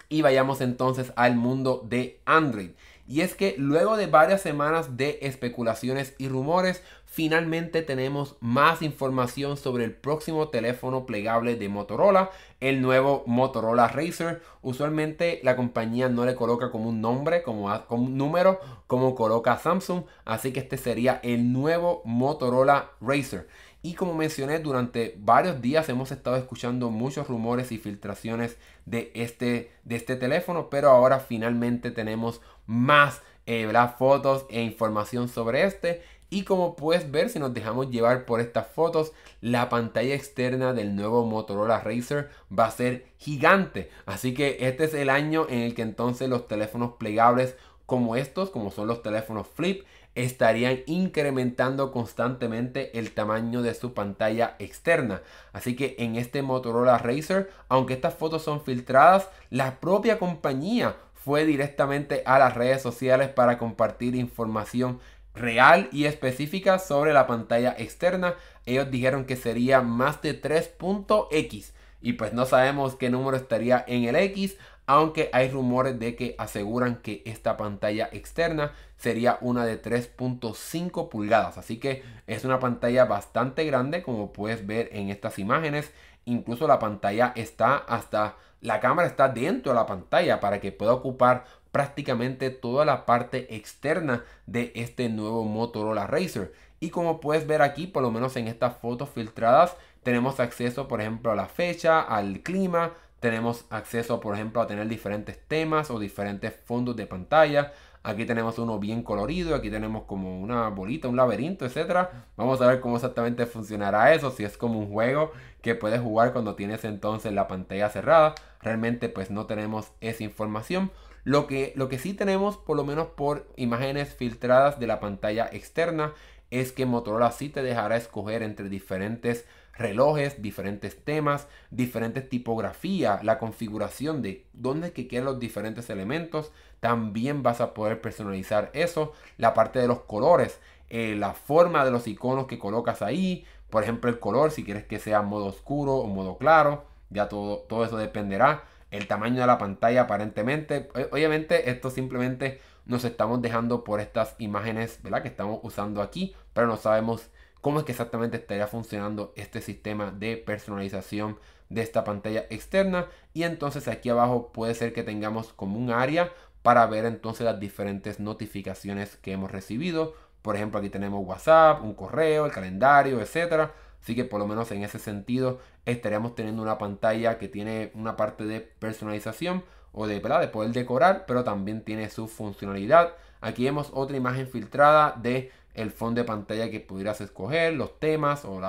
y 0.09 0.22
vayamos 0.22 0.61
entonces 0.61 1.12
al 1.16 1.36
mundo 1.36 1.84
de 1.89 2.20
Android. 2.24 2.70
Y 3.09 3.22
es 3.22 3.34
que 3.34 3.55
luego 3.57 3.97
de 3.97 4.07
varias 4.07 4.43
semanas 4.43 4.99
de 4.99 5.18
especulaciones 5.22 6.14
y 6.18 6.28
rumores, 6.28 6.82
finalmente 7.07 7.80
tenemos 7.80 8.36
más 8.41 8.82
información 8.82 9.57
sobre 9.57 9.84
el 9.84 9.93
próximo 9.93 10.49
teléfono 10.49 11.07
plegable 11.07 11.57
de 11.57 11.70
Motorola, 11.70 12.30
el 12.61 12.82
nuevo 12.82 13.24
Motorola 13.26 13.89
Racer. 13.89 14.43
Usualmente 14.61 15.41
la 15.43 15.57
compañía 15.57 16.11
no 16.11 16.26
le 16.26 16.34
coloca 16.34 16.70
como 16.70 16.91
un 16.91 17.01
nombre, 17.01 17.43
como, 17.43 17.74
un 17.89 18.18
número, 18.18 18.61
como 18.86 19.14
coloca 19.14 19.57
Samsung, 19.57 20.05
así 20.26 20.53
que 20.53 20.61
este 20.61 20.76
sería 20.76 21.18
el 21.22 21.51
nuevo 21.51 22.03
Motorola 22.05 22.91
Racer. 23.01 23.49
Y 23.89 23.95
como 23.95 24.12
mencioné, 24.12 24.59
durante 24.59 25.14
varios 25.16 25.62
días 25.62 25.89
hemos 25.89 26.12
estado 26.12 26.36
escuchando 26.36 26.91
muchos 26.91 27.26
rumores 27.26 27.72
y 27.72 27.78
filtraciones 27.78 28.59
de 28.84 29.11
este, 29.14 29.72
de 29.84 29.97
este 29.97 30.16
teléfono, 30.16 30.68
pero 30.68 30.91
ahora 30.91 31.20
finalmente 31.20 31.91
tenemos 31.91 32.43
más 32.66 33.22
eh, 33.47 33.66
fotos 33.99 34.45
e 34.51 34.61
información 34.61 35.30
sobre 35.30 35.64
este. 35.64 36.03
Y 36.28 36.43
como 36.43 36.76
puedes 36.76 37.11
ver, 37.11 37.30
si 37.30 37.39
nos 37.39 37.55
dejamos 37.55 37.89
llevar 37.91 38.26
por 38.26 38.43
estas 38.43 38.66
fotos, 38.66 39.12
la 39.41 39.70
pantalla 39.70 40.14
externa 40.14 40.74
del 40.74 40.95
nuevo 40.95 41.24
Motorola 41.24 41.80
Racer 41.80 42.28
va 42.53 42.66
a 42.66 42.70
ser 42.70 43.07
gigante. 43.16 43.89
Así 44.05 44.34
que 44.34 44.59
este 44.61 44.84
es 44.84 44.93
el 44.93 45.09
año 45.09 45.47
en 45.49 45.61
el 45.61 45.74
que 45.74 45.80
entonces 45.80 46.28
los 46.28 46.47
teléfonos 46.47 46.97
plegables 46.99 47.57
como 47.86 48.16
estos, 48.16 48.51
como 48.51 48.70
son 48.70 48.86
los 48.86 49.03
teléfonos 49.03 49.47
flip, 49.47 49.86
estarían 50.24 50.80
incrementando 50.86 51.92
constantemente 51.92 52.98
el 52.98 53.12
tamaño 53.12 53.62
de 53.62 53.74
su 53.74 53.94
pantalla 53.94 54.56
externa. 54.58 55.22
Así 55.52 55.76
que 55.76 55.94
en 55.98 56.16
este 56.16 56.42
Motorola 56.42 56.98
Racer, 56.98 57.50
aunque 57.68 57.94
estas 57.94 58.14
fotos 58.14 58.42
son 58.42 58.60
filtradas, 58.62 59.28
la 59.50 59.78
propia 59.78 60.18
compañía 60.18 60.96
fue 61.14 61.44
directamente 61.44 62.22
a 62.26 62.38
las 62.38 62.54
redes 62.54 62.82
sociales 62.82 63.28
para 63.28 63.58
compartir 63.58 64.16
información 64.16 64.98
real 65.34 65.88
y 65.92 66.06
específica 66.06 66.80
sobre 66.80 67.12
la 67.12 67.26
pantalla 67.26 67.74
externa. 67.78 68.34
Ellos 68.66 68.90
dijeron 68.90 69.24
que 69.24 69.36
sería 69.36 69.82
más 69.82 70.20
de 70.20 70.40
3.x 70.40 71.74
y 72.00 72.12
pues 72.14 72.32
no 72.32 72.46
sabemos 72.46 72.96
qué 72.96 73.10
número 73.10 73.36
estaría 73.36 73.84
en 73.86 74.04
el 74.04 74.16
X, 74.16 74.56
aunque 74.89 75.28
hay 75.34 75.51
rumores 75.51 75.99
de 75.99 76.16
que 76.16 76.34
aseguran 76.39 76.97
que 77.03 77.22
esta 77.26 77.59
pantalla 77.59 78.09
externa 78.11 78.72
sería 78.97 79.36
una 79.43 79.66
de 79.66 79.80
3.5 79.80 81.11
pulgadas. 81.11 81.59
Así 81.59 81.78
que 81.78 82.03
es 82.26 82.47
una 82.47 82.59
pantalla 82.59 83.05
bastante 83.05 83.66
grande 83.66 84.03
como 84.03 84.32
puedes 84.32 84.66
ver 84.66 84.89
en 84.93 85.11
estas 85.11 85.39
imágenes. 85.39 85.93
Incluso 86.24 86.66
la 86.66 86.78
pantalla 86.78 87.34
está 87.36 87.76
hasta... 87.76 88.36
La 88.62 88.80
cámara 88.80 89.07
está 89.07 89.28
dentro 89.28 89.72
de 89.72 89.78
la 89.78 89.84
pantalla 89.84 90.41
para 90.41 90.59
que 90.59 90.72
pueda 90.72 90.95
ocupar 90.95 91.45
prácticamente 91.70 92.49
toda 92.49 92.86
la 92.86 93.05
parte 93.05 93.55
externa 93.55 94.24
de 94.47 94.72
este 94.74 95.11
nuevo 95.11 95.45
Motorola 95.45 96.07
Racer. 96.07 96.55
Y 96.80 96.89
como 96.89 97.20
puedes 97.20 97.47
ver 97.47 97.61
aquí, 97.61 97.86
por 97.86 98.03
lo 98.03 98.11
menos 98.11 98.36
en 98.36 98.49
estas 98.49 98.78
fotos 98.78 99.11
filtradas, 99.11 99.76
tenemos 100.03 100.41
acceso, 100.41 100.89
por 100.89 101.03
ejemplo, 101.03 101.30
a 101.30 101.36
la 101.36 101.47
fecha, 101.47 102.01
al 102.01 102.41
clima, 102.41 102.95
tenemos 103.20 103.66
acceso, 103.70 104.20
por 104.20 104.34
ejemplo, 104.34 104.60
a 104.60 104.66
tener 104.66 104.86
diferentes 104.88 105.38
temas 105.48 105.90
o 105.90 105.98
diferentes 105.98 106.54
fondos 106.64 106.96
de 106.96 107.06
pantalla. 107.06 107.72
Aquí 108.04 108.24
tenemos 108.24 108.58
uno 108.58 108.78
bien 108.78 109.02
colorido, 109.02 109.54
aquí 109.54 109.70
tenemos 109.70 110.04
como 110.04 110.40
una 110.40 110.68
bolita, 110.68 111.08
un 111.08 111.16
laberinto, 111.16 111.66
etc. 111.66 112.08
Vamos 112.36 112.60
a 112.60 112.68
ver 112.68 112.80
cómo 112.80 112.96
exactamente 112.96 113.44
funcionará 113.46 114.14
eso, 114.14 114.30
si 114.30 114.44
es 114.44 114.56
como 114.56 114.78
un 114.78 114.90
juego 114.90 115.32
que 115.62 115.74
puedes 115.74 116.00
jugar 116.00 116.32
cuando 116.32 116.54
tienes 116.54 116.84
entonces 116.84 117.32
la 117.32 117.48
pantalla 117.48 117.90
cerrada. 117.90 118.34
Realmente 118.62 119.08
pues 119.08 119.30
no 119.30 119.46
tenemos 119.46 119.92
esa 120.00 120.22
información. 120.22 120.92
Lo 121.24 121.46
que, 121.46 121.72
lo 121.76 121.88
que 121.88 121.98
sí 121.98 122.14
tenemos, 122.14 122.56
por 122.56 122.76
lo 122.76 122.84
menos 122.84 123.08
por 123.08 123.46
imágenes 123.56 124.14
filtradas 124.14 124.78
de 124.78 124.86
la 124.86 125.00
pantalla 125.00 125.48
externa, 125.52 126.14
es 126.50 126.72
que 126.72 126.86
Motorola 126.86 127.30
sí 127.32 127.48
te 127.48 127.62
dejará 127.62 127.96
escoger 127.96 128.42
entre 128.42 128.68
diferentes 128.68 129.44
relojes, 129.78 130.42
diferentes 130.42 131.04
temas, 131.04 131.46
diferentes 131.70 132.28
tipografías, 132.28 133.22
la 133.22 133.38
configuración 133.38 134.22
de 134.22 134.46
dónde 134.52 134.92
quieren 134.92 135.24
los 135.24 135.38
diferentes 135.38 135.88
elementos. 135.88 136.52
También 136.80 137.42
vas 137.42 137.60
a 137.60 137.74
poder 137.74 138.00
personalizar 138.00 138.70
eso, 138.74 139.12
la 139.36 139.54
parte 139.54 139.78
de 139.78 139.88
los 139.88 140.00
colores, 140.00 140.60
eh, 140.90 141.14
la 141.16 141.32
forma 141.32 141.84
de 141.84 141.90
los 141.90 142.06
iconos 142.06 142.46
que 142.46 142.58
colocas 142.58 143.02
ahí, 143.02 143.44
por 143.70 143.82
ejemplo 143.82 144.10
el 144.10 144.18
color, 144.18 144.50
si 144.50 144.64
quieres 144.64 144.84
que 144.84 144.98
sea 144.98 145.22
modo 145.22 145.46
oscuro 145.46 145.94
o 145.96 146.06
modo 146.06 146.38
claro, 146.38 146.84
ya 147.10 147.28
todo, 147.28 147.58
todo 147.58 147.84
eso 147.84 147.96
dependerá. 147.96 148.64
El 148.90 149.06
tamaño 149.06 149.40
de 149.42 149.46
la 149.46 149.58
pantalla 149.58 150.02
aparentemente, 150.02 150.88
obviamente 151.12 151.70
esto 151.70 151.90
simplemente 151.90 152.58
nos 152.86 153.04
estamos 153.04 153.42
dejando 153.42 153.84
por 153.84 154.00
estas 154.00 154.34
imágenes 154.38 155.00
¿verdad? 155.02 155.22
que 155.22 155.28
estamos 155.28 155.60
usando 155.62 156.00
aquí, 156.00 156.34
pero 156.54 156.66
no 156.66 156.78
sabemos 156.78 157.28
cómo 157.68 157.80
es 157.80 157.84
que 157.84 157.92
exactamente 157.92 158.38
estaría 158.38 158.66
funcionando 158.66 159.34
este 159.36 159.60
sistema 159.60 160.10
de 160.10 160.38
personalización 160.38 161.36
de 161.68 161.82
esta 161.82 162.02
pantalla 162.02 162.46
externa. 162.48 163.08
Y 163.34 163.42
entonces 163.42 163.88
aquí 163.88 164.08
abajo 164.08 164.52
puede 164.54 164.74
ser 164.74 164.94
que 164.94 165.02
tengamos 165.02 165.52
como 165.52 165.78
un 165.78 165.90
área 165.90 166.32
para 166.62 166.86
ver 166.86 167.04
entonces 167.04 167.44
las 167.44 167.60
diferentes 167.60 168.20
notificaciones 168.20 169.18
que 169.18 169.32
hemos 169.32 169.50
recibido. 169.50 170.14
Por 170.40 170.56
ejemplo 170.56 170.78
aquí 170.78 170.88
tenemos 170.88 171.22
whatsapp 171.26 171.84
un 171.84 171.92
correo 171.92 172.46
el 172.46 172.52
calendario 172.52 173.20
etcétera. 173.20 173.74
Así 174.00 174.14
que 174.14 174.24
por 174.24 174.40
lo 174.40 174.46
menos 174.46 174.72
en 174.72 174.82
ese 174.82 174.98
sentido 174.98 175.60
estaríamos 175.84 176.34
teniendo 176.34 176.62
una 176.62 176.78
pantalla 176.78 177.36
que 177.36 177.48
tiene 177.48 177.92
una 177.92 178.16
parte 178.16 178.46
de 178.46 178.62
personalización 178.62 179.62
o 179.92 180.06
de, 180.06 180.20
¿verdad? 180.20 180.40
de 180.40 180.48
poder 180.48 180.72
decorar 180.72 181.26
pero 181.26 181.44
también 181.44 181.84
tiene 181.84 182.08
su 182.08 182.28
funcionalidad. 182.28 183.12
Aquí 183.42 183.64
vemos 183.64 183.90
otra 183.92 184.16
imagen 184.16 184.48
filtrada 184.48 185.14
de 185.20 185.52
el 185.74 185.90
fondo 185.90 186.20
de 186.20 186.26
pantalla 186.26 186.70
que 186.70 186.80
pudieras 186.80 187.20
escoger, 187.20 187.74
los 187.74 187.98
temas 188.00 188.44
o 188.44 188.60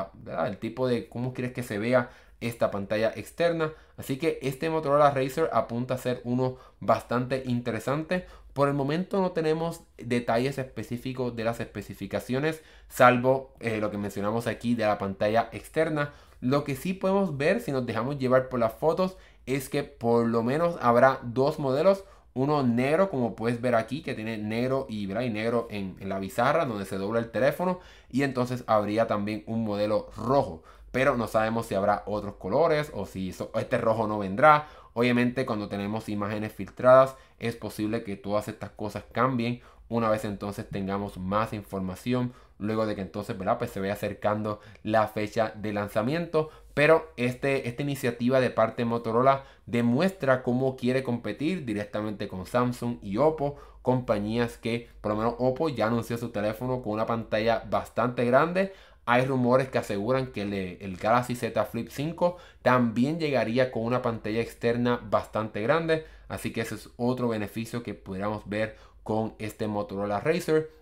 el 0.45 0.57
tipo 0.57 0.87
de 0.87 1.09
cómo 1.09 1.33
quieres 1.33 1.53
que 1.53 1.63
se 1.63 1.77
vea 1.77 2.09
esta 2.41 2.71
pantalla 2.71 3.11
externa. 3.15 3.73
Así 3.97 4.17
que 4.17 4.39
este 4.41 4.69
Motorola 4.69 5.11
Racer 5.11 5.49
apunta 5.51 5.95
a 5.95 5.97
ser 5.97 6.21
uno 6.23 6.57
bastante 6.79 7.43
interesante. 7.45 8.25
Por 8.53 8.67
el 8.67 8.73
momento 8.73 9.21
no 9.21 9.31
tenemos 9.31 9.81
detalles 9.97 10.57
específicos 10.57 11.35
de 11.35 11.43
las 11.43 11.59
especificaciones, 11.59 12.61
salvo 12.87 13.53
eh, 13.59 13.79
lo 13.79 13.91
que 13.91 13.97
mencionamos 13.97 14.47
aquí 14.47 14.75
de 14.75 14.85
la 14.85 14.97
pantalla 14.97 15.49
externa. 15.51 16.13
Lo 16.41 16.63
que 16.63 16.75
sí 16.75 16.93
podemos 16.93 17.37
ver 17.37 17.61
si 17.61 17.71
nos 17.71 17.85
dejamos 17.85 18.17
llevar 18.17 18.49
por 18.49 18.59
las 18.59 18.73
fotos 18.73 19.17
es 19.45 19.69
que 19.69 19.83
por 19.83 20.27
lo 20.27 20.43
menos 20.43 20.77
habrá 20.81 21.19
dos 21.23 21.59
modelos 21.59 22.05
uno 22.39 22.63
negro, 22.63 23.09
como 23.09 23.35
puedes 23.35 23.59
ver 23.59 23.75
aquí, 23.75 24.01
que 24.01 24.15
tiene 24.15 24.37
negro 24.37 24.85
y, 24.87 25.11
y 25.11 25.29
negro 25.29 25.67
en, 25.69 25.97
la 25.99 26.19
bizarra 26.19 26.65
donde 26.65 26.85
se 26.85 26.97
dobla 26.97 27.19
el 27.19 27.31
teléfono. 27.31 27.79
Y 28.09 28.23
entonces 28.23 28.63
habría 28.65 29.07
también 29.07 29.43
un 29.45 29.65
modelo 29.65 30.09
rojo. 30.15 30.63
Pero 30.91 31.17
no 31.17 31.27
sabemos 31.27 31.65
si 31.65 31.75
habrá 31.75 32.03
otros 32.05 32.35
colores 32.35 32.91
o 32.95 33.05
si 33.05 33.35
este 33.55 33.77
rojo 33.77 34.07
no 34.07 34.19
vendrá. 34.19 34.67
Obviamente 34.93 35.45
cuando 35.45 35.67
tenemos 35.67 36.07
imágenes 36.07 36.53
filtradas 36.53 37.15
es 37.39 37.57
posible 37.57 38.03
que 38.03 38.15
todas 38.15 38.47
estas 38.47 38.69
cosas 38.71 39.03
cambien 39.11 39.61
una 39.89 40.09
vez 40.09 40.23
entonces 40.23 40.69
tengamos 40.69 41.17
más 41.17 41.51
información 41.51 42.33
luego 42.59 42.85
de 42.85 42.95
que 42.95 43.01
entonces 43.01 43.37
¿verdad? 43.37 43.57
Pues 43.57 43.71
se 43.71 43.79
vaya 43.79 43.93
acercando 43.93 44.59
la 44.83 45.07
fecha 45.07 45.53
de 45.55 45.73
lanzamiento 45.73 46.51
pero 46.79 47.11
este, 47.17 47.67
esta 47.67 47.83
iniciativa 47.83 48.39
de 48.39 48.51
parte 48.51 48.83
de 48.83 48.85
Motorola 48.85 49.43
demuestra 49.65 50.43
cómo 50.43 50.77
quiere 50.77 51.03
competir 51.03 51.65
directamente 51.65 52.29
con 52.29 52.45
Samsung 52.45 52.99
y 53.01 53.17
Oppo, 53.17 53.57
compañías 53.81 54.57
que, 54.57 54.87
por 55.01 55.11
lo 55.11 55.17
menos 55.17 55.35
Oppo 55.39 55.67
ya 55.67 55.87
anunció 55.87 56.17
su 56.17 56.29
teléfono 56.29 56.81
con 56.81 56.93
una 56.93 57.05
pantalla 57.05 57.65
bastante 57.69 58.23
grande. 58.23 58.71
Hay 59.05 59.25
rumores 59.25 59.67
que 59.67 59.77
aseguran 59.77 60.27
que 60.27 60.43
el, 60.43 60.53
el, 60.53 60.95
Galaxy 60.95 61.35
Z 61.35 61.65
Flip 61.65 61.89
5 61.89 62.37
también 62.61 63.19
llegaría 63.19 63.71
con 63.71 63.83
una 63.83 64.01
pantalla 64.01 64.39
externa 64.39 65.01
bastante 65.03 65.61
grande. 65.61 66.05
Así 66.29 66.53
que 66.53 66.61
ese 66.61 66.75
es 66.75 66.89
otro 66.95 67.27
beneficio 67.27 67.83
que 67.83 67.93
pudiéramos 67.93 68.47
ver 68.47 68.77
con 69.03 69.33
este 69.37 69.67
Motorola 69.67 70.21
Racer. 70.21 70.78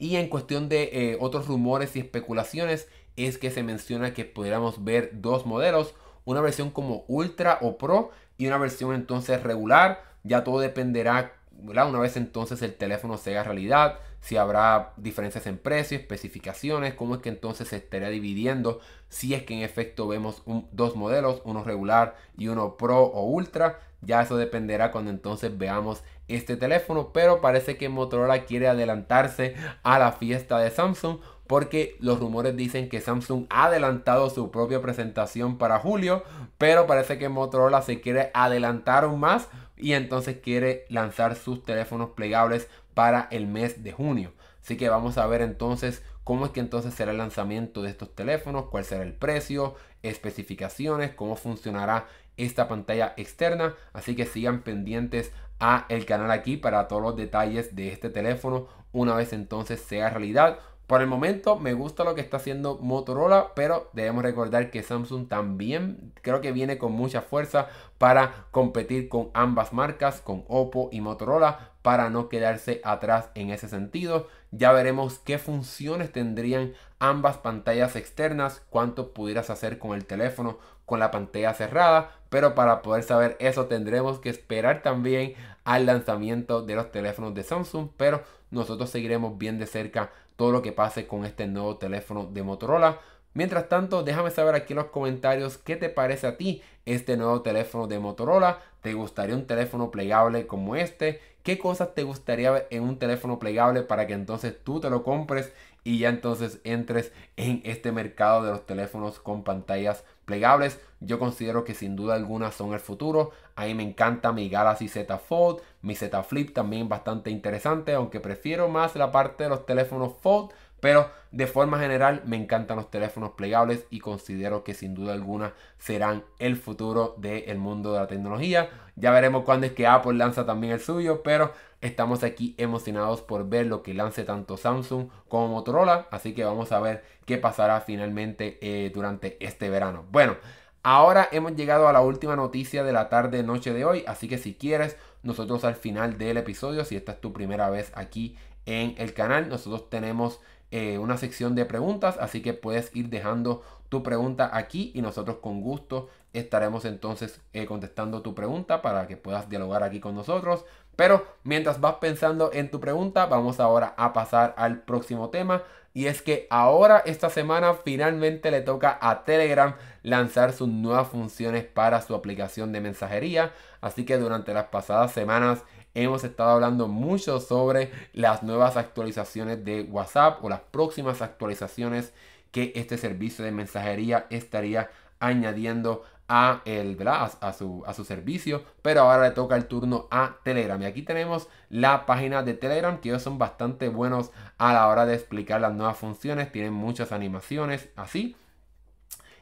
Y 0.00 0.16
en 0.16 0.28
cuestión 0.28 0.68
de 0.68 0.90
eh, 0.92 1.18
otros 1.20 1.46
rumores 1.46 1.94
y 1.94 2.00
especulaciones, 2.00 2.88
es 3.16 3.38
que 3.38 3.50
se 3.50 3.62
menciona 3.62 4.14
que 4.14 4.24
pudiéramos 4.24 4.82
ver 4.82 5.10
dos 5.12 5.46
modelos, 5.46 5.94
una 6.24 6.40
versión 6.40 6.70
como 6.70 7.04
Ultra 7.06 7.58
o 7.60 7.76
Pro 7.76 8.10
y 8.38 8.46
una 8.46 8.58
versión 8.58 8.94
entonces 8.94 9.42
regular. 9.42 10.02
Ya 10.22 10.42
todo 10.42 10.60
dependerá, 10.60 11.34
una 11.62 12.00
vez 12.00 12.16
entonces 12.16 12.62
el 12.62 12.74
teléfono 12.74 13.18
sea 13.18 13.44
realidad, 13.44 13.98
si 14.20 14.36
habrá 14.36 14.92
diferencias 14.96 15.46
en 15.46 15.58
precio, 15.58 15.98
especificaciones, 15.98 16.94
cómo 16.94 17.14
es 17.14 17.22
que 17.22 17.30
entonces 17.30 17.68
se 17.68 17.76
estaría 17.76 18.08
dividiendo, 18.08 18.80
si 19.08 19.34
es 19.34 19.44
que 19.44 19.54
en 19.54 19.62
efecto 19.62 20.08
vemos 20.08 20.42
dos 20.72 20.96
modelos, 20.96 21.40
uno 21.44 21.64
regular 21.64 22.16
y 22.36 22.48
uno 22.48 22.76
Pro 22.76 23.02
o 23.02 23.24
Ultra. 23.24 23.80
Ya 24.02 24.22
eso 24.22 24.38
dependerá 24.38 24.92
cuando 24.92 25.10
entonces 25.10 25.56
veamos 25.58 26.02
este 26.30 26.56
teléfono, 26.56 27.12
pero 27.12 27.40
parece 27.40 27.76
que 27.76 27.88
Motorola 27.88 28.44
quiere 28.44 28.68
adelantarse 28.68 29.54
a 29.82 29.98
la 29.98 30.12
fiesta 30.12 30.58
de 30.58 30.70
Samsung 30.70 31.18
porque 31.46 31.96
los 31.98 32.20
rumores 32.20 32.56
dicen 32.56 32.88
que 32.88 33.00
Samsung 33.00 33.46
ha 33.50 33.64
adelantado 33.64 34.30
su 34.30 34.52
propia 34.52 34.80
presentación 34.80 35.58
para 35.58 35.80
julio, 35.80 36.22
pero 36.58 36.86
parece 36.86 37.18
que 37.18 37.28
Motorola 37.28 37.82
se 37.82 38.00
quiere 38.00 38.30
adelantar 38.34 39.02
aún 39.02 39.18
más 39.18 39.48
y 39.76 39.94
entonces 39.94 40.36
quiere 40.40 40.84
lanzar 40.88 41.34
sus 41.34 41.64
teléfonos 41.64 42.10
plegables 42.10 42.68
para 42.94 43.26
el 43.32 43.48
mes 43.48 43.82
de 43.82 43.90
junio. 43.90 44.32
Así 44.62 44.76
que 44.76 44.88
vamos 44.88 45.18
a 45.18 45.26
ver 45.26 45.42
entonces 45.42 46.04
cómo 46.22 46.46
es 46.46 46.52
que 46.52 46.60
entonces 46.60 46.94
será 46.94 47.10
el 47.10 47.18
lanzamiento 47.18 47.82
de 47.82 47.90
estos 47.90 48.14
teléfonos, 48.14 48.66
cuál 48.66 48.84
será 48.84 49.02
el 49.02 49.14
precio, 49.14 49.74
especificaciones, 50.02 51.12
cómo 51.14 51.34
funcionará 51.34 52.06
esta 52.36 52.68
pantalla 52.68 53.14
externa. 53.16 53.74
Así 53.92 54.14
que 54.14 54.26
sigan 54.26 54.62
pendientes 54.62 55.32
a 55.60 55.86
el 55.88 56.06
canal 56.06 56.30
aquí 56.30 56.56
para 56.56 56.88
todos 56.88 57.02
los 57.02 57.16
detalles 57.16 57.76
de 57.76 57.88
este 57.92 58.10
teléfono 58.10 58.66
una 58.92 59.14
vez 59.14 59.32
entonces 59.32 59.80
sea 59.80 60.10
realidad. 60.10 60.58
Por 60.86 61.02
el 61.02 61.06
momento 61.06 61.56
me 61.56 61.72
gusta 61.72 62.02
lo 62.02 62.16
que 62.16 62.20
está 62.20 62.38
haciendo 62.38 62.78
Motorola, 62.78 63.52
pero 63.54 63.90
debemos 63.92 64.24
recordar 64.24 64.72
que 64.72 64.82
Samsung 64.82 65.28
también 65.28 66.12
creo 66.20 66.40
que 66.40 66.50
viene 66.50 66.78
con 66.78 66.90
mucha 66.90 67.22
fuerza 67.22 67.68
para 67.98 68.46
competir 68.50 69.08
con 69.08 69.30
ambas 69.32 69.72
marcas, 69.72 70.20
con 70.20 70.44
Oppo 70.48 70.88
y 70.90 71.00
Motorola, 71.00 71.69
para 71.82 72.10
no 72.10 72.28
quedarse 72.28 72.80
atrás 72.84 73.30
en 73.34 73.50
ese 73.50 73.68
sentido. 73.68 74.28
Ya 74.50 74.72
veremos 74.72 75.18
qué 75.18 75.38
funciones 75.38 76.12
tendrían 76.12 76.74
ambas 76.98 77.38
pantallas 77.38 77.96
externas, 77.96 78.62
cuánto 78.70 79.12
pudieras 79.12 79.50
hacer 79.50 79.78
con 79.78 79.96
el 79.96 80.04
teléfono 80.04 80.58
con 80.90 80.98
la 80.98 81.12
pantalla 81.12 81.54
cerrada, 81.54 82.10
pero 82.30 82.56
para 82.56 82.82
poder 82.82 83.04
saber 83.04 83.36
eso 83.38 83.66
tendremos 83.66 84.18
que 84.18 84.28
esperar 84.28 84.82
también 84.82 85.34
al 85.62 85.86
lanzamiento 85.86 86.62
de 86.62 86.74
los 86.74 86.90
teléfonos 86.90 87.32
de 87.32 87.44
Samsung, 87.44 87.90
pero 87.96 88.24
nosotros 88.50 88.90
seguiremos 88.90 89.38
bien 89.38 89.60
de 89.60 89.66
cerca 89.66 90.10
todo 90.34 90.50
lo 90.50 90.62
que 90.62 90.72
pase 90.72 91.06
con 91.06 91.24
este 91.24 91.46
nuevo 91.46 91.76
teléfono 91.76 92.26
de 92.26 92.42
Motorola. 92.42 92.98
Mientras 93.34 93.68
tanto, 93.68 94.02
déjame 94.02 94.32
saber 94.32 94.56
aquí 94.56 94.72
en 94.72 94.78
los 94.78 94.86
comentarios 94.86 95.58
qué 95.58 95.76
te 95.76 95.90
parece 95.90 96.26
a 96.26 96.36
ti 96.36 96.62
este 96.86 97.16
nuevo 97.16 97.42
teléfono 97.42 97.86
de 97.86 98.00
Motorola. 98.00 98.58
¿Te 98.80 98.94
gustaría 98.94 99.36
un 99.36 99.46
teléfono 99.46 99.92
plegable 99.92 100.48
como 100.48 100.74
este? 100.74 101.20
¿Qué 101.42 101.58
cosas 101.58 101.94
te 101.94 102.02
gustaría 102.02 102.50
ver 102.50 102.66
en 102.70 102.82
un 102.82 102.98
teléfono 102.98 103.38
plegable 103.38 103.82
para 103.82 104.06
que 104.06 104.12
entonces 104.12 104.54
tú 104.62 104.78
te 104.78 104.90
lo 104.90 105.02
compres 105.02 105.52
y 105.84 105.98
ya 105.98 106.10
entonces 106.10 106.60
entres 106.64 107.12
en 107.36 107.62
este 107.64 107.92
mercado 107.92 108.44
de 108.44 108.50
los 108.50 108.66
teléfonos 108.66 109.20
con 109.20 109.42
pantallas 109.42 110.04
plegables? 110.26 110.78
Yo 111.00 111.18
considero 111.18 111.64
que 111.64 111.72
sin 111.72 111.96
duda 111.96 112.14
alguna 112.14 112.52
son 112.52 112.74
el 112.74 112.80
futuro. 112.80 113.30
A 113.56 113.64
mí 113.64 113.74
me 113.74 113.82
encanta 113.82 114.32
mi 114.32 114.50
Galaxy 114.50 114.88
Z 114.88 115.16
Fold, 115.16 115.62
mi 115.80 115.94
Z 115.94 116.22
Flip 116.24 116.52
también 116.52 116.90
bastante 116.90 117.30
interesante, 117.30 117.94
aunque 117.94 118.20
prefiero 118.20 118.68
más 118.68 118.94
la 118.94 119.10
parte 119.10 119.44
de 119.44 119.50
los 119.50 119.64
teléfonos 119.64 120.12
Fold. 120.20 120.50
Pero 120.80 121.10
de 121.30 121.46
forma 121.46 121.78
general 121.78 122.22
me 122.24 122.36
encantan 122.36 122.76
los 122.76 122.90
teléfonos 122.90 123.32
plegables 123.32 123.86
y 123.90 124.00
considero 124.00 124.64
que 124.64 124.74
sin 124.74 124.94
duda 124.94 125.12
alguna 125.12 125.52
serán 125.78 126.24
el 126.38 126.56
futuro 126.56 127.14
del 127.18 127.58
mundo 127.58 127.92
de 127.92 128.00
la 128.00 128.06
tecnología. 128.06 128.70
Ya 128.96 129.10
veremos 129.12 129.44
cuándo 129.44 129.66
es 129.66 129.72
que 129.72 129.86
Apple 129.86 130.14
lanza 130.14 130.44
también 130.44 130.72
el 130.72 130.80
suyo, 130.80 131.22
pero 131.22 131.52
estamos 131.80 132.24
aquí 132.24 132.54
emocionados 132.58 133.22
por 133.22 133.48
ver 133.48 133.66
lo 133.66 133.82
que 133.82 133.94
lance 133.94 134.24
tanto 134.24 134.56
Samsung 134.56 135.08
como 135.28 135.48
Motorola. 135.48 136.08
Así 136.10 136.34
que 136.34 136.44
vamos 136.44 136.72
a 136.72 136.80
ver 136.80 137.04
qué 137.26 137.38
pasará 137.38 137.80
finalmente 137.80 138.58
eh, 138.60 138.90
durante 138.92 139.36
este 139.44 139.70
verano. 139.70 140.04
Bueno. 140.10 140.36
Ahora 140.82 141.28
hemos 141.30 141.56
llegado 141.56 141.88
a 141.88 141.92
la 141.92 142.00
última 142.00 142.36
noticia 142.36 142.82
de 142.84 142.92
la 142.94 143.10
tarde 143.10 143.42
noche 143.42 143.74
de 143.74 143.84
hoy, 143.84 144.02
así 144.06 144.28
que 144.28 144.38
si 144.38 144.54
quieres, 144.54 144.96
nosotros 145.22 145.62
al 145.64 145.74
final 145.74 146.16
del 146.16 146.38
episodio, 146.38 146.86
si 146.86 146.96
esta 146.96 147.12
es 147.12 147.20
tu 147.20 147.34
primera 147.34 147.68
vez 147.68 147.92
aquí 147.94 148.38
en 148.64 148.94
el 148.96 149.12
canal, 149.12 149.50
nosotros 149.50 149.90
tenemos 149.90 150.40
eh, 150.70 150.98
una 150.98 151.16
sección 151.16 151.54
de 151.54 151.64
preguntas, 151.64 152.16
así 152.20 152.42
que 152.42 152.54
puedes 152.54 152.94
ir 152.94 153.08
dejando 153.08 153.62
tu 153.88 154.02
pregunta 154.02 154.50
aquí 154.52 154.92
y 154.94 155.02
nosotros 155.02 155.38
con 155.38 155.62
gusto 155.62 156.08
estaremos 156.32 156.84
entonces 156.84 157.40
eh, 157.52 157.66
contestando 157.66 158.22
tu 158.22 158.36
pregunta 158.36 158.80
para 158.82 159.08
que 159.08 159.16
puedas 159.16 159.48
dialogar 159.48 159.82
aquí 159.82 159.98
con 159.98 160.14
nosotros. 160.14 160.64
Pero 160.96 161.26
mientras 161.44 161.80
vas 161.80 161.94
pensando 161.94 162.50
en 162.52 162.70
tu 162.70 162.78
pregunta, 162.78 163.26
vamos 163.26 163.58
ahora 163.58 163.94
a 163.96 164.12
pasar 164.12 164.54
al 164.56 164.82
próximo 164.82 165.30
tema. 165.30 165.62
Y 165.92 166.06
es 166.06 166.22
que 166.22 166.46
ahora 166.50 167.02
esta 167.04 167.30
semana 167.30 167.74
finalmente 167.74 168.52
le 168.52 168.60
toca 168.60 168.96
a 169.00 169.24
Telegram 169.24 169.74
lanzar 170.02 170.52
sus 170.52 170.68
nuevas 170.68 171.08
funciones 171.08 171.64
para 171.64 172.00
su 172.00 172.14
aplicación 172.14 172.70
de 172.70 172.80
mensajería. 172.80 173.52
Así 173.80 174.04
que 174.04 174.18
durante 174.18 174.54
las 174.54 174.66
pasadas 174.66 175.12
semanas 175.12 175.64
hemos 175.94 176.24
estado 176.24 176.50
hablando 176.50 176.88
mucho 176.88 177.40
sobre 177.40 177.90
las 178.12 178.42
nuevas 178.42 178.76
actualizaciones 178.76 179.64
de 179.64 179.82
WhatsApp 179.82 180.44
o 180.44 180.48
las 180.48 180.60
próximas 180.60 181.22
actualizaciones 181.22 182.12
que 182.52 182.72
este 182.74 182.98
servicio 182.98 183.44
de 183.44 183.52
mensajería 183.52 184.26
estaría 184.30 184.90
añadiendo 185.20 186.04
a, 186.32 186.62
el, 186.64 186.96
A, 187.08 187.52
su, 187.52 187.84
su 187.92 188.04
servicio, 188.04 188.62
pero 188.82 189.00
ahora 189.00 189.28
le 189.28 189.34
toca 189.34 189.56
el 189.56 189.66
turno 189.66 190.06
a 190.12 190.36
Telegram. 190.44 190.80
Y 190.80 190.84
aquí 190.84 191.02
tenemos 191.02 191.48
la 191.70 192.06
página 192.06 192.44
de 192.44 192.54
Telegram, 192.54 193.00
que 193.00 193.08
ellos 193.08 193.22
son 193.22 193.36
bastante 193.36 193.88
buenos 193.88 194.30
a 194.56 194.72
la 194.72 194.86
hora 194.86 195.06
de 195.06 195.14
explicar 195.14 195.60
las 195.60 195.74
nuevas 195.74 195.98
funciones, 195.98 196.52
tienen 196.52 196.72
muchas 196.72 197.10
animaciones 197.10 197.88
así. 197.96 198.36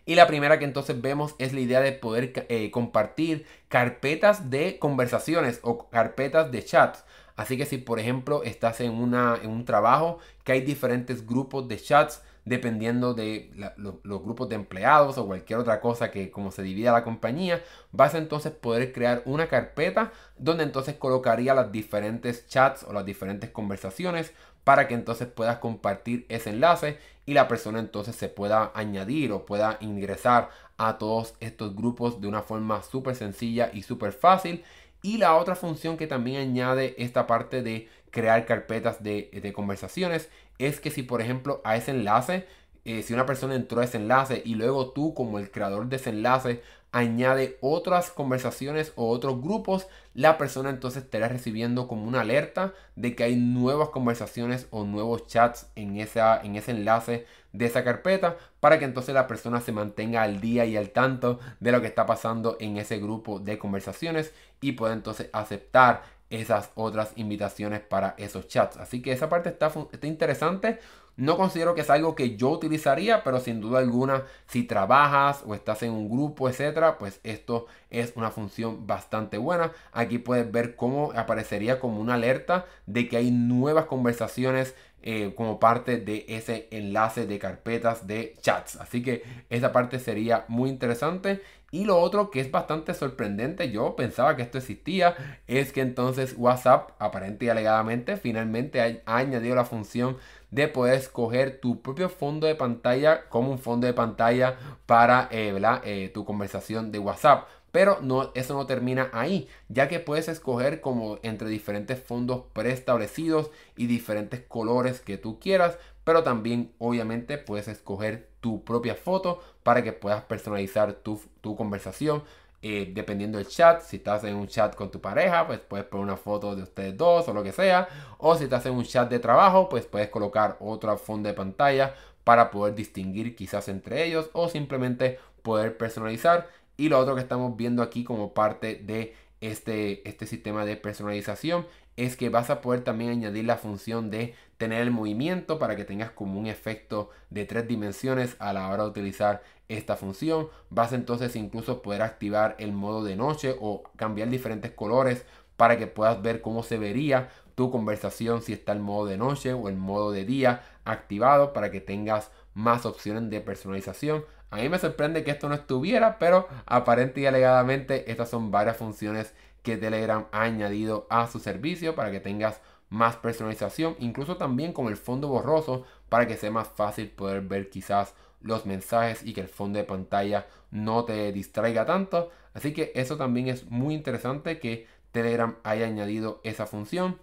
Y 0.09 0.15
la 0.15 0.27
primera 0.27 0.59
que 0.59 0.65
entonces 0.65 1.03
vemos 1.03 1.35
es 1.37 1.53
la 1.53 1.61
idea 1.61 1.83
de 1.83 1.93
poder 1.93 2.47
eh, 2.49 2.71
compartir 2.71 3.45
carpetas 3.69 4.49
de 4.49 4.79
conversaciones 4.79 5.61
o 5.63 5.91
carpetas 5.91 6.51
de 6.51 6.65
chats. 6.65 7.05
Así 7.37 7.59
que 7.59 7.67
si 7.67 7.77
por 7.77 8.01
ejemplo 8.01 8.43
estás 8.43 8.81
en, 8.81 8.93
una, 8.93 9.39
en 9.43 9.51
un 9.51 9.67
trabajo 9.67 10.19
que 10.45 10.53
hay 10.53 10.63
diferentes 10.63 11.27
grupos 11.27 11.69
de 11.69 11.77
chats, 11.77 12.23
dependiendo 12.47 13.13
de 13.13 13.53
los 13.77 14.23
grupos 14.23 14.49
de 14.49 14.55
empleados 14.55 15.19
o 15.19 15.27
cualquier 15.27 15.59
otra 15.59 15.83
cosa 15.83 16.11
que 16.11 16.31
como 16.31 16.53
se 16.53 16.63
divida 16.63 16.91
la 16.91 17.05
compañía, 17.05 17.63
vas 17.93 18.15
a 18.15 18.19
entonces 18.19 18.53
poder 18.53 18.95
crear 18.95 19.21
una 19.27 19.49
carpeta 19.49 20.13
donde 20.39 20.65
entonces 20.65 20.95
colocaría 20.95 21.53
las 21.53 21.71
diferentes 21.71 22.47
chats 22.49 22.83
o 22.83 22.95
las 22.95 23.05
diferentes 23.05 23.51
conversaciones 23.51 24.33
para 24.69 24.87
que 24.87 24.93
entonces 24.93 25.29
puedas 25.29 25.57
compartir 25.61 26.27
ese 26.29 26.51
enlace 26.51 26.99
y 27.25 27.33
la 27.33 27.49
persona 27.49 27.79
entonces 27.79 28.15
se 28.15 28.29
pueda 28.29 28.71
añadir 28.75 29.33
o 29.33 29.47
pueda 29.47 29.79
ingresar 29.81 30.51
a 30.77 30.99
todos 30.99 31.33
estos 31.41 31.75
grupos 31.75 32.21
de 32.21 32.29
una 32.29 32.43
forma 32.43 32.83
súper 32.83 33.17
sencilla 33.17 33.71
y 33.73 33.81
súper 33.81 34.13
fácil. 34.13 34.63
Y 35.01 35.17
la 35.17 35.37
otra 35.37 35.55
función 35.55 35.97
que 35.97 36.07
también 36.07 36.43
añade 36.43 36.95
esta 36.99 37.27
parte 37.27 37.63
de 37.63 37.89
crear 38.11 38.45
carpetas 38.45 39.03
de, 39.03 39.31
de 39.33 39.53
conversaciones 39.55 40.29
es 40.59 40.81
que 40.81 40.91
si 40.91 41.03
por 41.03 41.23
ejemplo 41.23 41.63
a 41.65 41.79
ese 41.79 41.93
enlace, 41.93 42.47
eh, 42.85 43.03
si 43.03 43.15
una 43.15 43.25
persona 43.25 43.55
entró 43.55 43.81
a 43.81 43.85
ese 43.85 43.97
enlace 43.97 44.43
y 44.45 44.55
luego 44.55 44.91
tú 44.91 45.15
como 45.15 45.39
el 45.39 45.51
creador 45.51 45.87
de 45.87 45.97
ese 45.97 46.11
enlace 46.11 46.63
añade 46.93 47.59
otras 47.61 48.11
conversaciones 48.11 48.93
o 48.97 49.09
otros 49.11 49.41
grupos, 49.43 49.87
la 50.15 50.39
persona 50.39 50.71
entonces 50.71 51.05
estará 51.05 51.29
recibiendo 51.29 51.87
como 51.87 52.07
una 52.07 52.23
alerta 52.23 52.73
de 52.97 53.15
que 53.15 53.25
hay 53.25 53.37
nuevas 53.37 53.91
conversaciones 53.91 54.67
o 54.71 54.85
nuevos 54.85 55.27
chats 55.27 55.71
en, 55.77 55.99
esa, 55.99 56.41
en 56.43 56.57
ese 56.57 56.73
enlace 56.73 57.27
de 57.53 57.67
esa 57.67 57.85
carpeta 57.85 58.37
para 58.61 58.79
que 58.79 58.85
entonces 58.85 59.15
la 59.15 59.27
persona 59.27 59.61
se 59.61 59.73
mantenga 59.73 60.23
al 60.23 60.41
día 60.41 60.65
y 60.65 60.77
al 60.77 60.91
tanto 60.91 61.41
de 61.61 61.73
lo 61.73 61.81
que 61.81 61.87
está 61.87 62.07
pasando 62.07 62.57
en 62.61 62.77
ese 62.79 62.99
grupo 62.99 63.39
de 63.39 63.59
conversaciones 63.59 64.33
y 64.61 64.73
pueda 64.73 64.93
entonces 64.95 65.29
aceptar 65.33 66.03
esas 66.31 66.71
otras 66.75 67.13
invitaciones 67.17 67.81
para 67.81 68.15
esos 68.19 68.49
chats. 68.49 68.77
Así 68.77 69.01
que 69.01 69.13
esa 69.13 69.29
parte 69.29 69.49
está, 69.49 69.73
está 69.93 70.07
interesante. 70.07 70.79
No 71.19 71.37
considero 71.37 71.75
que 71.75 71.81
es 71.81 71.91
algo 71.91 72.15
que 72.15 72.37
yo 72.37 72.51
utilizaría, 72.51 73.25
pero 73.25 73.41
sin 73.41 73.61
duda 73.61 73.81
alguna, 73.81 74.23
si 74.47 74.63
trabajas 74.63 75.43
o 75.45 75.53
estás 75.53 75.83
en 75.83 75.91
un 75.91 76.09
grupo, 76.09 76.49
etcétera, 76.49 76.97
pues 76.97 77.19
esto 77.25 77.67
es 77.91 78.13
una 78.15 78.31
función 78.31 78.87
bastante 78.87 79.37
buena. 79.37 79.73
Aquí 79.93 80.19
puedes 80.19 80.49
ver 80.53 80.77
cómo 80.77 81.11
aparecería 81.17 81.81
como 81.81 82.01
una 82.01 82.15
alerta 82.15 82.67
de 82.87 83.09
que 83.09 83.17
hay 83.17 83.33
nuevas 83.33 83.87
conversaciones 83.87 84.77
eh, 85.03 85.33
como 85.37 85.59
parte 85.59 85.97
de 85.97 86.25
ese 86.29 86.69
enlace 86.71 87.27
de 87.27 87.41
carpetas 87.41 88.07
de 88.07 88.37
chats. 88.41 88.77
Así 88.77 89.03
que 89.03 89.25
esa 89.51 89.73
parte 89.73 89.99
sería 89.99 90.45
muy 90.47 90.71
interesante. 90.71 91.41
Y 91.71 91.85
lo 91.85 91.99
otro 91.99 92.31
que 92.31 92.41
es 92.41 92.51
bastante 92.51 92.95
sorprendente, 92.95 93.71
yo 93.71 93.95
pensaba 93.95 94.37
que 94.37 94.43
esto 94.43 94.57
existía, 94.57 95.15
es 95.47 95.71
que 95.71 95.83
entonces 95.83 96.35
WhatsApp, 96.39 96.93
aparente 96.99 97.45
y 97.45 97.49
alegadamente, 97.51 98.17
finalmente 98.17 99.03
ha, 99.05 99.17
añadido 99.17 99.55
la 99.55 99.67
función 99.67 100.17
de 100.51 100.69
poder 100.69 100.95
escoger 100.95 101.61
tu 101.61 101.83
propio 101.83 102.09
fondo 102.09 102.47
de 102.47 102.55
pantalla 102.55 103.29
como 103.29 103.51
un 103.51 103.59
fondo 103.59 103.87
de 103.87 103.93
pantalla 103.95 104.57
para 104.87 105.29
eh, 105.31 105.61
eh, 105.85 106.11
tu 106.13 106.25
conversación 106.25 106.91
de 106.93 106.99
WhatsApp. 106.99 107.49
Pero 107.71 107.99
no, 108.01 108.31
eso 108.35 108.55
no 108.55 108.67
termina 108.67 109.11
ahí, 109.13 109.47
ya 109.69 109.89
que 109.89 110.01
puedes 110.01 110.29
escoger 110.29 110.81
como 110.81 111.19
entre 111.23 111.49
diferentes 111.49 112.03
fondos 112.03 112.45
preestablecidos 112.55 113.51
y 113.77 113.87
diferentes 113.87 114.41
colores 114.41 115.01
que 115.01 115.19
tú 115.19 115.39
quieras, 115.39 115.77
pero 116.05 116.23
también 116.23 116.73
obviamente 116.79 117.37
puedes 117.37 117.69
escoger 117.69 118.31
tu 118.41 118.65
propia 118.65 118.95
foto 118.95 119.43
para 119.63 119.83
que 119.83 119.93
puedas 119.93 120.23
personalizar 120.23 120.95
tu, 120.95 121.21
conversación. 121.57 122.23
Eh, 122.61 122.91
dependiendo 122.93 123.39
del 123.39 123.47
chat, 123.47 123.83
si 123.83 123.99
estás 123.99 124.25
en 124.25 124.35
un 124.35 124.49
chat 124.49 124.75
con 124.75 124.91
tu 124.91 125.01
pareja, 125.01 125.47
pues 125.47 125.61
puedes 125.61 125.87
poner 125.87 126.05
una 126.05 126.17
foto 126.17 126.57
de 126.57 126.63
ustedes 126.65 126.97
dos 126.97 127.29
o 127.29 127.33
lo 127.33 127.43
que 127.43 127.53
sea. 127.53 127.89
O 128.19 128.37
si 128.37 128.45
estás 128.45 128.67
en 128.67 128.75
un 128.75 128.85
chat 128.85 129.09
de 129.09 129.21
trabajo, 129.21 129.69
pues 129.69 129.87
puedes 129.87 130.09
colocar 130.09 130.57
otra 130.61 130.97
fondo 130.97 131.29
de 131.29 131.35
pantalla 131.35 131.95
para 132.25 132.51
poder 132.51 132.75
distinguir 132.75 133.37
quizás 133.37 133.69
entre 133.69 134.05
ellos 134.05 134.31
o 134.33 134.49
simplemente 134.49 135.19
poder 135.43 135.77
personalizar. 135.77 136.49
Y 136.77 136.89
lo 136.89 136.99
otro 136.99 137.15
que 137.15 137.21
estamos 137.21 137.57
viendo 137.57 137.83
aquí 137.83 138.05
como 138.05 138.35
parte 138.35 138.75
de 138.77 139.15
este, 139.41 140.09
este 140.09 140.27
sistema 140.27 140.65
de 140.65 140.77
personalización 140.77 141.67
es 141.97 142.17
que 142.17 142.29
vas 142.29 142.51
a 142.51 142.61
poder 142.61 142.83
también 142.83 143.11
añadir 143.11 143.45
la 143.45 143.57
función 143.57 144.11
de 144.11 144.35
tener 144.59 144.83
el 144.83 144.91
movimiento 144.91 145.59
para 145.59 145.77
que 145.77 145.85
tengas 145.85 146.11
como 146.11 146.39
un 146.39 146.47
efecto 146.47 147.11
de 147.31 147.45
tres 147.45 147.67
dimensiones 147.67 148.37
a 148.41 148.53
la 148.53 148.69
hora 148.69 148.83
de 148.83 148.91
utilizar 148.91 149.43
esta 149.69 149.97
función. 149.97 150.49
Vas 150.69 150.93
entonces 150.93 151.35
incluso 151.37 151.81
poder 151.81 152.03
activar 152.03 152.57
el 152.59 152.73
modo 152.73 153.05
de 153.05 153.17
noche 153.17 153.57
o 153.61 153.85
cambiar 153.97 154.29
diferentes 154.29 154.73
colores 154.73 155.25
para 155.57 155.79
que 155.79 155.87
puedas 155.87 156.21
ver 156.23 156.41
cómo 156.41 156.63
se 156.63 156.79
vería 156.79 157.29
tu 157.55 157.71
conversación 157.71 158.43
si 158.43 158.53
está 158.53 158.73
el 158.73 158.81
modo 158.81 159.07
de 159.07 159.17
noche 159.17 159.53
o 159.53 159.69
el 159.69 159.77
modo 159.77 160.13
de 160.13 160.25
día 160.25 160.63
activado 160.85 161.53
para 161.53 161.71
que 161.71 161.81
tengas 161.81 162.31
más 162.55 162.85
opciones 162.85 163.31
de 163.31 163.41
personalización. 163.41 164.25
A 164.51 164.57
mí 164.57 164.69
me 164.69 164.79
sorprende 164.79 165.25
que 165.25 165.31
esto 165.31 165.49
no 165.49 165.55
estuviera, 165.55 166.19
pero 166.19 166.49
aparente 166.67 167.21
y 167.21 167.27
alegadamente 167.27 168.11
estas 168.11 168.31
son 168.31 168.51
varias 168.51 168.77
funciones 168.77 169.35
que 169.63 169.77
Telegram 169.77 170.27
ha 170.33 170.43
añadido 170.43 171.07
a 171.11 171.27
su 171.27 171.39
servicio 171.41 171.95
para 171.95 172.11
que 172.11 172.21
tengas 172.21 172.61
más 172.91 173.17
personalización, 173.17 173.97
incluso 173.99 174.37
también 174.37 174.73
con 174.73 174.87
el 174.89 174.97
fondo 174.97 175.29
borroso 175.29 175.85
para 176.09 176.27
que 176.27 176.37
sea 176.37 176.51
más 176.51 176.69
fácil 176.69 177.11
poder 177.11 177.43
ver 177.43 177.71
quizás 177.71 178.15
los 178.41 178.67
mensajes 178.67 179.25
y 179.25 179.33
que 179.33 179.41
el 179.41 179.49
fondo 179.49 179.79
de 179.79 179.85
pantalla 179.85 180.47
no 180.71 181.05
te 181.05 181.33
distraiga 181.33 181.85
tanto. 181.85 182.31
Así 182.55 182.73
que 182.73 182.93
eso 182.95 183.17
también 183.17 183.49
es 183.49 183.71
muy 183.71 183.95
interesante 183.95 184.59
que 184.59 184.87
Telegram 185.13 185.57
haya 185.65 185.87
añadido 185.87 186.41
esa 186.45 186.67
función. 186.67 187.19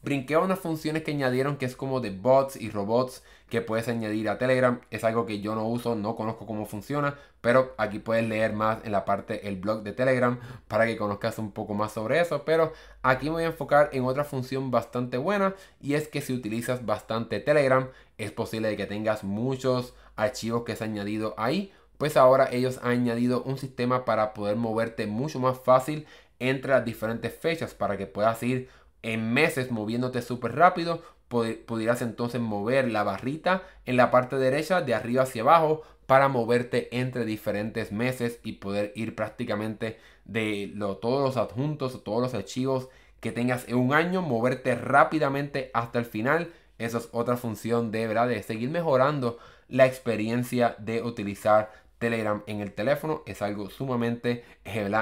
Brinqué 0.00 0.34
a 0.34 0.38
unas 0.38 0.60
funciones 0.60 1.02
que 1.02 1.10
añadieron 1.10 1.56
que 1.56 1.66
es 1.66 1.74
como 1.74 2.00
de 2.00 2.10
bots 2.10 2.54
y 2.54 2.70
robots 2.70 3.24
que 3.48 3.62
puedes 3.62 3.88
añadir 3.88 4.28
a 4.28 4.38
Telegram. 4.38 4.80
Es 4.90 5.02
algo 5.02 5.26
que 5.26 5.40
yo 5.40 5.56
no 5.56 5.66
uso, 5.66 5.96
no 5.96 6.14
conozco 6.14 6.46
cómo 6.46 6.66
funciona, 6.66 7.16
pero 7.40 7.74
aquí 7.78 7.98
puedes 7.98 8.28
leer 8.28 8.52
más 8.52 8.84
en 8.84 8.92
la 8.92 9.04
parte 9.04 9.48
el 9.48 9.56
blog 9.56 9.82
de 9.82 9.92
Telegram 9.92 10.38
para 10.68 10.86
que 10.86 10.96
conozcas 10.96 11.38
un 11.38 11.50
poco 11.50 11.74
más 11.74 11.92
sobre 11.92 12.20
eso. 12.20 12.44
Pero 12.44 12.72
aquí 13.02 13.26
me 13.26 13.32
voy 13.32 13.42
a 13.42 13.46
enfocar 13.46 13.90
en 13.92 14.04
otra 14.04 14.22
función 14.24 14.70
bastante 14.70 15.18
buena 15.18 15.54
y 15.80 15.94
es 15.94 16.06
que 16.06 16.20
si 16.20 16.32
utilizas 16.32 16.86
bastante 16.86 17.40
Telegram 17.40 17.88
es 18.18 18.30
posible 18.30 18.76
que 18.76 18.86
tengas 18.86 19.24
muchos 19.24 19.94
archivos 20.14 20.62
que 20.62 20.76
se 20.76 20.84
han 20.84 20.92
añadido 20.92 21.34
ahí. 21.36 21.72
Pues 21.96 22.16
ahora 22.16 22.48
ellos 22.52 22.78
han 22.82 22.92
añadido 22.92 23.42
un 23.42 23.58
sistema 23.58 24.04
para 24.04 24.32
poder 24.32 24.54
moverte 24.54 25.08
mucho 25.08 25.40
más 25.40 25.58
fácil 25.58 26.06
entre 26.38 26.70
las 26.70 26.84
diferentes 26.84 27.34
fechas 27.34 27.74
para 27.74 27.96
que 27.96 28.06
puedas 28.06 28.40
ir 28.44 28.68
en 29.02 29.32
meses 29.32 29.70
moviéndote 29.70 30.22
súper 30.22 30.56
rápido, 30.56 31.02
pudieras 31.28 32.02
entonces 32.02 32.40
mover 32.40 32.90
la 32.90 33.02
barrita 33.02 33.62
en 33.84 33.96
la 33.96 34.10
parte 34.10 34.36
derecha 34.36 34.80
de 34.80 34.94
arriba 34.94 35.24
hacia 35.24 35.42
abajo 35.42 35.82
para 36.06 36.28
moverte 36.28 36.88
entre 36.98 37.26
diferentes 37.26 37.92
meses 37.92 38.40
y 38.42 38.52
poder 38.52 38.92
ir 38.96 39.14
prácticamente 39.14 39.98
de 40.24 40.72
todos 41.00 41.22
los 41.22 41.36
adjuntos 41.36 42.02
todos 42.02 42.22
los 42.22 42.34
archivos 42.34 42.88
que 43.20 43.32
tengas 43.32 43.68
en 43.68 43.76
un 43.76 43.92
año, 43.92 44.22
moverte 44.22 44.74
rápidamente 44.74 45.70
hasta 45.74 45.98
el 45.98 46.04
final. 46.04 46.52
Esa 46.78 46.98
es 46.98 47.08
otra 47.12 47.36
función 47.36 47.90
de, 47.90 48.06
¿verdad? 48.06 48.28
de 48.28 48.42
seguir 48.42 48.70
mejorando 48.70 49.38
la 49.68 49.86
experiencia 49.86 50.76
de 50.78 51.02
utilizar 51.02 51.72
Telegram 51.98 52.42
en 52.46 52.60
el 52.60 52.72
teléfono. 52.72 53.22
Es 53.26 53.42
algo 53.42 53.70
sumamente 53.70 54.44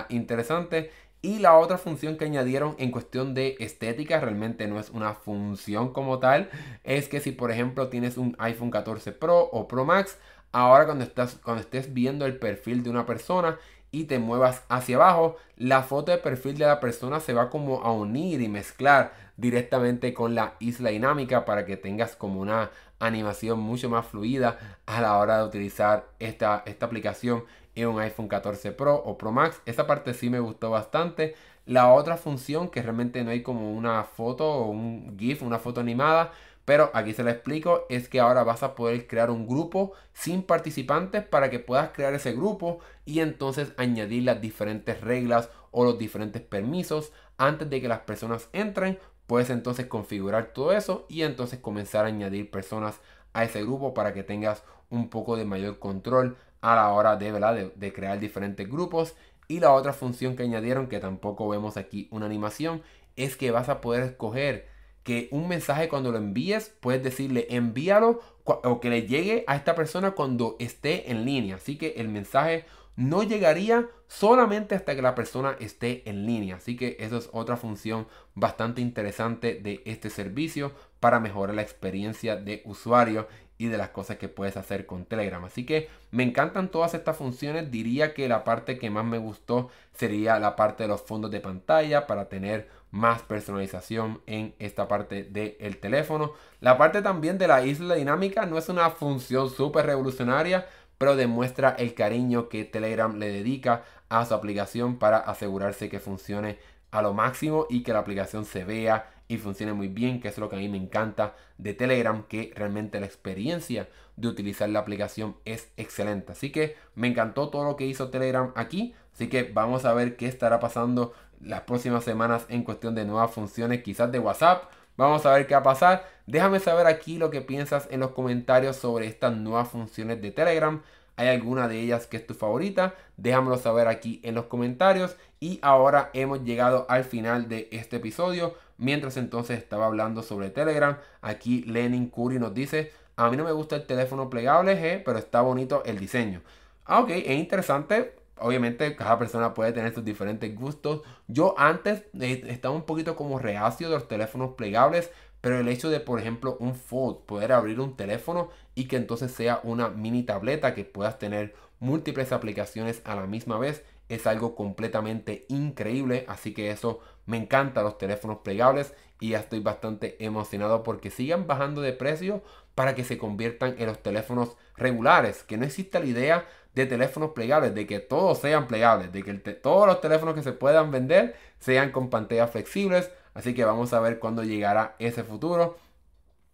interesante. 0.09 0.91
Y 1.27 1.41
la 1.41 1.59
otra 1.59 1.77
función 1.77 2.17
que 2.17 2.25
añadieron 2.25 2.77
en 2.79 2.93
cuestión 2.93 3.35
de 3.35 3.57
estética, 3.59 4.21
realmente 4.21 4.69
no 4.69 4.79
es 4.79 4.91
una 4.91 5.15
función 5.15 5.93
como 5.93 6.21
tal, 6.21 6.51
es 6.85 7.09
que 7.09 7.19
si 7.19 7.33
por 7.33 7.51
ejemplo 7.51 7.89
tienes 7.89 8.17
un 8.17 8.37
iPhone 8.39 8.71
14 8.71 9.11
Pro 9.11 9.41
o 9.41 9.67
Pro 9.67 9.85
Max, 9.85 10.19
ahora 10.53 10.85
cuando, 10.87 11.03
estás, 11.03 11.41
cuando 11.43 11.63
estés 11.63 11.93
viendo 11.93 12.27
el 12.27 12.39
perfil 12.39 12.85
de 12.85 12.91
una 12.91 13.07
persona 13.07 13.59
y 13.91 14.05
te 14.05 14.21
muevas 14.21 14.63
hacia 14.69 14.95
abajo, 14.95 15.35
la 15.57 15.83
foto 15.83 16.13
de 16.13 16.19
perfil 16.19 16.59
de 16.59 16.67
la 16.67 16.79
persona 16.79 17.19
se 17.19 17.33
va 17.33 17.51
como 17.51 17.83
a 17.83 17.91
unir 17.91 18.41
y 18.41 18.47
mezclar 18.47 19.13
directamente 19.37 20.15
con 20.15 20.37
la 20.37 20.55
isla 20.61 20.91
dinámica 20.91 21.45
para 21.45 21.67
que 21.67 21.77
tengas 21.77 22.15
como 22.15 22.41
una 22.41 22.71
animación 23.01 23.59
mucho 23.59 23.91
más 23.91 24.07
fluida 24.07 24.79
a 24.87 25.01
la 25.01 25.17
hora 25.19 25.39
de 25.39 25.45
utilizar 25.45 26.07
esta, 26.21 26.63
esta 26.67 26.87
aplicación 26.87 27.43
en 27.77 27.89
un 27.89 28.01
iPhone 28.01 28.27
14 28.27 28.73
Pro 28.73 28.97
o 28.97 29.17
Pro 29.17 29.31
Max. 29.31 29.63
Esa 29.67 29.87
parte 29.87 30.15
sí 30.15 30.29
me 30.29 30.41
gustó 30.41 30.71
bastante. 30.71 31.37
La 31.67 31.93
otra 31.93 32.17
función 32.17 32.69
que 32.69 32.83
realmente 32.83 33.23
no 33.23 33.31
hay 33.31 33.43
como 33.43 33.73
una 33.73 34.03
foto 34.05 34.51
o 34.51 34.71
un 34.71 35.17
GIF, 35.19 35.43
una 35.43 35.59
foto 35.59 35.81
animada, 35.81 36.33
pero 36.65 36.91
aquí 36.95 37.13
se 37.13 37.23
la 37.23 37.31
explico, 37.31 37.87
es 37.89 38.09
que 38.09 38.19
ahora 38.19 38.43
vas 38.43 38.63
a 38.65 38.75
poder 38.75 39.07
crear 39.07 39.31
un 39.31 39.47
grupo 39.47 39.93
sin 40.13 40.43
participantes 40.43 41.25
para 41.25 41.49
que 41.49 41.61
puedas 41.61 41.91
crear 41.91 42.13
ese 42.15 42.33
grupo 42.33 42.81
y 43.05 43.21
entonces 43.21 43.73
añadir 43.77 44.25
las 44.25 44.41
diferentes 44.41 45.01
reglas 45.01 45.49
o 45.71 45.85
los 45.85 45.99
diferentes 45.99 46.43
permisos 46.43 47.13
antes 47.39 47.71
de 47.71 47.81
que 47.81 47.89
las 47.89 48.01
personas 48.01 48.49
entren. 48.53 48.99
Puedes 49.27 49.51
entonces 49.51 49.87
configurar 49.87 50.53
todo 50.53 50.73
eso 50.73 51.07
y 51.09 51.23
entonces 51.23 51.59
comenzar 51.61 52.05
a 52.05 52.09
añadir 52.09 52.51
personas 52.51 53.01
a 53.33 53.45
ese 53.45 53.63
grupo 53.63 53.93
para 53.93 54.13
que 54.13 54.23
tengas 54.23 54.65
un 54.89 55.09
poco 55.09 55.37
de 55.37 55.45
mayor 55.45 55.79
control 55.79 56.37
a 56.73 56.75
la 56.75 56.91
hora 56.91 57.17
de, 57.17 57.31
¿verdad? 57.31 57.73
de, 57.75 57.93
crear 57.93 58.19
diferentes 58.19 58.69
grupos. 58.69 59.15
Y 59.47 59.61
la 59.61 59.73
otra 59.73 59.93
función 59.93 60.35
que 60.35 60.43
añadieron, 60.43 60.89
que 60.89 60.99
tampoco 60.99 61.49
vemos 61.49 61.77
aquí 61.77 62.09
una 62.11 62.27
animación, 62.27 62.83
es 63.15 63.37
que 63.37 63.53
vas 63.53 63.69
a 63.69 63.81
poder 63.81 64.03
escoger 64.03 64.69
que 65.05 65.29
un 65.31 65.47
mensaje 65.47 65.89
cuando 65.89 66.11
lo 66.11 66.19
envíes, 66.19 66.75
puedes 66.81 67.05
decirle 67.05 67.47
envíalo 67.51 68.21
o 68.45 68.81
que 68.81 68.91
le 68.91 69.07
llegue 69.07 69.45
a 69.47 69.55
esta 69.55 69.77
persona 69.77 70.11
cuando 70.11 70.57
esté 70.59 71.13
en 71.13 71.25
línea. 71.25 71.57
Así 71.57 71.79
que 71.79 71.95
el 71.99 72.09
mensaje 72.09 72.65
no 72.97 73.23
llegaría 73.23 73.87
solamente 74.09 74.75
hasta 74.75 74.97
que 74.97 75.03
la 75.03 75.15
persona 75.15 75.57
esté 75.61 76.09
en 76.11 76.27
línea. 76.27 76.57
Así 76.57 76.77
que 76.77 76.97
eso 76.99 77.19
es 77.19 77.29
otra 77.33 77.57
función 77.57 78.09
bastante 78.35 78.81
interesante 78.81 79.55
de 79.55 79.83
este 79.85 80.11
servicio 80.11 80.73
para 80.99 81.21
mejorar 81.21 81.55
la 81.55 81.63
experiencia 81.63 82.35
de 82.35 82.63
usuario 82.65 83.29
y 83.59 83.69
de 83.69 83.79
las 83.79 83.91
cosas 83.91 84.19
que 84.19 84.29
puedes 84.29 84.57
hacer 84.57 84.87
con 84.87 85.05
Telegram. 85.05 85.45
Así 85.45 85.65
que 85.65 85.89
me 86.11 86.23
encantan 86.23 86.71
todas 86.71 86.95
estas 86.95 87.17
funciones. 87.17 87.71
Diría 87.71 88.15
que 88.15 88.29
la 88.29 88.45
parte 88.45 88.79
que 88.79 88.91
más 88.91 89.05
me 89.05 89.19
gustó 89.19 89.71
sería 89.95 90.39
la 90.39 90.57
parte 90.57 90.85
de 90.85 90.89
los 90.89 91.03
fondos 91.03 91.31
de 91.31 91.41
pantalla 91.41 92.07
para 92.07 92.29
tener 92.29 92.69
más 92.91 93.23
personalización 93.23 94.21
en 94.27 94.55
esta 94.59 94.89
parte 94.89 95.25
del 95.25 95.79
teléfono. 95.79 96.33
La 96.61 96.79
parte 96.79 97.03
también 97.03 97.39
de 97.39 97.49
la 97.49 97.65
isla 97.65 97.95
dinámica 97.95 98.47
no 98.47 98.59
es 98.59 98.69
una 98.69 98.91
función 98.91 99.51
súper 99.51 99.87
revolucionaria, 99.87 100.67
pero 100.99 101.17
demuestra 101.17 101.71
el 101.79 101.95
cariño 101.95 102.49
que 102.49 102.65
Telegram 102.65 103.19
le 103.19 103.31
dedica 103.31 103.85
a 104.09 104.25
su 104.25 104.35
aplicación 104.35 104.99
para 104.99 105.19
asegurarse 105.19 105.89
que 105.89 106.01
funcione 106.01 106.59
a 106.91 107.03
lo 107.03 107.13
máximo 107.13 107.67
y 107.69 107.83
que 107.83 107.93
la 107.93 107.99
aplicación 107.99 108.45
se 108.45 108.65
vea 108.65 109.16
y 109.29 109.39
funcione 109.39 109.73
muy 109.73 109.89
bien, 109.89 110.21
que 110.21 110.29
es 110.29 110.39
lo 110.39 110.49
que 110.49 110.57
a 110.57 110.59
mí 110.59 110.69
me 110.69 110.77
encanta 110.77 111.35
de 111.59 111.75
Telegram, 111.75 112.25
que 112.29 112.53
realmente 112.55 113.01
la 113.01 113.07
experiencia 113.07 113.89
de 114.17 114.29
utilizar 114.29 114.69
la 114.69 114.79
aplicación 114.81 115.37
es 115.45 115.71
excelente. 115.77 116.33
Así 116.33 116.51
que 116.51 116.77
me 116.95 117.09
encantó 117.09 117.49
todo 117.49 117.65
lo 117.65 117.77
que 117.77 117.87
hizo 117.87 118.11
Telegram 118.11 118.53
aquí, 118.57 118.95
así 119.13 119.29
que 119.29 119.45
vamos 119.45 119.85
a 119.85 119.95
ver 119.95 120.17
qué 120.17 120.27
estará 120.27 120.61
pasando 120.61 121.13
las 121.41 121.63
próximas 121.63 122.05
semanas 122.05 122.47
en 122.49 122.63
cuestión 122.63 122.95
de 122.95 123.05
nuevas 123.05 123.31
funciones, 123.31 123.83
quizás 123.83 124.11
de 124.11 124.19
WhatsApp. 124.19 124.65
Vamos 124.97 125.27
a 125.27 125.33
ver 125.33 125.47
qué 125.47 125.55
va 125.55 125.61
a 125.61 125.65
pasar. 125.65 126.09
Déjame 126.27 126.59
saber 126.59 126.87
aquí 126.87 127.19
lo 127.19 127.31
que 127.31 127.43
piensas 127.43 127.87
en 127.91 128.01
los 128.01 128.13
comentarios 128.13 128.77
sobre 128.77 129.07
estas 129.07 129.37
nuevas 129.37 129.69
funciones 129.69 130.23
de 130.23 130.31
Telegram. 130.31 130.81
¿Hay 131.17 131.29
alguna 131.29 131.69
de 131.69 131.81
ellas 131.81 132.07
que 132.07 132.17
es 132.17 132.27
tu 132.27 132.35
favorita? 132.35 132.95
Déjamelo 133.17 133.57
saber 133.59 133.89
aquí 133.89 134.21
en 134.23 134.35
los 134.35 134.47
comentarios. 134.47 135.17
Y 135.41 135.59
ahora 135.63 136.11
hemos 136.15 136.45
llegado 136.45 136.87
al 136.89 137.05
final 137.05 137.49
de 137.49 137.69
este 137.73 137.97
episodio. 137.97 138.55
Mientras 138.79 139.17
entonces 139.17 139.59
estaba 139.59 139.87
hablando 139.87 140.23
sobre 140.23 140.51
Telegram, 140.51 140.99
aquí 141.23 141.63
Lenin 141.63 142.11
Curry 142.11 142.39
nos 142.39 142.55
dice, 142.55 142.93
a 143.17 143.31
mí 143.31 143.37
no 143.37 143.45
me 143.45 143.53
gusta 143.53 143.77
el 143.77 143.87
teléfono 143.87 144.29
plegable, 144.29 144.77
G, 144.77 145.03
pero 145.05 145.19
está 145.19 145.41
bonito 145.41 145.83
el 145.85 145.99
diseño. 145.99 146.43
Ah, 146.85 147.01
ok, 147.01 147.11
es 147.11 147.39
interesante. 147.39 148.15
Obviamente 148.39 148.95
cada 148.97 149.19
persona 149.19 149.55
puede 149.55 149.73
tener 149.73 149.95
sus 149.95 150.05
diferentes 150.05 150.55
gustos. 150.55 151.01
Yo 151.27 151.55
antes 151.59 152.05
eh, 152.21 152.45
estaba 152.49 152.75
un 152.75 152.83
poquito 152.83 153.17
como 153.17 153.39
reacio 153.39 153.89
de 153.89 153.95
los 153.95 154.09
teléfonos 154.09 154.55
plegables, 154.55 155.11
pero 155.41 155.59
el 155.59 155.69
hecho 155.69 155.89
de, 155.89 156.01
por 156.01 156.21
ejemplo, 156.21 156.57
un 156.61 156.75
Fold, 156.75 157.21
poder 157.25 157.53
abrir 157.53 157.81
un 157.81 157.97
teléfono 157.97 158.51
y 158.75 158.89
que 158.89 158.97
entonces 158.97 159.33
sea 159.33 159.61
una 159.63 159.89
mini 159.89 160.23
tableta 160.23 160.75
que 160.75 160.85
puedas 160.85 161.19
tener 161.19 161.55
múltiples 161.79 162.33
aplicaciones 162.33 163.01
a 163.05 163.15
la 163.15 163.27
misma 163.27 163.59
vez, 163.59 163.85
es 164.09 164.27
algo 164.27 164.55
completamente 164.55 165.47
increíble. 165.49 166.25
Así 166.29 166.55
que 166.55 166.71
eso 166.71 167.01
me 167.27 167.37
encanta 167.37 167.83
los 167.83 167.99
teléfonos 167.99 168.39
plegables 168.39 168.95
y 169.21 169.31
ya 169.31 169.41
estoy 169.41 169.61
bastante 169.61 170.23
emocionado 170.25 170.83
porque 170.83 171.11
sigan 171.11 171.47
bajando 171.47 171.81
de 171.81 171.93
precio 171.93 172.43
para 172.75 172.95
que 172.95 173.05
se 173.05 173.19
conviertan 173.19 173.75
en 173.79 173.87
los 173.87 174.03
teléfonos 174.03 174.57
regulares. 174.77 175.43
Que 175.43 175.57
no 175.57 175.65
exista 175.65 175.99
la 175.99 176.07
idea 176.07 176.47
de 176.75 176.87
teléfonos 176.87 177.31
plegables, 177.31 177.75
de 177.75 177.87
que 177.87 178.01
todos 178.01 178.39
sean 178.39 178.67
plegables, 178.67 179.11
de 179.11 179.23
que 179.23 179.33
todos 179.35 179.87
los 179.87 180.01
teléfonos 180.01 180.35
que 180.35 180.43
se 180.43 180.53
puedan 180.53 180.91
vender 180.91 181.35
sean 181.59 181.91
con 181.91 182.11
pantallas 182.11 182.51
flexibles. 182.51 183.11
Así 183.33 183.55
que 183.55 183.65
vamos 183.65 183.93
a 183.93 184.01
ver 184.01 184.19
cuándo 184.19 184.45
llegará 184.45 184.95
ese 184.99 185.25
futuro. 185.25 185.79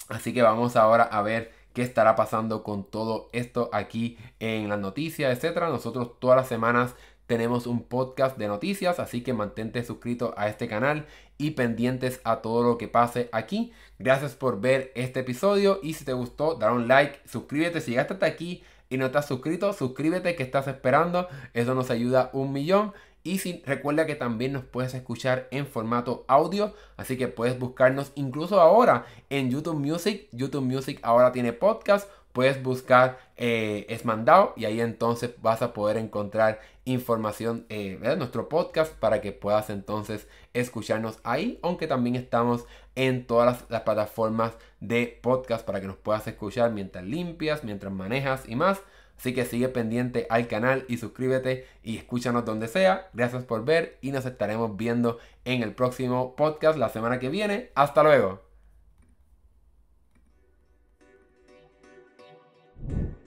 Así 0.09 0.33
que 0.33 0.43
vamos 0.43 0.77
ahora 0.77 1.05
a 1.05 1.23
ver 1.23 1.53
qué 1.73 1.83
estará 1.83 2.15
pasando 2.17 2.63
con 2.63 2.85
todo 2.85 3.29
esto 3.33 3.71
aquí 3.73 4.19
en 4.41 4.69
las 4.69 4.79
noticias, 4.79 5.37
etcétera. 5.37 5.69
Nosotros 5.69 6.21
todas 6.21 6.37
las 6.37 6.49
semanas 6.49 6.95
tenemos 7.27 7.67
un 7.67 7.83
podcast 7.83 8.37
de 8.37 8.49
noticias, 8.49 8.99
así 8.99 9.23
que 9.23 9.33
mantente 9.33 9.85
suscrito 9.85 10.35
a 10.37 10.49
este 10.49 10.69
canal 10.69 11.07
y 11.39 11.53
pendientes 11.53 12.21
a 12.25 12.43
todo 12.43 12.63
lo 12.63 12.79
que 12.79 12.89
pase 12.89 13.29
aquí. 13.33 13.73
Gracias 13.99 14.35
por 14.35 14.61
ver 14.61 14.93
este 14.95 15.21
episodio 15.21 15.81
y 15.83 15.95
si 15.95 16.05
te 16.05 16.13
gustó, 16.13 16.55
dale 16.55 16.77
un 16.77 16.89
like, 16.89 17.21
suscríbete 17.27 17.81
si 17.81 17.93
llegaste 17.93 18.15
hasta 18.15 18.27
aquí 18.27 18.63
y 18.91 18.99
no 18.99 19.07
estás 19.07 19.27
suscrito, 19.27 19.73
suscríbete 19.73 20.37
que 20.37 20.43
estás 20.43 20.69
esperando, 20.69 21.27
eso 21.55 21.75
nos 21.75 21.91
ayuda 21.91 22.31
un 22.33 22.53
millón. 22.53 22.93
Y 23.25 23.39
si, 23.39 23.63
recuerda 23.65 24.05
que 24.05 24.17
también 24.17 24.53
nos 24.53 24.65
puedes 24.65 24.95
escuchar 24.95 25.47
en 25.53 25.67
formato 25.67 26.25
audio, 26.27 26.75
así 26.97 27.17
que 27.17 27.29
puedes 27.29 27.59
buscarnos 27.59 28.11
incluso 28.17 28.61
ahora 28.61 29.07
en 29.31 29.49
YouTube 29.51 29.79
Music. 29.79 30.29
YouTube 30.33 30.65
Music 30.65 30.99
ahora 31.03 31.31
tiene 31.31 31.53
podcast 31.53 32.11
puedes 32.33 32.63
buscar 32.63 33.19
eh, 33.37 33.87
Esmandao 33.89 34.55
y 34.57 34.65
ahí 34.65 34.81
entonces 34.81 35.31
vas 35.41 35.63
a 35.63 35.73
poder 35.73 35.97
encontrar 35.97 36.61
información 36.85 37.67
eh, 37.69 37.99
de 38.01 38.17
nuestro 38.17 38.49
podcast 38.49 38.93
para 38.95 39.21
que 39.21 39.33
puedas 39.33 39.71
entonces 39.71 40.27
escucharnos 40.53 41.19
ahí, 41.23 41.59
aunque 41.63 41.87
también 41.87 42.17
estamos 42.17 42.67
en 42.95 43.27
todas 43.27 43.65
las, 43.69 43.83
plataformas 43.83 44.55
de 44.81 45.19
podcast 45.23 45.65
para 45.65 45.81
que 45.81 45.87
nos 45.87 45.97
puedas 45.97 46.27
escuchar 46.27 46.73
mientras 46.73 47.05
limpias, 47.05 47.65
mientras 47.65 47.93
manejas 47.93 48.49
y 48.49 48.57
más. 48.57 48.81
Así 49.19 49.35
que 49.35 49.45
sigue 49.45 49.69
pendiente 49.69 50.27
al 50.31 50.49
canal 50.49 50.85
y 50.89 50.97
suscríbete 50.97 51.67
y 51.83 51.97
escúchanos 51.97 52.45
donde 52.45 52.67
sea. 52.67 53.09
Gracias 53.13 53.45
por 53.45 53.65
ver 53.65 53.99
y 54.01 54.11
nos 54.11 54.27
estaremos 54.27 54.77
viendo 54.77 55.19
en 55.45 55.63
el 55.63 55.75
próximo 55.75 56.35
podcast 56.35 56.77
la 56.77 56.89
semana 56.89 57.21
que 57.21 57.29
viene. 57.29 57.71
Hasta 57.75 58.03
luego. 58.03 58.52
you 62.89 63.22